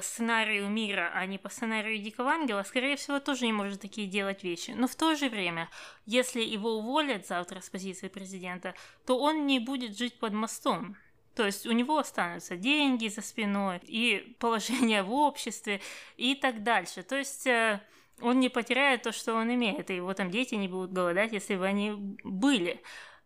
сценарию 0.00 0.68
мира, 0.68 1.10
а 1.14 1.26
не 1.26 1.38
по 1.38 1.48
сценарию 1.48 1.98
Дикого 1.98 2.30
Ангела, 2.30 2.62
скорее 2.62 2.96
всего, 2.96 3.20
тоже 3.20 3.46
не 3.46 3.52
может 3.52 3.80
такие 3.80 4.06
делать 4.06 4.44
вещи. 4.44 4.70
Но 4.70 4.86
в 4.86 4.94
то 4.94 5.14
же 5.14 5.28
время, 5.28 5.68
если 6.06 6.40
его 6.40 6.78
уволят 6.78 7.26
завтра 7.26 7.60
с 7.60 7.70
позиции 7.70 8.08
президента, 8.08 8.74
то 9.06 9.18
он 9.18 9.46
не 9.46 9.58
будет 9.58 9.96
жить 9.96 10.18
под 10.18 10.32
мостом. 10.32 10.96
То 11.34 11.46
есть 11.46 11.66
у 11.66 11.72
него 11.72 11.98
останутся 11.98 12.56
деньги 12.56 13.08
за 13.08 13.22
спиной 13.22 13.80
и 13.82 14.36
положение 14.38 15.02
в 15.02 15.12
обществе 15.12 15.80
и 16.16 16.34
так 16.34 16.62
дальше. 16.62 17.02
То 17.02 17.16
есть 17.16 17.46
э, 17.46 17.80
он 18.20 18.38
не 18.38 18.48
потеряет 18.48 19.02
то, 19.02 19.12
что 19.12 19.34
он 19.34 19.52
имеет, 19.54 19.90
и 19.90 19.96
его 19.96 20.12
там 20.14 20.30
дети 20.30 20.54
не 20.54 20.68
будут 20.68 20.92
голодать, 20.92 21.32
если 21.32 21.56
бы 21.56 21.66
они 21.66 21.92
были. 22.22 22.82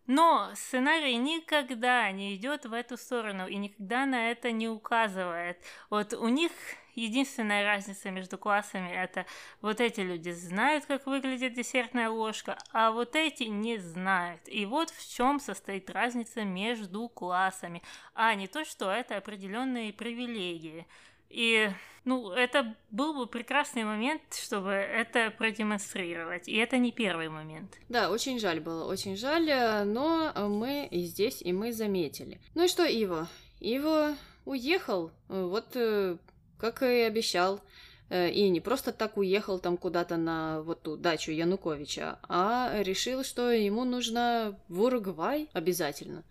Но 0.06 0.50
сценарий 0.54 1.16
никогда 1.16 2.10
не 2.12 2.36
идет 2.36 2.64
в 2.64 2.72
эту 2.72 2.96
сторону 2.96 3.46
и 3.46 3.56
никогда 3.56 4.06
на 4.06 4.30
это 4.30 4.52
не 4.52 4.68
указывает. 4.68 5.58
Вот 5.90 6.12
у 6.12 6.28
них 6.28 6.52
единственная 6.94 7.64
разница 7.64 8.10
между 8.10 8.38
классами 8.38 8.88
это 8.88 9.26
вот 9.60 9.80
эти 9.80 10.00
люди 10.00 10.30
знают, 10.30 10.86
как 10.86 11.06
выглядит 11.06 11.54
десертная 11.54 12.08
ложка, 12.08 12.56
а 12.72 12.90
вот 12.90 13.16
эти 13.16 13.44
не 13.44 13.78
знают. 13.78 14.40
И 14.46 14.64
вот 14.64 14.90
в 14.90 15.14
чем 15.14 15.40
состоит 15.40 15.90
разница 15.90 16.44
между 16.44 17.08
классами, 17.08 17.82
а 18.14 18.34
не 18.34 18.46
то, 18.46 18.64
что 18.64 18.90
это 18.90 19.16
определенные 19.16 19.92
привилегии. 19.92 20.86
И, 21.30 21.70
ну, 22.04 22.30
это 22.30 22.74
был 22.90 23.14
бы 23.14 23.26
прекрасный 23.26 23.84
момент, 23.84 24.22
чтобы 24.32 24.70
это 24.70 25.32
продемонстрировать. 25.36 26.48
И 26.48 26.56
это 26.56 26.78
не 26.78 26.92
первый 26.92 27.28
момент. 27.28 27.78
Да, 27.88 28.10
очень 28.10 28.38
жаль 28.38 28.60
было, 28.60 28.84
очень 28.84 29.16
жаль, 29.16 29.46
но 29.86 30.32
мы 30.48 30.88
и 30.90 31.04
здесь, 31.04 31.42
и 31.42 31.52
мы 31.52 31.72
заметили. 31.72 32.40
Ну 32.54 32.64
и 32.64 32.68
что, 32.68 32.84
Иво? 32.84 33.28
Иво 33.60 34.16
уехал, 34.44 35.10
вот 35.28 35.66
э, 35.74 36.16
как 36.58 36.82
и 36.82 37.00
обещал. 37.02 37.60
Э, 38.08 38.30
и 38.30 38.48
не 38.48 38.60
просто 38.60 38.92
так 38.92 39.16
уехал 39.16 39.58
там 39.58 39.76
куда-то 39.76 40.16
на 40.16 40.62
вот 40.62 40.82
ту 40.82 40.96
дачу 40.96 41.32
Януковича, 41.32 42.18
а 42.28 42.72
решил, 42.82 43.24
что 43.24 43.50
ему 43.50 43.84
нужно 43.84 44.58
в 44.68 44.82
Уругвай 44.82 45.48
обязательно. 45.52 46.24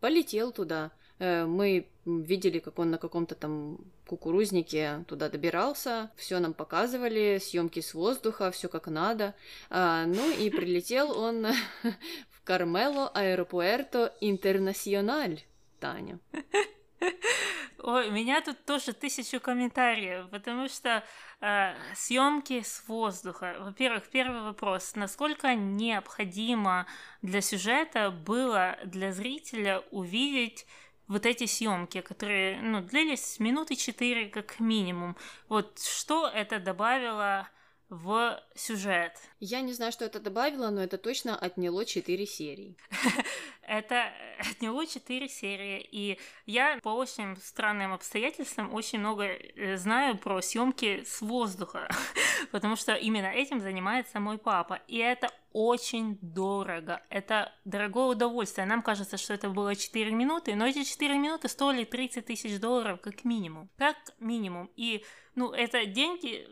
Полетел 0.00 0.52
туда. 0.52 0.92
Э, 1.18 1.44
мы 1.44 1.88
видели, 2.04 2.58
как 2.60 2.78
он 2.78 2.90
на 2.90 2.98
каком-то 2.98 3.34
там 3.34 3.78
кукурузнике 4.06 5.04
туда 5.08 5.28
добирался, 5.28 6.10
все 6.16 6.38
нам 6.38 6.54
показывали, 6.54 7.38
съемки 7.42 7.80
с 7.80 7.94
воздуха, 7.94 8.50
все 8.50 8.68
как 8.68 8.86
надо. 8.86 9.34
А, 9.68 10.06
ну 10.06 10.30
и 10.30 10.48
прилетел 10.50 11.18
он 11.18 11.46
в 12.30 12.42
Кармело 12.44 13.08
Аэропуэрто 13.08 14.14
Интернациональ, 14.20 15.42
Таня. 15.80 16.18
Ой, 17.78 18.10
меня 18.10 18.40
тут 18.40 18.64
тоже 18.64 18.92
тысячу 18.92 19.38
комментариев, 19.38 20.28
потому 20.30 20.68
что 20.68 21.04
э, 21.40 21.74
съемки 21.94 22.62
с 22.62 22.82
воздуха. 22.88 23.56
Во-первых, 23.60 24.08
первый 24.08 24.42
вопрос: 24.42 24.94
насколько 24.96 25.54
необходимо 25.54 26.86
для 27.22 27.40
сюжета 27.40 28.10
было 28.10 28.78
для 28.84 29.12
зрителя 29.12 29.82
увидеть 29.90 30.66
вот 31.08 31.26
эти 31.26 31.46
съемки, 31.46 32.00
которые 32.00 32.60
ну, 32.60 32.80
длились 32.82 33.38
минуты 33.38 33.76
четыре 33.76 34.28
как 34.28 34.60
минимум. 34.60 35.16
Вот 35.48 35.80
что 35.80 36.26
это 36.28 36.58
добавило 36.58 37.48
в 37.88 38.42
сюжет. 38.54 39.12
Я 39.38 39.60
не 39.60 39.72
знаю, 39.72 39.92
что 39.92 40.04
это 40.04 40.18
добавило, 40.18 40.70
но 40.70 40.82
это 40.82 40.98
точно 40.98 41.36
отняло 41.36 41.84
4 41.84 42.26
серии. 42.26 42.76
это 43.66 44.12
отняло 44.38 44.86
4 44.86 45.28
серии, 45.28 45.86
и 45.90 46.18
я 46.46 46.78
по 46.82 46.90
очень 46.90 47.36
странным 47.36 47.92
обстоятельствам 47.92 48.72
очень 48.74 48.98
много 49.00 49.24
э, 49.24 49.76
знаю 49.76 50.18
про 50.18 50.40
съемки 50.40 51.04
с 51.04 51.20
воздуха. 51.20 51.88
потому 52.50 52.76
что 52.76 52.94
именно 52.94 53.26
этим 53.26 53.60
занимается 53.60 54.20
мой 54.20 54.38
папа. 54.38 54.80
И 54.88 54.98
это 54.98 55.30
очень 55.52 56.18
дорого. 56.20 57.02
Это 57.10 57.52
дорогое 57.64 58.06
удовольствие. 58.06 58.66
Нам 58.66 58.82
кажется, 58.82 59.16
что 59.16 59.34
это 59.34 59.48
было 59.48 59.74
4 59.74 60.10
минуты, 60.10 60.54
но 60.54 60.66
эти 60.66 60.84
4 60.84 61.18
минуты 61.18 61.48
стоили 61.48 61.84
30 61.84 62.26
тысяч 62.26 62.58
долларов 62.60 63.00
как 63.00 63.24
минимум. 63.24 63.70
Как 63.76 63.96
минимум. 64.18 64.70
И, 64.76 65.04
ну, 65.34 65.52
это 65.52 65.86
деньги 65.86 66.46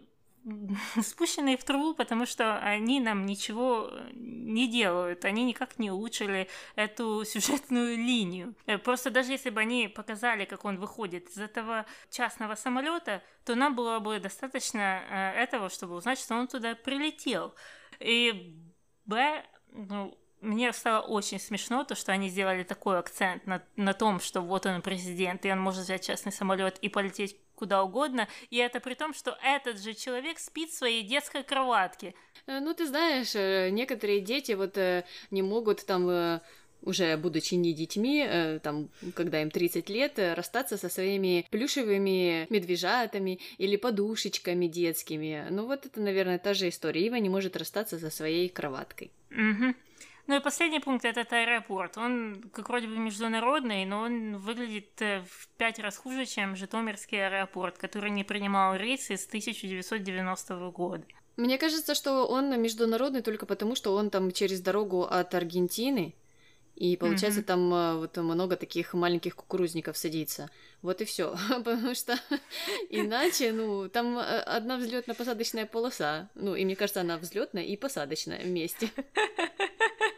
спущенные 1.03 1.57
в 1.57 1.65
трубу, 1.65 1.95
потому 1.95 2.27
что 2.27 2.59
они 2.59 3.01
нам 3.01 3.27
ничего 3.27 3.89
э, 3.91 4.11
не 4.15 4.69
делают, 4.69 5.25
они 5.25 5.45
никак 5.45 5.79
не 5.79 5.91
улучшили 5.91 6.49
эту 6.77 7.25
сюжетную 7.27 7.97
линию. 7.97 8.55
Э, 8.67 8.79
просто 8.79 9.11
даже 9.11 9.33
если 9.33 9.51
бы 9.51 9.61
они 9.61 9.89
показали, 9.89 10.45
как 10.45 10.65
он 10.65 10.79
выходит 10.79 11.29
из 11.29 11.39
этого 11.39 11.87
частного 12.11 12.55
самолета, 12.55 13.23
то 13.45 13.55
нам 13.55 13.75
было 13.75 13.99
бы 13.99 14.19
достаточно 14.19 15.03
э, 15.09 15.43
этого, 15.43 15.71
чтобы 15.71 15.95
узнать, 15.95 16.19
что 16.19 16.35
он 16.35 16.47
туда 16.47 16.75
прилетел. 16.75 17.55
И 18.01 18.55
Б, 19.07 19.45
ну, 19.73 20.17
мне 20.41 20.73
стало 20.73 21.01
очень 21.07 21.41
смешно 21.41 21.85
то, 21.85 21.95
что 21.95 22.13
они 22.13 22.29
сделали 22.29 22.65
такой 22.65 22.99
акцент 22.99 23.47
на, 23.47 23.63
на 23.77 23.95
том, 23.95 24.21
что 24.21 24.41
вот 24.41 24.67
он 24.67 24.83
президент, 24.83 25.45
и 25.47 25.51
он 25.51 25.61
может 25.61 25.85
взять 25.85 26.05
частный 26.05 26.33
самолет 26.33 26.79
и 26.79 26.89
полететь 26.89 27.37
куда 27.55 27.83
угодно, 27.83 28.29
и 28.51 28.57
это 28.59 28.81
при 28.81 28.95
том, 28.95 29.15
что 29.15 29.39
этот 29.43 29.81
же 29.81 29.95
человек 29.95 30.39
спит 30.39 30.71
в 30.71 30.77
своей 30.77 31.03
детской 31.03 31.43
кроватке. 31.43 32.15
Э, 32.47 32.61
ну, 32.61 32.75
ты 32.75 32.87
знаешь, 32.87 33.35
э, 33.35 33.71
некоторые 33.71 34.21
дети 34.21 34.53
вот 34.53 34.77
э, 34.77 35.05
не 35.31 35.43
могут 35.43 35.85
там 35.87 36.41
уже 36.83 37.17
будучи 37.17 37.55
не 37.55 37.73
детьми, 37.73 38.29
там, 38.63 38.91
когда 39.15 39.41
им 39.41 39.51
30 39.51 39.89
лет, 39.89 40.19
расстаться 40.19 40.77
со 40.77 40.91
своими 40.91 41.47
плюшевыми 41.49 42.47
медвежатами 42.51 43.41
или 43.57 43.77
подушечками 43.77 44.67
детскими. 44.67 45.47
Ну 45.49 45.65
вот 45.65 45.87
это, 45.87 45.99
наверное, 46.03 46.39
та 46.39 46.53
же 46.53 46.69
история. 46.69 47.07
Ива 47.07 47.15
не 47.15 47.31
может 47.31 47.57
расстаться 47.57 47.99
со 47.99 48.11
своей 48.11 48.51
кроваткой. 48.51 49.13
Угу. 49.31 49.75
Ну 50.27 50.37
и 50.37 50.41
последний 50.41 50.81
пункт 50.81 51.05
это 51.05 51.21
аэропорт. 51.21 51.99
Он 51.99 52.43
как 52.53 52.69
вроде 52.69 52.87
бы 52.87 52.97
международный, 52.97 53.85
но 53.85 54.01
он 54.01 54.39
выглядит 54.39 55.01
э, 55.03 55.23
в 55.29 55.49
пять 55.59 55.79
раз 55.79 55.99
хуже, 55.99 56.25
чем 56.25 56.57
Житомирский 56.57 57.27
аэропорт, 57.27 57.77
который 57.77 58.11
не 58.11 58.25
принимал 58.25 58.75
рейсы 58.77 59.17
с 59.17 59.27
1990 59.27 60.71
года. 60.71 61.05
Мне 61.37 61.59
кажется, 61.59 61.95
что 61.95 62.27
он 62.27 62.61
международный 62.61 63.21
только 63.21 63.45
потому, 63.45 63.75
что 63.75 63.95
он 63.95 64.09
там 64.09 64.31
через 64.33 64.61
дорогу 64.61 65.03
от 65.03 65.35
Аргентины, 65.35 66.15
и 66.77 66.97
получается 66.97 67.41
mm-hmm. 67.41 67.45
там 67.45 67.75
э, 67.75 67.97
вот 67.99 68.17
много 68.17 68.57
таких 68.57 68.95
маленьких 68.95 69.37
кукурузников 69.37 69.97
садится. 69.97 70.51
Вот 70.83 71.01
и 71.01 71.05
все. 71.05 71.37
Потому 71.49 71.95
что 71.95 72.19
иначе, 72.91 73.53
ну, 73.53 73.89
там 73.89 74.19
э, 74.19 74.41
одна 74.41 74.79
взлетно-посадочная 74.79 75.67
полоса. 75.67 76.31
Ну, 76.35 76.55
и 76.57 76.65
мне 76.65 76.77
кажется, 76.77 77.03
она 77.03 77.19
взлетная 77.19 77.63
и 77.63 77.77
посадочная 77.77 78.41
вместе. 78.41 78.91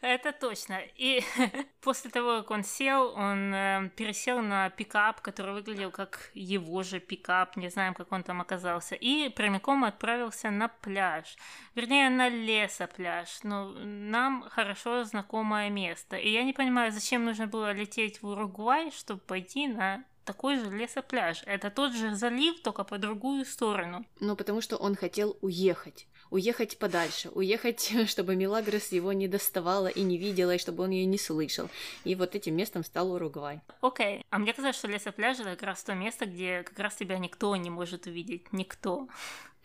Это 0.00 0.32
точно. 0.32 0.80
И 0.96 1.22
после 1.80 2.10
того, 2.10 2.38
как 2.38 2.50
он 2.50 2.64
сел, 2.64 3.12
он 3.16 3.52
э, 3.54 3.90
пересел 3.96 4.40
на 4.40 4.70
пикап, 4.70 5.20
который 5.20 5.54
выглядел 5.54 5.90
как 5.90 6.30
его 6.34 6.82
же 6.82 7.00
пикап, 7.00 7.56
не 7.56 7.68
знаем, 7.68 7.94
как 7.94 8.12
он 8.12 8.22
там 8.22 8.40
оказался, 8.40 8.94
и 8.94 9.28
прямиком 9.28 9.84
отправился 9.84 10.50
на 10.50 10.68
пляж. 10.68 11.36
Вернее, 11.74 12.10
на 12.10 12.28
лесопляж. 12.28 13.40
Но 13.42 13.70
нам 13.70 14.44
хорошо 14.48 15.04
знакомое 15.04 15.70
место. 15.70 16.16
И 16.16 16.30
я 16.30 16.44
не 16.44 16.52
понимаю, 16.52 16.92
зачем 16.92 17.24
нужно 17.24 17.46
было 17.46 17.72
лететь 17.72 18.22
в 18.22 18.26
Уругвай, 18.28 18.90
чтобы 18.92 19.20
пойти 19.20 19.68
на 19.68 20.04
такой 20.28 20.58
же 20.58 20.70
лесопляж. 20.70 21.42
Это 21.46 21.70
тот 21.70 21.94
же 21.94 22.14
залив, 22.14 22.60
только 22.60 22.84
по 22.84 22.98
другую 22.98 23.46
сторону. 23.46 24.04
Ну, 24.20 24.36
потому 24.36 24.60
что 24.60 24.76
он 24.76 24.94
хотел 24.94 25.38
уехать 25.40 26.06
уехать 26.30 26.78
подальше, 26.78 27.30
уехать, 27.30 27.92
чтобы 28.06 28.36
Милагрос 28.36 28.92
его 28.92 29.12
не 29.12 29.28
доставала 29.28 29.88
и 29.88 30.02
не 30.02 30.18
видела, 30.18 30.54
и 30.54 30.58
чтобы 30.58 30.84
он 30.84 30.90
ее 30.90 31.06
не 31.06 31.18
слышал. 31.18 31.68
И 32.04 32.14
вот 32.14 32.34
этим 32.34 32.56
местом 32.56 32.84
стал 32.84 33.12
Уругвай. 33.12 33.60
Окей, 33.80 34.18
okay. 34.18 34.24
а 34.30 34.38
мне 34.38 34.52
казалось, 34.52 34.76
что 34.76 34.88
лесопляж 34.88 35.38
это 35.40 35.50
как 35.50 35.62
раз 35.62 35.82
то 35.82 35.94
место, 35.94 36.26
где 36.26 36.62
как 36.62 36.78
раз 36.78 36.96
тебя 36.96 37.18
никто 37.18 37.54
не 37.56 37.70
может 37.70 38.06
увидеть, 38.06 38.52
никто. 38.52 39.08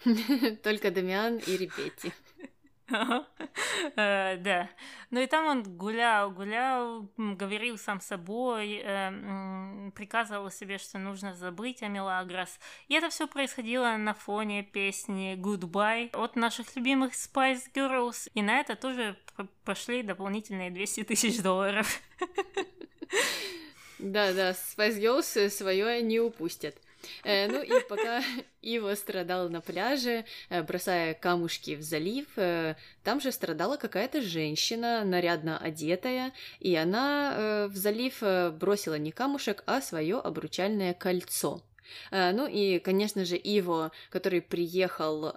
Только 0.63 0.91
Дамиан 0.91 1.37
и 1.37 1.57
Репетти. 1.57 2.13
Э, 3.95 4.37
да. 4.37 4.69
Ну 5.09 5.19
и 5.19 5.27
там 5.27 5.45
он 5.45 5.63
гулял, 5.63 6.31
гулял, 6.31 7.09
говорил 7.17 7.77
сам 7.77 7.99
собой, 8.01 8.81
э, 8.83 9.91
приказывал 9.95 10.49
себе, 10.51 10.77
что 10.77 10.97
нужно 10.97 11.33
забыть 11.33 11.83
о 11.83 11.87
Мелагрос. 11.87 12.59
И 12.87 12.95
это 12.95 13.09
все 13.09 13.27
происходило 13.27 13.95
на 13.97 14.13
фоне 14.13 14.63
песни 14.63 15.35
Goodbye 15.35 16.15
от 16.15 16.35
наших 16.35 16.75
любимых 16.75 17.13
Spice 17.13 17.71
Girls. 17.73 18.29
И 18.33 18.41
на 18.41 18.59
это 18.59 18.75
тоже 18.75 19.17
пошли 19.63 20.03
дополнительные 20.03 20.71
200 20.71 21.03
тысяч 21.03 21.41
долларов. 21.41 22.01
Да, 23.99 24.33
да, 24.33 24.51
Spice 24.51 24.99
Girls 24.99 25.49
свое 25.49 26.01
не 26.01 26.19
упустят. 26.19 26.75
Э, 27.23 27.47
ну 27.47 27.61
и 27.61 27.71
пока 27.87 28.23
Ива 28.61 28.95
страдал 28.95 29.49
на 29.49 29.61
пляже, 29.61 30.25
э, 30.49 30.63
бросая 30.63 31.13
камушки 31.13 31.75
в 31.75 31.81
залив, 31.81 32.27
э, 32.37 32.75
там 33.03 33.21
же 33.21 33.31
страдала 33.31 33.77
какая-то 33.77 34.21
женщина, 34.21 35.03
нарядно 35.03 35.57
одетая, 35.57 36.33
и 36.59 36.75
она 36.75 37.67
в 37.69 37.75
залив 37.75 38.21
бросила 38.57 38.97
не 38.97 39.11
камушек, 39.11 39.63
а 39.65 39.81
свое 39.81 40.17
обручальное 40.19 40.93
кольцо. 40.93 41.61
Ну 42.11 42.47
и, 42.47 42.79
конечно 42.79 43.25
же, 43.25 43.37
Иво, 43.37 43.91
который 44.09 44.41
приехал 44.41 45.33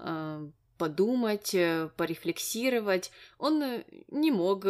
подумать, 0.78 1.54
порефлексировать, 1.96 3.10
он 3.38 3.82
не 4.08 4.30
мог 4.30 4.64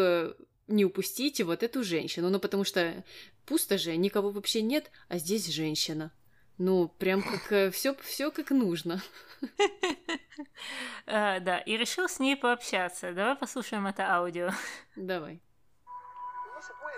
не 0.69 0.85
упустить 0.85 1.41
вот 1.41 1.63
эту 1.63 1.85
женщину, 1.85 2.31
ну 2.31 2.41
потому 2.41 2.65
что 2.65 3.05
пусто 3.45 3.79
же, 3.79 3.97
никого 3.97 4.31
вообще 4.31 4.63
нет, 4.63 4.91
а 5.09 5.19
здесь 5.19 5.47
женщина. 5.47 6.13
Ну, 6.59 6.89
прям 6.89 7.23
как 7.23 7.73
все, 7.75 7.93
э, 7.93 8.03
все 8.03 8.31
как 8.31 8.51
нужно. 8.51 9.03
А, 11.07 11.39
да, 11.39 11.59
и 11.59 11.77
решил 11.77 12.09
с 12.09 12.19
ней 12.19 12.37
пообщаться. 12.37 13.13
Давай 13.13 13.37
послушаем 13.37 13.87
это 13.87 14.03
аудио. 14.11 14.51
Давай. 14.97 15.41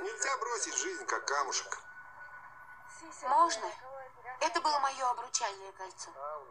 Нельзя 0.03 0.39
бросить 0.39 0.77
жизнь 0.77 1.05
как 1.05 1.27
камушек. 1.27 1.79
Можно? 3.23 3.71
Это 4.41 4.61
было 4.61 4.79
мое 4.79 5.11
обручальное 5.11 5.73
кольцо. 5.73 6.11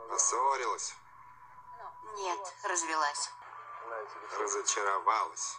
Поссорилась. 0.10 0.94
Нет, 2.16 2.40
развелась. 2.64 3.32
Разочаровалась. 4.40 5.58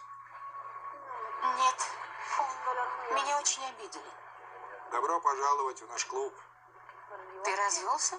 Нет. 1.57 1.75
Меня 3.11 3.39
очень 3.39 3.65
обидели. 3.65 4.11
Добро 4.91 5.19
пожаловать 5.19 5.81
в 5.81 5.87
наш 5.89 6.05
клуб. 6.05 6.33
Ты 7.43 7.55
развелся? 7.55 8.15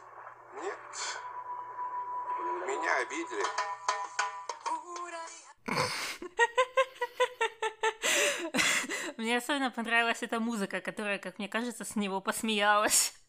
Нет. 0.54 0.78
Меня 2.66 2.96
обидели. 2.96 3.44
Мне 9.16 9.36
особенно 9.36 9.70
понравилась 9.70 10.22
эта 10.22 10.40
музыка, 10.40 10.80
которая, 10.80 11.18
как 11.18 11.38
мне 11.38 11.48
кажется, 11.48 11.84
с 11.84 11.94
него 11.94 12.20
посмеялась. 12.22 13.19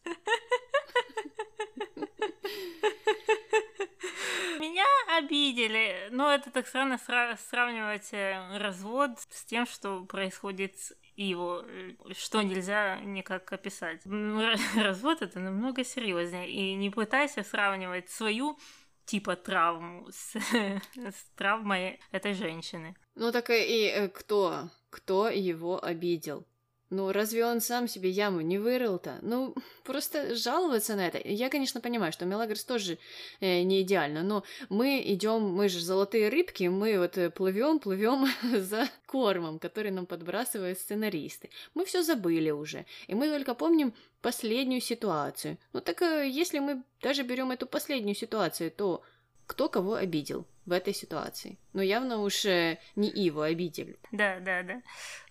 Обидели. 5.18 6.08
Но 6.10 6.32
это 6.32 6.50
так 6.50 6.66
странно 6.66 6.98
сравнивать 6.98 8.12
э, 8.12 8.58
развод 8.58 9.18
с 9.30 9.44
тем, 9.44 9.66
что 9.66 10.04
происходит 10.04 10.78
с 10.78 10.94
его, 11.16 11.64
э, 11.66 11.94
что 12.12 12.42
нельзя 12.42 13.00
никак 13.00 13.52
описать. 13.52 14.02
Развод 14.76 15.22
это 15.22 15.40
намного 15.40 15.84
серьезнее. 15.84 16.50
И 16.50 16.74
не 16.74 16.90
пытайся 16.90 17.42
сравнивать 17.42 18.10
свою 18.10 18.58
типа 19.04 19.36
травму 19.36 20.08
с, 20.10 20.34
с 20.96 21.24
травмой 21.36 22.00
этой 22.12 22.34
женщины. 22.34 22.96
Ну 23.14 23.32
так 23.32 23.50
и 23.50 23.86
э, 23.86 24.08
кто? 24.08 24.70
Кто 24.90 25.28
его 25.28 25.82
обидел? 25.82 26.46
Ну, 26.92 27.10
разве 27.10 27.46
он 27.46 27.62
сам 27.62 27.88
себе 27.88 28.10
яму 28.10 28.42
не 28.42 28.58
вырыл-то? 28.58 29.18
Ну, 29.22 29.54
просто 29.84 30.34
жаловаться 30.34 30.94
на 30.94 31.06
это. 31.06 31.18
Я, 31.24 31.48
конечно, 31.48 31.80
понимаю, 31.80 32.12
что 32.12 32.26
Мелагрос 32.26 32.64
тоже 32.64 32.98
э, 33.40 33.62
не 33.62 33.80
идеально, 33.80 34.22
но 34.22 34.44
мы 34.68 35.02
идем, 35.02 35.40
мы 35.40 35.70
же 35.70 35.80
золотые 35.80 36.28
рыбки, 36.28 36.64
мы 36.64 36.98
вот 36.98 37.16
э, 37.16 37.30
плывем, 37.30 37.78
плывем 37.78 38.28
за 38.60 38.90
кормом, 39.06 39.58
который 39.58 39.90
нам 39.90 40.04
подбрасывают 40.04 40.78
сценаристы. 40.78 41.48
Мы 41.72 41.86
все 41.86 42.02
забыли 42.02 42.50
уже, 42.50 42.84
и 43.06 43.14
мы 43.14 43.30
только 43.30 43.54
помним 43.54 43.94
последнюю 44.20 44.82
ситуацию. 44.82 45.56
Ну 45.72 45.80
так 45.80 46.02
э, 46.02 46.28
если 46.28 46.58
мы 46.58 46.82
даже 47.00 47.22
берем 47.22 47.50
эту 47.52 47.66
последнюю 47.66 48.14
ситуацию, 48.14 48.70
то 48.70 49.02
кто 49.52 49.68
кого 49.68 49.96
обидел 49.96 50.46
в 50.64 50.72
этой 50.72 50.94
ситуации. 50.94 51.58
Но 51.74 51.82
явно 51.82 52.22
уж 52.22 52.46
э, 52.46 52.78
не 52.96 53.10
Иву 53.10 53.42
обидели. 53.42 53.98
Да, 54.12 54.40
да, 54.40 54.62
да. 54.62 54.80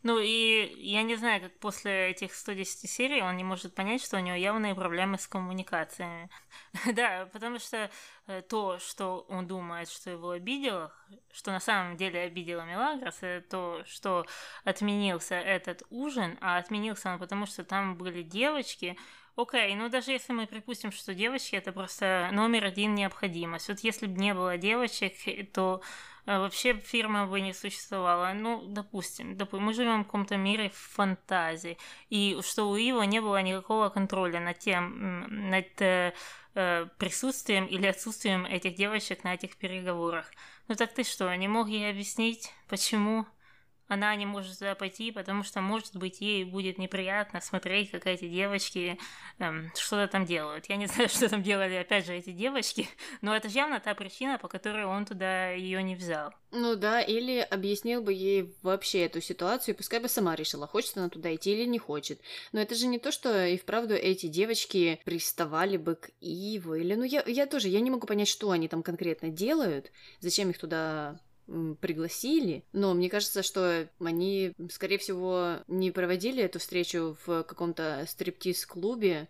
Ну 0.04 0.20
и 0.20 0.76
я 0.78 1.02
не 1.02 1.16
знаю, 1.16 1.42
как 1.42 1.58
после 1.58 2.12
этих 2.12 2.36
110 2.36 2.88
серий 2.88 3.24
он 3.24 3.36
не 3.36 3.44
может 3.44 3.74
понять, 3.74 4.04
что 4.04 4.18
у 4.18 4.20
него 4.20 4.36
явные 4.36 4.76
проблемы 4.76 5.18
с 5.18 5.28
коммуникациями. 5.28 6.30
да, 6.94 7.28
потому 7.34 7.58
что 7.58 7.90
э, 8.28 8.44
то, 8.44 8.78
что 8.78 9.26
он 9.28 9.48
думает, 9.48 9.90
что 9.90 10.12
его 10.12 10.30
обидело, 10.30 10.94
что 11.34 11.52
на 11.52 11.60
самом 11.60 11.98
деле 11.98 12.20
обидело 12.20 12.62
Мелагрос, 12.62 13.18
это 13.22 13.50
то, 13.50 13.84
что 13.88 14.28
отменился 14.64 15.34
этот 15.34 15.82
ужин, 15.90 16.38
а 16.42 16.60
отменился 16.60 17.12
он 17.12 17.18
потому, 17.18 17.48
что 17.48 17.64
там 17.64 17.96
были 17.96 18.22
девочки, 18.22 18.98
Окей, 19.38 19.74
ну 19.76 19.88
даже 19.90 20.12
если 20.12 20.34
мы 20.34 20.46
припустим, 20.46 20.92
что 20.92 21.14
девочки 21.14 21.56
это 21.56 21.72
просто 21.72 22.30
номер 22.34 22.66
один 22.66 22.96
необходимость. 22.96 23.70
Вот 23.70 23.80
если 23.80 24.06
бы 24.06 24.20
не 24.20 24.34
было 24.34 24.58
девочек, 24.58 25.14
то 25.54 25.82
э, 26.26 26.38
вообще 26.38 26.74
фирма 26.76 27.26
бы 27.28 27.40
не 27.40 27.54
существовала. 27.54 28.34
Ну, 28.34 28.62
допустим, 28.68 29.38
допустим 29.38 29.66
мы 29.66 29.74
живем 29.74 30.02
в 30.02 30.06
каком-то 30.06 30.36
мире 30.36 30.70
фантазии, 30.74 31.78
и 32.10 32.38
что 32.42 32.70
у 32.70 32.76
Ива 32.76 33.04
не 33.04 33.22
было 33.22 33.42
никакого 33.42 33.90
контроля 33.90 34.42
над 34.42 34.60
тем, 34.60 35.50
над 35.50 35.82
э, 35.82 36.14
э, 36.56 36.88
присутствием 36.98 37.66
или 37.66 37.88
отсутствием 37.88 38.46
этих 38.46 38.76
девочек 38.76 39.24
на 39.24 39.34
этих 39.34 39.56
переговорах. 39.56 40.26
Ну 40.68 40.76
так 40.76 40.94
ты 40.94 41.04
что, 41.06 41.34
не 41.36 41.48
мог 41.48 41.70
ей 41.70 41.90
объяснить, 41.90 42.54
почему? 42.68 43.26
Она 43.92 44.16
не 44.16 44.26
может 44.26 44.58
туда 44.58 44.74
пойти, 44.74 45.12
потому 45.12 45.44
что, 45.44 45.60
может 45.60 45.98
быть, 45.98 46.22
ей 46.22 46.46
будет 46.46 46.78
неприятно 46.78 47.42
смотреть, 47.42 47.92
как 47.92 48.08
эти 48.08 48.30
девочки 48.30 48.98
эм, 49.38 49.70
что-то 49.76 50.08
там 50.08 50.26
делают. 50.26 50.68
Я 50.70 50.78
не 50.78 50.86
знаю, 50.88 51.10
что 51.10 51.28
там 51.28 51.44
делали, 51.44 51.76
опять 51.76 52.06
же, 52.06 52.14
эти 52.14 52.32
девочки, 52.32 52.88
но 53.22 53.36
это 53.36 53.50
же 53.50 53.58
явно 53.58 53.82
та 53.82 53.94
причина, 53.94 54.38
по 54.38 54.48
которой 54.48 54.86
он 54.86 55.06
туда 55.06 55.50
ее 55.52 55.84
не 55.84 55.96
взял. 55.96 56.34
Ну 56.52 56.78
да, 56.78 57.02
или 57.02 57.40
объяснил 57.40 58.02
бы 58.02 58.14
ей 58.14 58.56
вообще 58.62 59.06
эту 59.06 59.20
ситуацию, 59.20 59.76
пускай 59.76 60.00
бы 60.00 60.08
сама 60.08 60.36
решила, 60.36 60.68
хочет 60.68 60.96
она 60.96 61.10
туда 61.10 61.36
идти 61.36 61.52
или 61.52 61.66
не 61.66 61.78
хочет. 61.78 62.22
Но 62.54 62.62
это 62.62 62.76
же 62.76 62.88
не 62.88 62.98
то, 62.98 63.12
что 63.12 63.46
и 63.46 63.58
вправду 63.58 63.94
эти 63.94 64.28
девочки 64.28 65.02
приставали 65.04 65.76
бы 65.76 65.96
к 65.96 66.12
Иву, 66.22 66.76
или... 66.76 66.96
Ну 66.96 67.04
я, 67.04 67.24
я 67.26 67.46
тоже, 67.46 67.68
я 67.68 67.82
не 67.82 67.92
могу 67.92 68.08
понять, 68.08 68.30
что 68.30 68.52
они 68.52 68.70
там 68.70 68.84
конкретно 68.84 69.28
делают, 69.28 69.92
зачем 70.22 70.50
их 70.50 70.58
туда 70.58 71.20
пригласили, 71.80 72.64
но 72.72 72.94
мне 72.94 73.10
кажется, 73.10 73.44
что 73.44 73.88
они, 74.00 74.54
скорее 74.70 74.98
всего, 74.98 75.58
не 75.68 75.92
проводили 75.92 76.44
эту 76.44 76.60
встречу 76.60 77.18
в 77.26 77.44
каком-то 77.44 78.06
стриптиз-клубе 78.08 79.28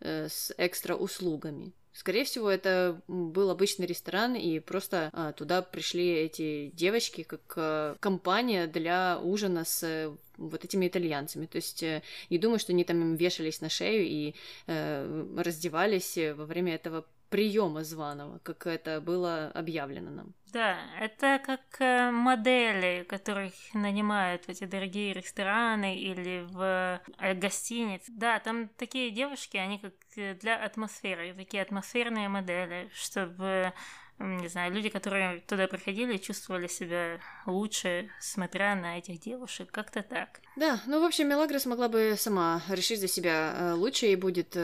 э, 0.00 0.28
с 0.28 0.52
экстра 0.58 0.94
услугами. 0.94 1.72
Скорее 1.94 2.24
всего, 2.24 2.50
это 2.50 3.00
был 3.06 3.50
обычный 3.50 3.86
ресторан, 3.86 4.34
и 4.34 4.58
просто 4.58 5.10
а, 5.12 5.32
туда 5.32 5.62
пришли 5.62 6.12
эти 6.12 6.72
девочки 6.74 7.22
как 7.22 7.54
а, 7.54 7.96
компания 8.00 8.66
для 8.66 9.20
ужина 9.22 9.64
с 9.64 9.84
э, 9.84 10.12
вот 10.36 10.64
этими 10.64 10.88
итальянцами. 10.88 11.46
То 11.46 11.54
есть 11.54 11.84
э, 11.84 12.02
не 12.30 12.38
думаю, 12.38 12.58
что 12.58 12.72
они 12.72 12.82
там 12.82 13.00
им 13.00 13.14
вешались 13.14 13.60
на 13.60 13.68
шею 13.68 14.04
и 14.06 14.34
э, 14.66 15.26
раздевались 15.36 16.18
во 16.34 16.46
время 16.46 16.74
этого 16.74 17.06
приема 17.34 17.82
званого, 17.82 18.38
как 18.44 18.64
это 18.68 19.00
было 19.00 19.50
объявлено 19.54 20.08
нам. 20.08 20.34
Да, 20.52 20.76
это 21.00 21.42
как 21.44 21.62
э, 21.80 22.12
модели, 22.12 23.04
которых 23.08 23.52
нанимают 23.72 24.44
в 24.44 24.48
эти 24.50 24.66
дорогие 24.66 25.12
рестораны 25.12 25.98
или 25.98 26.46
в 26.48 27.00
э, 27.18 27.34
гостиниц. 27.34 28.02
Да, 28.06 28.38
там 28.38 28.68
такие 28.76 29.10
девушки, 29.10 29.56
они 29.56 29.80
как 29.80 29.94
э, 30.14 30.34
для 30.34 30.64
атмосферы, 30.64 31.34
такие 31.34 31.60
атмосферные 31.60 32.28
модели, 32.28 32.88
чтобы 32.94 33.72
не 34.20 34.46
знаю, 34.46 34.72
люди, 34.72 34.88
которые 34.88 35.40
туда 35.40 35.66
приходили, 35.66 36.18
чувствовали 36.18 36.68
себя 36.68 37.18
лучше, 37.46 38.10
смотря 38.20 38.76
на 38.76 38.98
этих 38.98 39.18
девушек, 39.18 39.72
как-то 39.72 40.04
так. 40.04 40.40
Да, 40.54 40.80
ну, 40.86 41.00
в 41.00 41.04
общем, 41.04 41.28
Мелагра 41.28 41.58
смогла 41.58 41.88
бы 41.88 42.14
сама 42.16 42.62
решить 42.68 43.00
за 43.00 43.08
себя, 43.08 43.72
лучше 43.74 44.06
ей 44.06 44.14
будет 44.14 44.56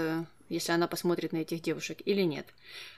если 0.51 0.73
она 0.73 0.87
посмотрит 0.87 1.33
на 1.33 1.39
этих 1.39 1.63
девушек 1.63 1.99
или 2.05 2.23
нет. 2.23 2.47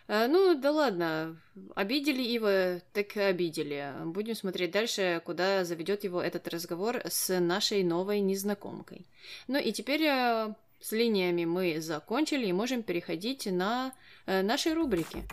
А, 0.09 0.26
ну, 0.26 0.59
да 0.59 0.72
ладно, 0.72 1.36
обидели 1.76 2.22
его, 2.22 2.80
так 2.92 3.16
обидели. 3.16 3.92
Будем 4.07 4.34
смотреть 4.34 4.72
дальше, 4.72 5.22
куда 5.24 5.64
заведет 5.64 6.03
его 6.03 6.20
этот 6.20 6.48
разговор 6.48 7.03
с 7.05 7.38
нашей 7.38 7.84
новой 7.84 8.20
незнакомкой. 8.20 9.07
Ну 9.46 9.59
и 9.59 9.70
теперь 9.70 10.05
а, 10.07 10.57
с 10.80 10.92
линиями 10.92 11.44
мы 11.44 11.80
закончили 11.80 12.46
и 12.46 12.53
можем 12.53 12.82
переходить 12.82 13.46
на 13.46 13.92
э, 14.26 14.42
наши 14.42 14.74
рубрики. 14.74 15.24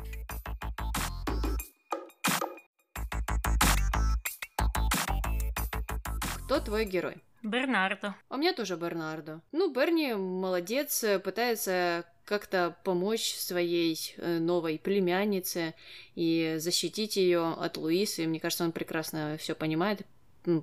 Кто 6.45 6.59
твой 6.59 6.85
герой? 6.85 7.23
Бернардо. 7.43 8.15
А 8.29 8.35
у 8.35 8.37
меня 8.37 8.53
тоже 8.53 8.75
Бернардо. 8.75 9.41
Ну, 9.51 9.71
Берни 9.71 10.13
молодец, 10.13 11.03
пытается 11.23 12.05
как-то 12.29 12.75
помочь 12.83 13.33
своей 13.33 13.97
э, 14.17 14.37
новой 14.37 14.77
племяннице 14.77 15.73
и 16.13 16.57
защитить 16.59 17.17
ее 17.17 17.53
от 17.53 17.75
Луисы. 17.77 18.27
Мне 18.27 18.39
кажется, 18.39 18.63
он 18.63 18.71
прекрасно 18.71 19.37
все 19.39 19.55
понимает, 19.55 20.01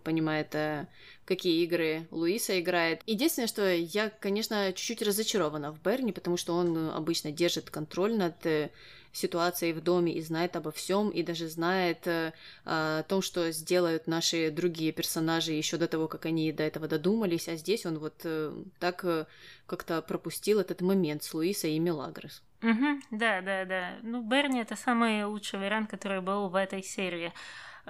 понимает, 0.05 0.55
э, 0.55 0.87
какие 1.25 1.65
игры 1.65 2.07
Луиса 2.13 2.61
играет. 2.61 3.03
Единственное, 3.07 3.49
что 3.49 3.69
я, 3.69 4.11
конечно, 4.11 4.73
чуть-чуть 4.73 5.03
разочарована 5.03 5.73
в 5.73 5.83
Берни, 5.83 6.13
потому 6.13 6.37
что 6.37 6.55
он 6.55 6.91
обычно 6.91 7.33
держит 7.33 7.69
контроль 7.69 8.15
над 8.17 8.47
э, 8.47 8.71
ситуацией 9.17 9.73
в 9.73 9.81
доме 9.83 10.13
и 10.13 10.21
знает 10.21 10.57
обо 10.57 10.71
всем, 10.71 11.11
и 11.11 11.23
даже 11.23 11.49
знает 11.49 12.07
э, 12.07 12.33
о 12.65 13.03
том, 13.05 13.23
что 13.23 13.51
сделают 13.51 14.07
наши 14.07 14.51
другие 14.51 14.93
персонажи 14.93 15.53
еще 15.53 15.79
до 15.79 15.89
того, 15.89 16.07
как 16.07 16.27
они 16.27 16.53
до 16.53 16.63
этого 16.63 16.87
додумались, 16.87 17.49
а 17.49 17.57
здесь 17.57 17.87
он 17.87 17.99
вот 17.99 18.21
э, 18.25 18.53
так 18.79 19.05
э, 19.05 19.27
как-то 19.67 20.03
пропустил 20.03 20.61
этот 20.61 20.83
момент 20.83 21.23
с 21.23 21.33
Луисой 21.33 21.73
и 21.73 21.79
Мелагрос. 21.79 22.43
Угу, 22.63 23.01
да, 23.13 23.41
да, 23.41 23.65
да. 23.65 23.97
Ну, 24.03 24.23
Берни 24.23 24.61
это 24.61 24.77
самый 24.77 25.25
лучший 25.25 25.59
вариант, 25.59 25.91
который 25.91 26.21
был 26.21 26.49
в 26.49 26.55
этой 26.55 26.83
серии. 26.83 27.33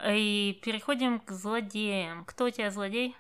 И 0.09 0.61
переходим 0.63 1.21
к 1.21 1.33
злодеям. 1.33 2.25
Кто 2.25 2.45
у 2.45 2.51
тебя 2.51 2.71
злодей? 2.71 3.17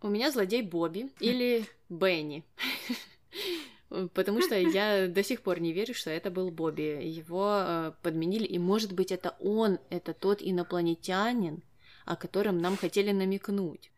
У 0.00 0.08
меня 0.08 0.30
злодей 0.30 0.62
Бобби 0.62 1.10
или 1.20 1.64
Бенни. 1.88 2.44
Потому 4.14 4.42
что 4.42 4.56
я 4.56 5.08
до 5.08 5.22
сих 5.22 5.42
пор 5.42 5.60
не 5.60 5.72
верю, 5.72 5.94
что 5.94 6.10
это 6.10 6.30
был 6.30 6.50
Бобби. 6.50 7.00
Его 7.02 7.62
э, 7.62 7.92
подменили, 8.02 8.44
и 8.44 8.58
может 8.58 8.92
быть 8.92 9.12
это 9.12 9.36
он, 9.40 9.78
это 9.90 10.14
тот 10.14 10.38
инопланетянин, 10.40 11.62
о 12.04 12.16
котором 12.16 12.58
нам 12.58 12.76
хотели 12.76 13.12
намекнуть. 13.12 13.90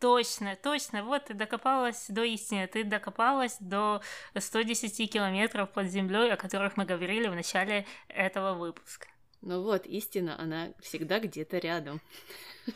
Точно, 0.00 0.56
точно. 0.56 1.04
Вот 1.04 1.26
ты 1.26 1.34
докопалась 1.34 2.06
до 2.08 2.24
истины. 2.24 2.66
Ты 2.66 2.84
докопалась 2.84 3.58
до 3.60 4.00
110 4.34 5.12
километров 5.12 5.70
под 5.70 5.88
землей, 5.88 6.32
о 6.32 6.36
которых 6.36 6.78
мы 6.78 6.86
говорили 6.86 7.28
в 7.28 7.34
начале 7.34 7.86
этого 8.08 8.54
выпуска. 8.54 9.08
Ну 9.42 9.62
вот, 9.62 9.86
истина, 9.86 10.40
она 10.40 10.72
всегда 10.80 11.18
где-то 11.20 11.58
рядом. 11.58 12.00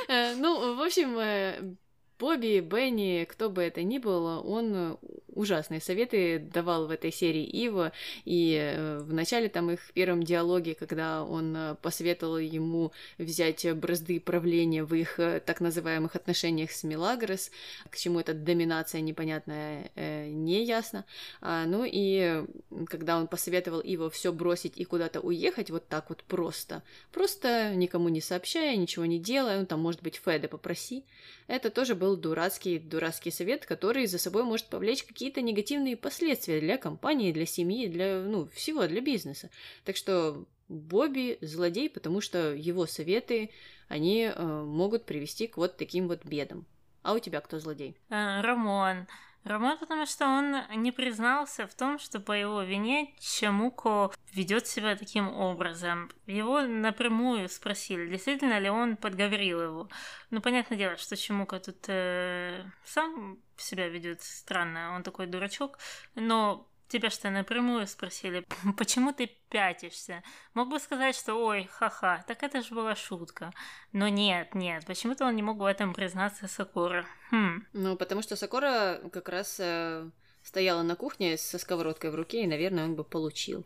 Э, 0.08 0.36
ну, 0.36 0.76
в 0.76 0.82
общем, 0.82 1.18
э, 1.18 1.76
Бобби, 2.18 2.62
Бенни, 2.62 3.26
кто 3.26 3.50
бы 3.50 3.62
это 3.62 3.84
ни 3.84 3.98
был, 3.98 4.26
он 4.50 4.74
э, 4.76 4.96
ужасные 5.36 5.82
советы 5.82 6.40
давал 6.40 6.88
в 6.88 6.92
этой 6.92 7.12
серии 7.12 7.44
Ива, 7.44 7.92
и 8.26 8.58
э, 8.60 9.00
в 9.00 9.14
начале 9.14 9.50
там 9.50 9.72
их 9.72 9.92
первом 9.94 10.24
диалоге, 10.24 10.76
когда 10.76 11.24
он 11.24 11.56
э, 11.56 11.76
посоветовал 11.82 12.38
ему 12.38 12.92
взять 13.18 13.72
бразды 13.76 14.20
правления 14.20 14.84
в 14.84 14.94
их 14.96 15.20
так 15.46 15.62
называемых 15.62 16.16
отношениях 16.16 16.72
с 16.72 16.84
Мелагрос, 16.84 17.52
к 17.90 17.98
чему 17.98 18.20
эта 18.20 18.34
доминация 18.34 19.02
непонятная, 19.02 19.92
не 19.96 20.64
ясно. 20.64 21.06
А, 21.42 21.66
ну 21.66 21.84
и 21.86 22.44
когда 22.88 23.18
он 23.18 23.28
посоветовал 23.28 23.80
Ива 23.80 24.10
все 24.10 24.32
бросить 24.32 24.74
и 24.78 24.84
куда-то 24.84 25.20
уехать 25.20 25.70
вот 25.70 25.88
так 25.88 26.10
вот 26.10 26.24
просто, 26.24 26.84
просто 27.12 27.74
никому 27.76 28.10
не 28.10 28.22
сообщая, 28.22 28.76
ничего 28.76 29.06
не 29.06 29.20
делая, 29.20 29.60
ну 29.60 29.66
там, 29.66 29.82
может 29.82 30.02
быть, 30.02 30.22
Феда 30.24 30.48
попроси, 30.48 31.04
это 31.48 31.70
тоже 31.70 31.96
был 31.96 32.18
дурацкий, 32.18 32.80
дурацкий 32.80 33.32
совет, 33.32 33.66
который 33.66 34.08
за 34.08 34.18
собой 34.18 34.44
может 34.44 34.68
повлечь 34.68 35.04
какие-то 35.26 35.42
негативные 35.42 35.98
последствия 35.98 36.60
для 36.60 36.78
компании, 36.78 37.32
для 37.32 37.48
семьи, 37.48 37.88
для, 37.88 38.20
ну, 38.20 38.48
всего, 38.54 38.86
для 38.86 39.02
бизнеса. 39.02 39.50
Так 39.84 39.96
что 39.96 40.46
Бобби 40.70 41.40
злодей, 41.42 41.90
потому 41.90 42.22
что 42.22 42.54
его 42.54 42.86
советы, 42.86 43.50
они 43.88 44.32
э, 44.32 44.64
могут 44.64 45.06
привести 45.06 45.48
к 45.48 45.58
вот 45.58 45.78
таким 45.78 46.08
вот 46.08 46.24
бедам. 46.26 46.68
А 47.02 47.14
у 47.14 47.20
тебя 47.20 47.42
кто 47.42 47.58
злодей? 47.58 47.98
А, 48.12 48.44
Рамон. 48.44 49.08
Роман, 49.46 49.80
потому 49.80 50.06
что 50.06 50.26
он 50.28 50.58
не 50.82 50.92
признался 50.92 51.66
в 51.66 51.74
том, 51.74 51.98
что 51.98 52.20
по 52.20 52.32
его 52.32 52.62
вине 52.62 53.14
Чамуко 53.20 54.12
ведет 54.32 54.68
себя 54.68 54.96
таким 54.96 55.28
образом. 55.28 56.12
Его 56.28 56.62
напрямую 56.62 57.50
спросили, 57.50 58.10
действительно 58.10 58.60
ли 58.60 58.70
он 58.70 58.96
подговорил 58.96 59.62
его. 59.62 59.90
Ну, 60.30 60.42
понятное 60.42 60.78
дело, 60.78 60.98
что 60.98 61.16
Чамуко 61.16 61.60
тут 61.60 61.78
э, 61.88 62.64
сам 62.84 63.40
себя 63.62 63.88
ведет 63.88 64.22
странно, 64.22 64.96
он 64.96 65.04
такой 65.04 65.28
дурачок, 65.28 65.80
но 66.16 66.68
тебя 66.88 67.10
что 67.10 67.30
напрямую 67.30 67.88
спросили, 67.88 68.46
почему 68.78 69.14
ты 69.14 69.28
пятишься? 69.50 70.24
Мог 70.54 70.70
бы 70.70 70.80
сказать, 70.80 71.16
что 71.16 71.36
ой, 71.36 71.70
ха-ха, 71.72 72.24
так 72.28 72.44
это 72.44 72.62
же 72.62 72.74
была 72.74 72.96
шутка. 72.96 73.52
Но 73.92 74.08
нет, 74.08 74.56
нет, 74.56 74.86
почему-то 74.86 75.26
он 75.26 75.36
не 75.36 75.44
мог 75.44 75.58
в 75.58 75.66
этом 75.66 75.94
признаться 75.94 76.48
Сакура. 76.48 77.06
Хм. 77.32 77.66
Ну, 77.74 77.96
потому 77.96 78.22
что 78.22 78.36
Сакура 78.36 79.02
как 79.12 79.30
раз 79.30 79.60
э, 79.60 80.10
стояла 80.44 80.84
на 80.84 80.96
кухне 80.96 81.38
со 81.38 81.58
сковородкой 81.58 82.12
в 82.12 82.16
руке, 82.16 82.44
и, 82.44 82.48
наверное, 82.48 82.86
он 82.86 82.96
бы 82.96 83.04
получил. 83.04 83.66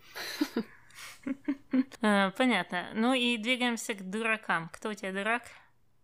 Э, 2.02 2.32
понятно. 2.32 2.90
Ну 2.94 3.14
и 3.14 3.38
двигаемся 3.38 3.94
к 3.94 4.10
дуракам. 4.10 4.70
Кто 4.74 4.90
у 4.90 4.94
тебя 4.94 5.12
дурак? 5.12 5.44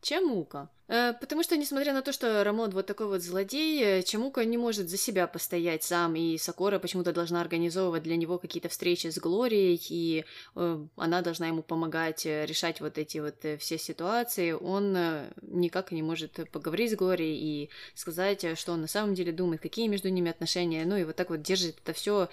Чамука. 0.02 0.70
Э, 0.88 1.14
потому 1.20 1.44
что, 1.44 1.58
несмотря 1.58 1.94
на 1.94 2.02
то, 2.02 2.12
что 2.12 2.44
Рамон 2.44 2.70
вот 2.72 2.86
такой 2.86 3.08
вот 3.08 3.22
злодей, 3.22 3.82
э, 3.84 4.04
Чамука 4.04 4.46
не 4.46 4.58
может 4.58 4.90
за 4.90 4.98
себя 4.98 5.28
постоять 5.28 5.84
сам, 5.84 6.16
и 6.16 6.38
Сокора 6.38 6.80
почему-то 6.80 7.12
должна 7.12 7.42
организовывать 7.42 8.04
для 8.04 8.16
него 8.16 8.38
какие-то 8.38 8.70
встречи 8.70 9.08
с 9.08 9.18
Глорией, 9.18 9.82
и 9.90 10.26
э, 10.56 10.86
она 10.96 11.22
должна 11.22 11.48
ему 11.48 11.64
помогать 11.64 12.26
решать 12.26 12.82
вот 12.82 12.98
эти 12.98 13.18
вот 13.18 13.36
все 13.60 13.78
ситуации. 13.78 14.52
Он 14.52 14.96
никак 15.42 15.92
не 15.92 16.04
может 16.04 16.50
поговорить 16.52 16.92
с 16.92 16.96
Глорией 16.96 17.38
и 17.38 17.70
сказать, 17.96 18.58
что 18.58 18.74
он 18.74 18.82
на 18.82 18.88
самом 18.88 19.16
деле 19.16 19.32
думает, 19.32 19.62
какие 19.62 19.88
между 19.88 20.10
ними 20.10 20.32
отношения, 20.32 20.86
ну 20.86 20.98
и 20.98 21.04
вот 21.04 21.16
так 21.16 21.30
вот 21.30 21.42
держит 21.42 21.78
это 21.84 21.94
все, 21.94 22.30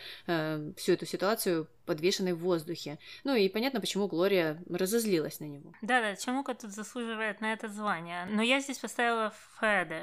всю 0.77 0.93
эту 0.93 1.07
ситуацию 1.07 1.69
подвешенной 1.85 2.33
в 2.33 2.39
воздухе. 2.39 2.99
Ну 3.25 3.35
и 3.35 3.49
понятно, 3.49 3.81
почему 3.81 4.09
Глория 4.09 4.63
разозлилась 4.71 5.41
на 5.41 5.45
него. 5.45 5.73
Да-да, 5.83 6.17
Чамука 6.17 6.55
тут 6.55 6.71
заслуживает 6.71 7.41
на 7.41 7.53
это 7.53 7.69
звание. 7.69 8.27
Но 8.27 8.43
я 8.43 8.61
здесь 8.61 8.79
поставила 8.79 9.33
Феда. 9.61 10.03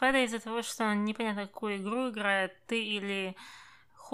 Феда 0.00 0.24
из-за 0.24 0.40
того, 0.40 0.62
что 0.62 0.84
он 0.84 1.04
непонятно 1.04 1.46
какую 1.46 1.78
игру 1.78 2.10
играет, 2.10 2.52
ты 2.66 2.82
или 2.84 3.36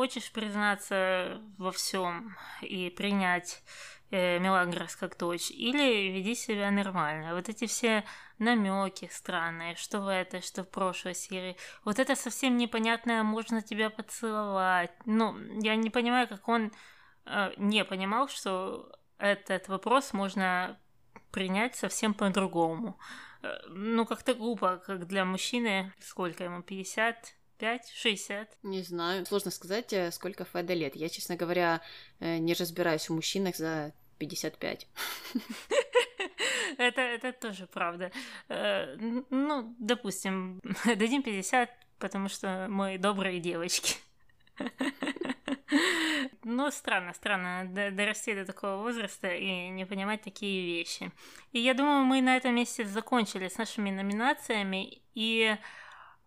хочешь 0.01 0.33
признаться 0.33 1.43
во 1.59 1.73
всем 1.73 2.35
и 2.63 2.89
принять 2.89 3.63
э, 4.11 4.39
Мелагрос 4.39 4.97
как 4.97 5.19
дочь, 5.19 5.51
или 5.51 6.11
веди 6.11 6.35
себя 6.35 6.71
нормально. 6.71 7.35
Вот 7.35 7.51
эти 7.51 7.67
все 7.67 8.05
намеки 8.39 9.11
странные, 9.13 9.77
что 9.77 10.01
в 10.01 10.09
этой, 10.09 10.41
что 10.41 10.65
в 10.65 10.71
прошлой 10.71 11.15
серии. 11.15 11.55
Вот 11.85 11.99
это 11.99 12.17
совсем 12.17 12.57
непонятное, 12.57 13.23
можно 13.23 13.61
тебя 13.61 13.91
поцеловать. 13.91 14.93
Ну, 15.05 15.37
я 15.61 15.77
не 15.77 15.91
понимаю, 15.91 16.29
как 16.29 16.49
он 16.49 16.73
э, 17.27 17.53
не 17.59 17.85
понимал, 17.85 18.29
что 18.29 18.91
этот 19.19 19.69
вопрос 19.69 20.15
можно 20.15 20.81
принять 21.31 21.77
совсем 21.77 22.15
по-другому. 22.15 22.99
Э, 23.43 23.49
ну, 23.69 24.07
как-то 24.07 24.33
глупо, 24.33 24.79
как 24.79 25.07
для 25.07 25.27
мужчины, 25.27 25.93
сколько 26.01 26.45
ему, 26.45 26.63
50? 26.63 27.35
5, 27.61 27.93
60. 27.95 28.59
Не 28.63 28.83
знаю. 28.83 29.27
Сложно 29.27 29.51
сказать, 29.51 29.93
э, 29.93 30.11
сколько 30.11 30.45
Феда 30.45 30.73
лет. 30.73 30.97
Я, 30.97 31.11
честно 31.11 31.37
говоря, 31.37 31.83
э, 32.19 32.39
не 32.39 32.55
разбираюсь 32.55 33.09
в 33.09 33.15
мужчинах 33.15 33.57
за 33.57 33.93
55. 34.19 34.87
это, 36.79 37.01
это 37.03 37.33
тоже 37.33 37.67
правда. 37.67 38.11
Ну, 38.49 39.75
допустим, 39.79 40.61
дадим 40.85 41.23
50, 41.23 41.71
потому 41.99 42.29
что 42.29 42.67
мы 42.71 42.99
добрые 42.99 43.41
девочки. 43.41 43.97
Ну, 46.43 46.71
странно, 46.71 47.13
странно 47.13 47.93
дорасти 47.93 48.35
до 48.35 48.45
такого 48.45 48.83
возраста 48.83 49.29
и 49.29 49.69
не 49.69 49.87
понимать 49.87 50.23
такие 50.23 50.79
вещи. 50.79 51.13
И 51.53 51.61
я 51.61 51.75
думаю, 51.75 52.05
мы 52.05 52.21
на 52.23 52.37
этом 52.37 52.55
месте 52.55 52.85
закончили 52.85 53.49
с 53.49 53.59
нашими 53.59 53.91
номинациями. 53.91 55.03
И 55.15 55.57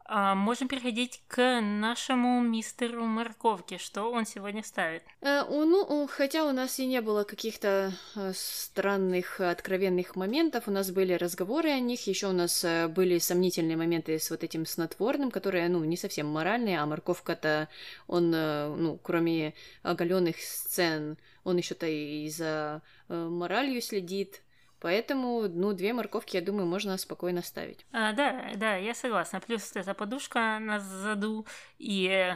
можем 0.09 0.67
переходить 0.67 1.21
к 1.27 1.61
нашему 1.61 2.41
мистеру 2.41 3.05
Морковке. 3.05 3.77
Что 3.77 4.11
он 4.11 4.25
сегодня 4.25 4.63
ставит? 4.63 5.03
Э, 5.21 5.43
ну, 5.49 6.07
хотя 6.11 6.45
у 6.45 6.51
нас 6.51 6.79
и 6.79 6.85
не 6.85 7.01
было 7.01 7.23
каких-то 7.23 7.93
э, 8.15 8.31
странных, 8.35 9.39
откровенных 9.39 10.15
моментов, 10.15 10.67
у 10.67 10.71
нас 10.71 10.91
были 10.91 11.13
разговоры 11.13 11.69
о 11.69 11.79
них, 11.79 12.05
еще 12.05 12.27
у 12.27 12.33
нас 12.33 12.63
э, 12.63 12.87
были 12.87 13.17
сомнительные 13.17 13.77
моменты 13.77 14.19
с 14.19 14.29
вот 14.29 14.43
этим 14.43 14.65
снотворным, 14.65 15.31
которые, 15.31 15.69
ну, 15.69 15.83
не 15.83 15.97
совсем 15.97 16.27
моральные, 16.27 16.79
а 16.79 16.85
Морковка-то, 16.85 17.69
он, 18.07 18.31
э, 18.35 18.75
ну, 18.75 18.99
кроме 19.01 19.53
оголенных 19.81 20.39
сцен, 20.39 21.17
он 21.43 21.57
еще-то 21.57 21.87
и 21.87 22.29
за 22.29 22.81
моралью 23.09 23.81
следит, 23.81 24.42
Поэтому, 24.83 25.47
ну, 25.47 25.71
две 25.71 25.93
морковки, 25.93 26.35
я 26.35 26.41
думаю, 26.41 26.67
можно 26.67 26.97
спокойно 26.97 27.41
ставить. 27.41 27.85
А, 27.93 28.11
да, 28.11 28.51
да, 28.57 28.75
я 28.75 28.93
согласна. 28.93 29.39
Плюс 29.39 29.71
эта 29.77 29.93
подушка 29.93 30.59
на 30.59 30.81
заду 30.81 31.47
и 31.79 32.35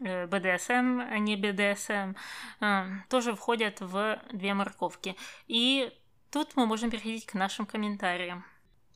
э, 0.00 0.26
БДСМ, 0.26 1.00
а 1.00 1.18
не 1.18 1.36
БДСМ, 1.36 2.14
э, 2.60 2.84
тоже 3.10 3.34
входят 3.34 3.82
в 3.82 4.18
две 4.32 4.54
морковки. 4.54 5.14
И 5.46 5.92
тут 6.30 6.56
мы 6.56 6.64
можем 6.64 6.90
переходить 6.90 7.26
к 7.26 7.34
нашим 7.34 7.66
комментариям. 7.66 8.46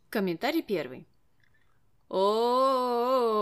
Комментарий 0.09 0.63
первый. 0.63 1.07
О, 2.09 3.39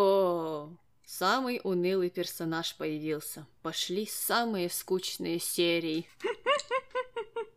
самый 1.04 1.60
унылый 1.62 2.10
персонаж 2.10 2.74
появился. 2.74 3.46
Пошли 3.62 4.06
самые 4.06 4.68
скучные 4.70 5.38
серии. 5.38 6.08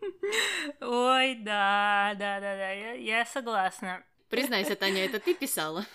Ой, 0.82 1.36
да, 1.36 2.14
да, 2.18 2.40
да, 2.40 2.56
да, 2.56 2.72
я, 2.72 2.94
я 2.94 3.26
согласна. 3.26 4.04
Признайся, 4.30 4.76
Таня, 4.76 5.06
это 5.06 5.20
ты 5.20 5.34
писала? 5.34 5.86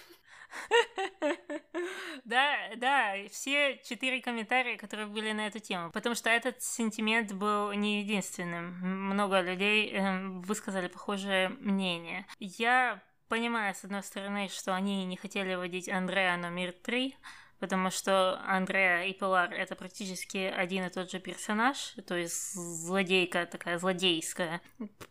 Да, 2.25 2.57
да, 2.77 3.15
все 3.31 3.81
четыре 3.85 4.21
комментария, 4.21 4.77
которые 4.77 5.07
были 5.09 5.33
на 5.33 5.47
эту 5.47 5.59
тему, 5.59 5.91
потому 5.91 6.15
что 6.15 6.31
этот 6.31 6.63
сентимент 6.63 7.33
был 7.33 7.73
не 7.73 8.01
единственным. 8.01 8.75
Много 9.11 9.41
людей 9.41 9.91
э, 9.93 10.29
высказали 10.41 10.87
похожее 10.89 11.49
мнение. 11.49 12.27
Я 12.39 13.03
понимаю, 13.29 13.75
с 13.75 13.85
одной 13.85 14.03
стороны, 14.03 14.49
что 14.49 14.75
они 14.75 15.05
не 15.05 15.17
хотели 15.17 15.55
вводить 15.55 15.89
Андреа 15.89 16.37
номер 16.37 16.73
три, 16.73 17.17
потому 17.65 17.91
что 17.91 18.39
Андреа 18.47 19.05
и 19.05 19.15
Пилар 19.15 19.51
это 19.55 19.75
практически 19.75 20.37
один 20.37 20.85
и 20.85 20.91
тот 20.91 21.11
же 21.11 21.19
персонаж, 21.19 21.95
то 22.07 22.15
есть 22.15 22.53
злодейка 22.53 23.47
такая 23.47 23.79
злодейская, 23.79 24.61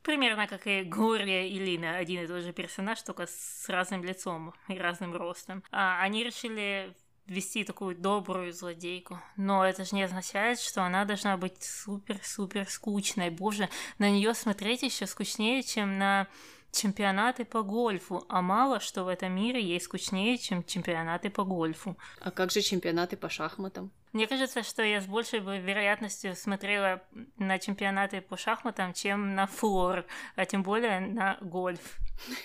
примерно 0.03 0.45
как 0.45 0.67
и 0.67 0.83
Глория 0.83 1.47
и 1.47 1.57
Лина, 1.57 1.97
один 1.97 2.23
и 2.23 2.27
тот 2.27 2.43
же 2.43 2.53
персонаж, 2.53 3.01
только 3.01 3.25
с 3.25 3.65
разным 3.69 4.03
лицом 4.03 4.53
и 4.67 4.77
разным 4.77 5.15
ростом. 5.15 5.63
А 5.71 5.99
они 6.03 6.23
решили 6.23 6.95
вести 7.25 7.63
такую 7.63 7.95
добрую 7.95 8.53
злодейку. 8.53 9.19
Но 9.35 9.65
это 9.65 9.83
же 9.83 9.95
не 9.95 10.03
означает, 10.03 10.59
что 10.59 10.83
она 10.83 11.05
должна 11.05 11.37
быть 11.37 11.63
супер-супер 11.63 12.69
скучной. 12.69 13.31
Боже, 13.31 13.67
на 13.97 14.11
нее 14.11 14.35
смотреть 14.35 14.83
еще 14.83 15.07
скучнее, 15.07 15.63
чем 15.63 15.97
на 15.97 16.27
чемпионаты 16.73 17.45
по 17.45 17.61
гольфу, 17.61 18.25
а 18.27 18.41
мало 18.41 18.79
что 18.79 19.03
в 19.03 19.07
этом 19.07 19.33
мире 19.33 19.63
есть 19.63 19.85
скучнее, 19.85 20.37
чем 20.37 20.63
чемпионаты 20.63 21.29
по 21.29 21.43
гольфу. 21.43 21.97
А 22.19 22.31
как 22.31 22.51
же 22.51 22.61
чемпионаты 22.61 23.15
по 23.15 23.29
шахматам? 23.29 23.91
Мне 24.11 24.27
кажется, 24.27 24.61
что 24.63 24.83
я 24.83 25.01
с 25.01 25.05
большей 25.05 25.39
вероятностью 25.39 26.35
смотрела 26.35 27.01
на 27.37 27.57
чемпионаты 27.59 28.21
по 28.21 28.37
шахматам, 28.37 28.93
чем 28.93 29.33
на 29.35 29.47
флор, 29.47 30.05
а 30.35 30.45
тем 30.45 30.63
более 30.63 30.99
на 30.99 31.37
гольф. 31.41 31.97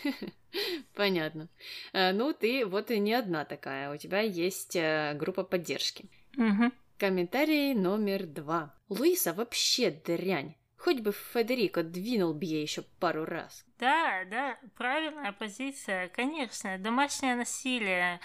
Понятно. 0.94 1.48
Э, 1.92 2.12
ну, 2.12 2.32
ты 2.32 2.64
вот 2.64 2.90
и 2.90 2.98
не 2.98 3.12
одна 3.14 3.44
такая. 3.44 3.92
У 3.92 3.96
тебя 3.96 4.20
есть 4.20 4.76
э, 4.76 5.14
группа 5.14 5.44
поддержки. 5.44 6.08
Угу. 6.36 6.72
Комментарий 6.96 7.74
номер 7.74 8.26
два. 8.26 8.74
Луиса 8.88 9.32
вообще 9.32 9.90
дрянь. 9.90 10.54
Хоть 10.78 11.00
бы 11.00 11.12
Федерико 11.12 11.82
двинул 11.82 12.34
бы 12.34 12.44
ей 12.44 12.62
еще 12.62 12.82
пару 13.00 13.24
раз. 13.24 13.64
Да, 13.78 14.24
да, 14.30 14.56
правильная 14.76 15.32
позиция, 15.32 16.08
конечно. 16.08 16.78
Домашнее 16.78 17.34
насилие. 17.34 18.20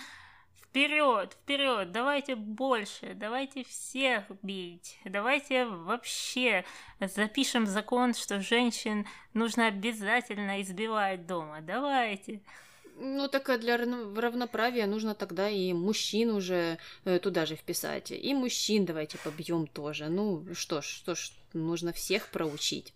Вперед, 0.62 1.34
вперед, 1.34 1.92
давайте 1.92 2.36
больше, 2.36 3.14
давайте 3.14 3.64
всех 3.64 4.24
бить, 4.42 5.00
давайте 5.06 5.66
вообще 5.68 6.66
запишем 7.00 7.68
закон, 7.68 8.16
что 8.16 8.42
женщин 8.42 9.06
нужно 9.36 9.68
обязательно 9.68 10.62
избивать 10.64 11.28
дома. 11.28 11.62
Давайте. 11.62 12.42
Ну, 12.96 13.28
так 13.28 13.60
для 13.60 13.78
равноправия 13.78 14.86
нужно 14.86 15.16
тогда 15.16 15.50
и 15.50 15.74
мужчин 15.74 16.30
уже 16.32 16.78
э, 17.06 17.20
туда 17.20 17.46
же 17.46 17.56
вписать. 17.56 18.12
И 18.12 18.34
мужчин 18.34 18.86
давайте 18.86 19.18
побьем 19.18 19.68
тоже. 19.68 20.10
Ну, 20.10 20.46
что 20.54 20.82
ж, 20.82 20.86
что 20.86 21.16
ж, 21.16 21.32
нужно 21.54 21.92
всех 21.92 22.30
проучить. 22.30 22.94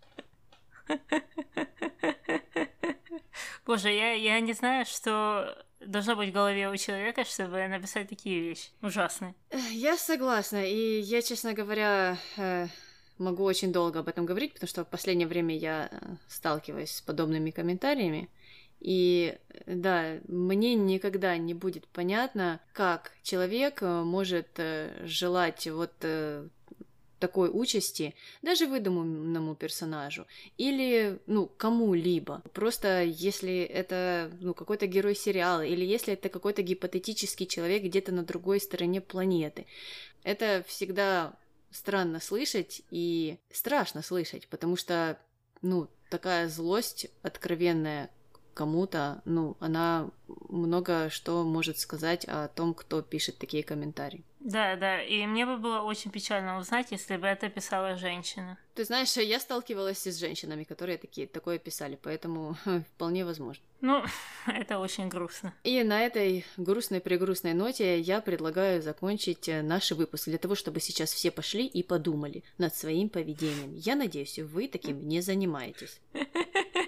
Боже, 3.66 3.92
я, 3.92 4.14
я 4.14 4.40
не 4.40 4.54
знаю, 4.54 4.86
что 4.86 5.66
должно 5.80 6.16
быть 6.16 6.30
в 6.30 6.34
голове 6.34 6.70
у 6.70 6.78
человека, 6.78 7.26
чтобы 7.26 7.68
написать 7.68 8.10
такие 8.10 8.40
вещи. 8.42 8.70
Ужасные. 8.82 9.36
Я 9.72 9.98
согласна. 9.98 10.66
И 10.66 11.00
я, 11.02 11.22
честно 11.22 11.54
говоря, 11.54 12.18
э, 12.38 12.68
могу 13.18 13.44
очень 13.44 13.72
долго 13.72 14.00
об 14.00 14.08
этом 14.08 14.26
говорить, 14.26 14.54
потому 14.54 14.68
что 14.68 14.86
в 14.86 14.90
последнее 14.90 15.28
время 15.28 15.58
я 15.58 15.90
э, 15.92 16.16
сталкиваюсь 16.28 16.92
с 16.92 17.02
подобными 17.02 17.52
комментариями. 17.52 18.30
И 18.80 19.38
да, 19.66 20.20
мне 20.28 20.76
никогда 20.76 21.36
не 21.38 21.54
будет 21.54 21.88
понятно, 21.88 22.60
как 22.74 23.12
человек 23.24 23.82
э, 23.82 24.04
может 24.04 24.48
э, 24.58 25.02
желать 25.06 25.68
вот 25.68 25.94
э, 26.02 26.48
такой 27.20 27.50
участи 27.52 28.14
даже 28.42 28.68
выдуманному 28.68 29.56
персонажу 29.56 30.28
или, 30.58 31.20
ну, 31.26 31.48
кому-либо. 31.48 32.42
Просто 32.54 33.04
если 33.04 33.62
это, 33.64 34.32
ну, 34.40 34.54
какой-то 34.54 34.88
герой 34.88 35.16
сериала 35.16 35.66
или 35.66 35.84
если 35.84 36.14
это 36.14 36.30
какой-то 36.30 36.62
гипотетический 36.62 37.48
человек 37.48 37.84
где-то 37.84 38.12
на 38.12 38.24
другой 38.24 38.60
стороне 38.60 39.02
планеты. 39.02 39.66
Это 40.24 40.64
всегда 40.68 41.34
странно 41.72 42.20
слышать 42.20 42.82
и 42.92 43.38
страшно 43.52 44.02
слышать, 44.02 44.48
потому 44.48 44.76
что, 44.76 45.20
ну, 45.62 45.88
такая 46.10 46.48
злость 46.48 47.08
откровенная 47.22 48.10
кому-то, 48.58 49.22
ну, 49.26 49.56
она 49.60 50.10
много 50.50 51.10
что 51.12 51.44
может 51.44 51.78
сказать 51.78 52.26
о 52.26 52.48
том, 52.48 52.74
кто 52.74 53.04
пишет 53.04 53.38
такие 53.38 53.64
комментарии. 53.64 54.24
Да, 54.40 54.76
да, 54.76 55.02
и 55.02 55.28
мне 55.28 55.46
бы 55.46 55.58
было 55.58 55.82
очень 55.82 56.10
печально 56.10 56.58
узнать, 56.58 56.88
если 56.92 57.18
бы 57.18 57.28
это 57.28 57.50
писала 57.50 57.98
женщина. 57.98 58.58
Ты 58.74 58.86
знаешь, 58.86 59.16
я 59.18 59.40
сталкивалась 59.40 60.08
с 60.08 60.20
женщинами, 60.20 60.64
которые 60.64 60.98
такие, 60.98 61.28
такое 61.28 61.60
писали, 61.60 62.00
поэтому 62.02 62.58
вполне 62.96 63.26
возможно. 63.26 63.64
Ну, 63.82 64.04
это 64.48 64.80
очень 64.80 65.08
грустно. 65.08 65.54
И 65.64 65.84
на 65.84 66.02
этой 66.02 66.46
грустной-прегрустной 66.58 67.54
ноте 67.54 68.00
я 68.00 68.22
предлагаю 68.22 68.82
закончить 68.82 69.50
э, 69.50 69.62
наш 69.62 69.92
выпуск 69.92 70.26
для 70.30 70.38
того, 70.38 70.56
чтобы 70.56 70.80
сейчас 70.80 71.14
все 71.14 71.30
пошли 71.30 71.68
и 71.68 71.84
подумали 71.84 72.44
над 72.58 72.76
своим 72.76 73.10
поведением. 73.10 73.76
Я 73.76 73.96
надеюсь, 73.96 74.40
вы 74.40 74.68
таким 74.68 75.08
не 75.08 75.22
занимаетесь. 75.22 76.00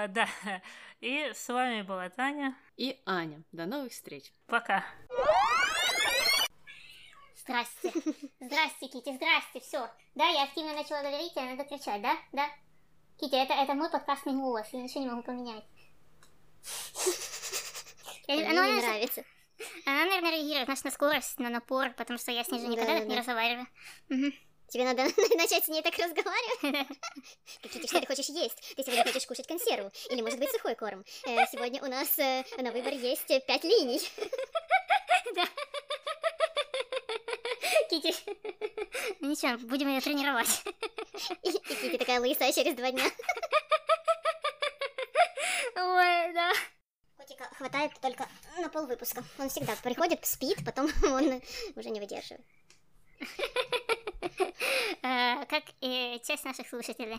Э, 0.00 0.08
да. 0.08 0.28
И 1.00 1.30
с 1.34 1.48
вами 1.48 1.82
была 1.82 2.08
Таня. 2.08 2.56
И 2.76 3.00
Аня. 3.06 3.42
До 3.52 3.66
новых 3.66 3.92
встреч. 3.92 4.32
Пока. 4.46 4.84
Здрасте. 7.36 7.92
Здрасте, 8.40 8.88
Кити, 8.88 9.16
здрасте, 9.16 9.60
все. 9.60 9.90
Да, 10.14 10.26
я 10.28 10.44
активно 10.44 10.74
начала 10.74 11.02
говорить, 11.02 11.36
а 11.36 11.42
надо 11.42 11.64
кричать, 11.64 12.00
да? 12.02 12.16
Да? 12.32 12.46
Кити, 13.18 13.34
это, 13.34 13.54
это 13.54 13.74
мой 13.74 13.90
подкастный 13.90 14.34
голос, 14.34 14.68
я 14.72 14.80
ничего 14.80 15.00
не 15.00 15.10
могу 15.10 15.22
поменять. 15.22 15.64
Мне 18.28 18.44
не 18.44 18.80
нравится. 18.80 19.24
Она, 19.84 20.04
наверное, 20.04 20.30
реагирует 20.30 20.68
на, 20.68 20.74
на 20.82 20.90
скорость, 20.90 21.38
на 21.38 21.50
напор, 21.50 21.90
потому 21.90 22.18
что 22.18 22.30
я 22.30 22.44
с 22.44 22.50
ней 22.50 22.60
же 22.60 22.68
никогда 22.68 22.98
так 22.98 23.08
не 23.08 23.18
разговариваю. 23.18 23.66
Тебе 24.70 24.84
надо 24.84 25.02
начать 25.36 25.64
с 25.64 25.68
ней 25.68 25.82
так 25.82 25.98
разговаривать. 25.98 26.86
Кити, 27.62 27.86
что 27.88 28.00
ты 28.00 28.06
хочешь 28.06 28.28
есть? 28.28 28.74
Ты 28.76 28.84
сегодня 28.84 29.04
хочешь 29.04 29.26
кушать 29.26 29.46
консерву? 29.46 29.90
Или, 30.10 30.22
может 30.22 30.38
быть, 30.38 30.50
сухой 30.52 30.76
корм? 30.76 31.04
Э, 31.26 31.44
сегодня 31.50 31.82
у 31.82 31.86
нас 31.86 32.16
э, 32.18 32.44
на 32.56 32.70
выбор 32.70 32.92
есть 32.94 33.26
пять 33.46 33.64
линий. 33.64 34.00
Да. 35.34 35.44
Кити, 37.88 38.12
ну 39.20 39.30
ничего, 39.30 39.58
будем 39.68 39.88
ее 39.88 40.00
тренировать. 40.00 40.48
И, 41.42 41.50
и 41.50 41.74
Кити 41.74 41.98
такая 41.98 42.20
лысая 42.20 42.52
через 42.52 42.74
два 42.74 42.90
дня. 42.90 43.04
Ой, 45.76 46.32
да. 46.32 46.52
Котика 47.16 47.44
хватает 47.54 47.92
только 48.00 48.26
на 48.58 48.68
пол 48.70 48.86
выпуска. 48.86 49.22
Он 49.38 49.48
всегда 49.50 49.76
приходит, 49.76 50.24
спит, 50.26 50.64
потом 50.64 50.90
он 51.04 51.40
уже 51.76 51.90
не 51.90 52.00
выдерживает. 52.00 52.44
Э, 55.02 55.46
как 55.46 55.62
и 55.80 56.20
часть 56.26 56.44
наших 56.44 56.68
слушателей. 56.68 57.18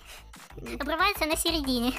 Обрывается 0.80 1.26
на 1.26 1.36
середине. 1.36 1.94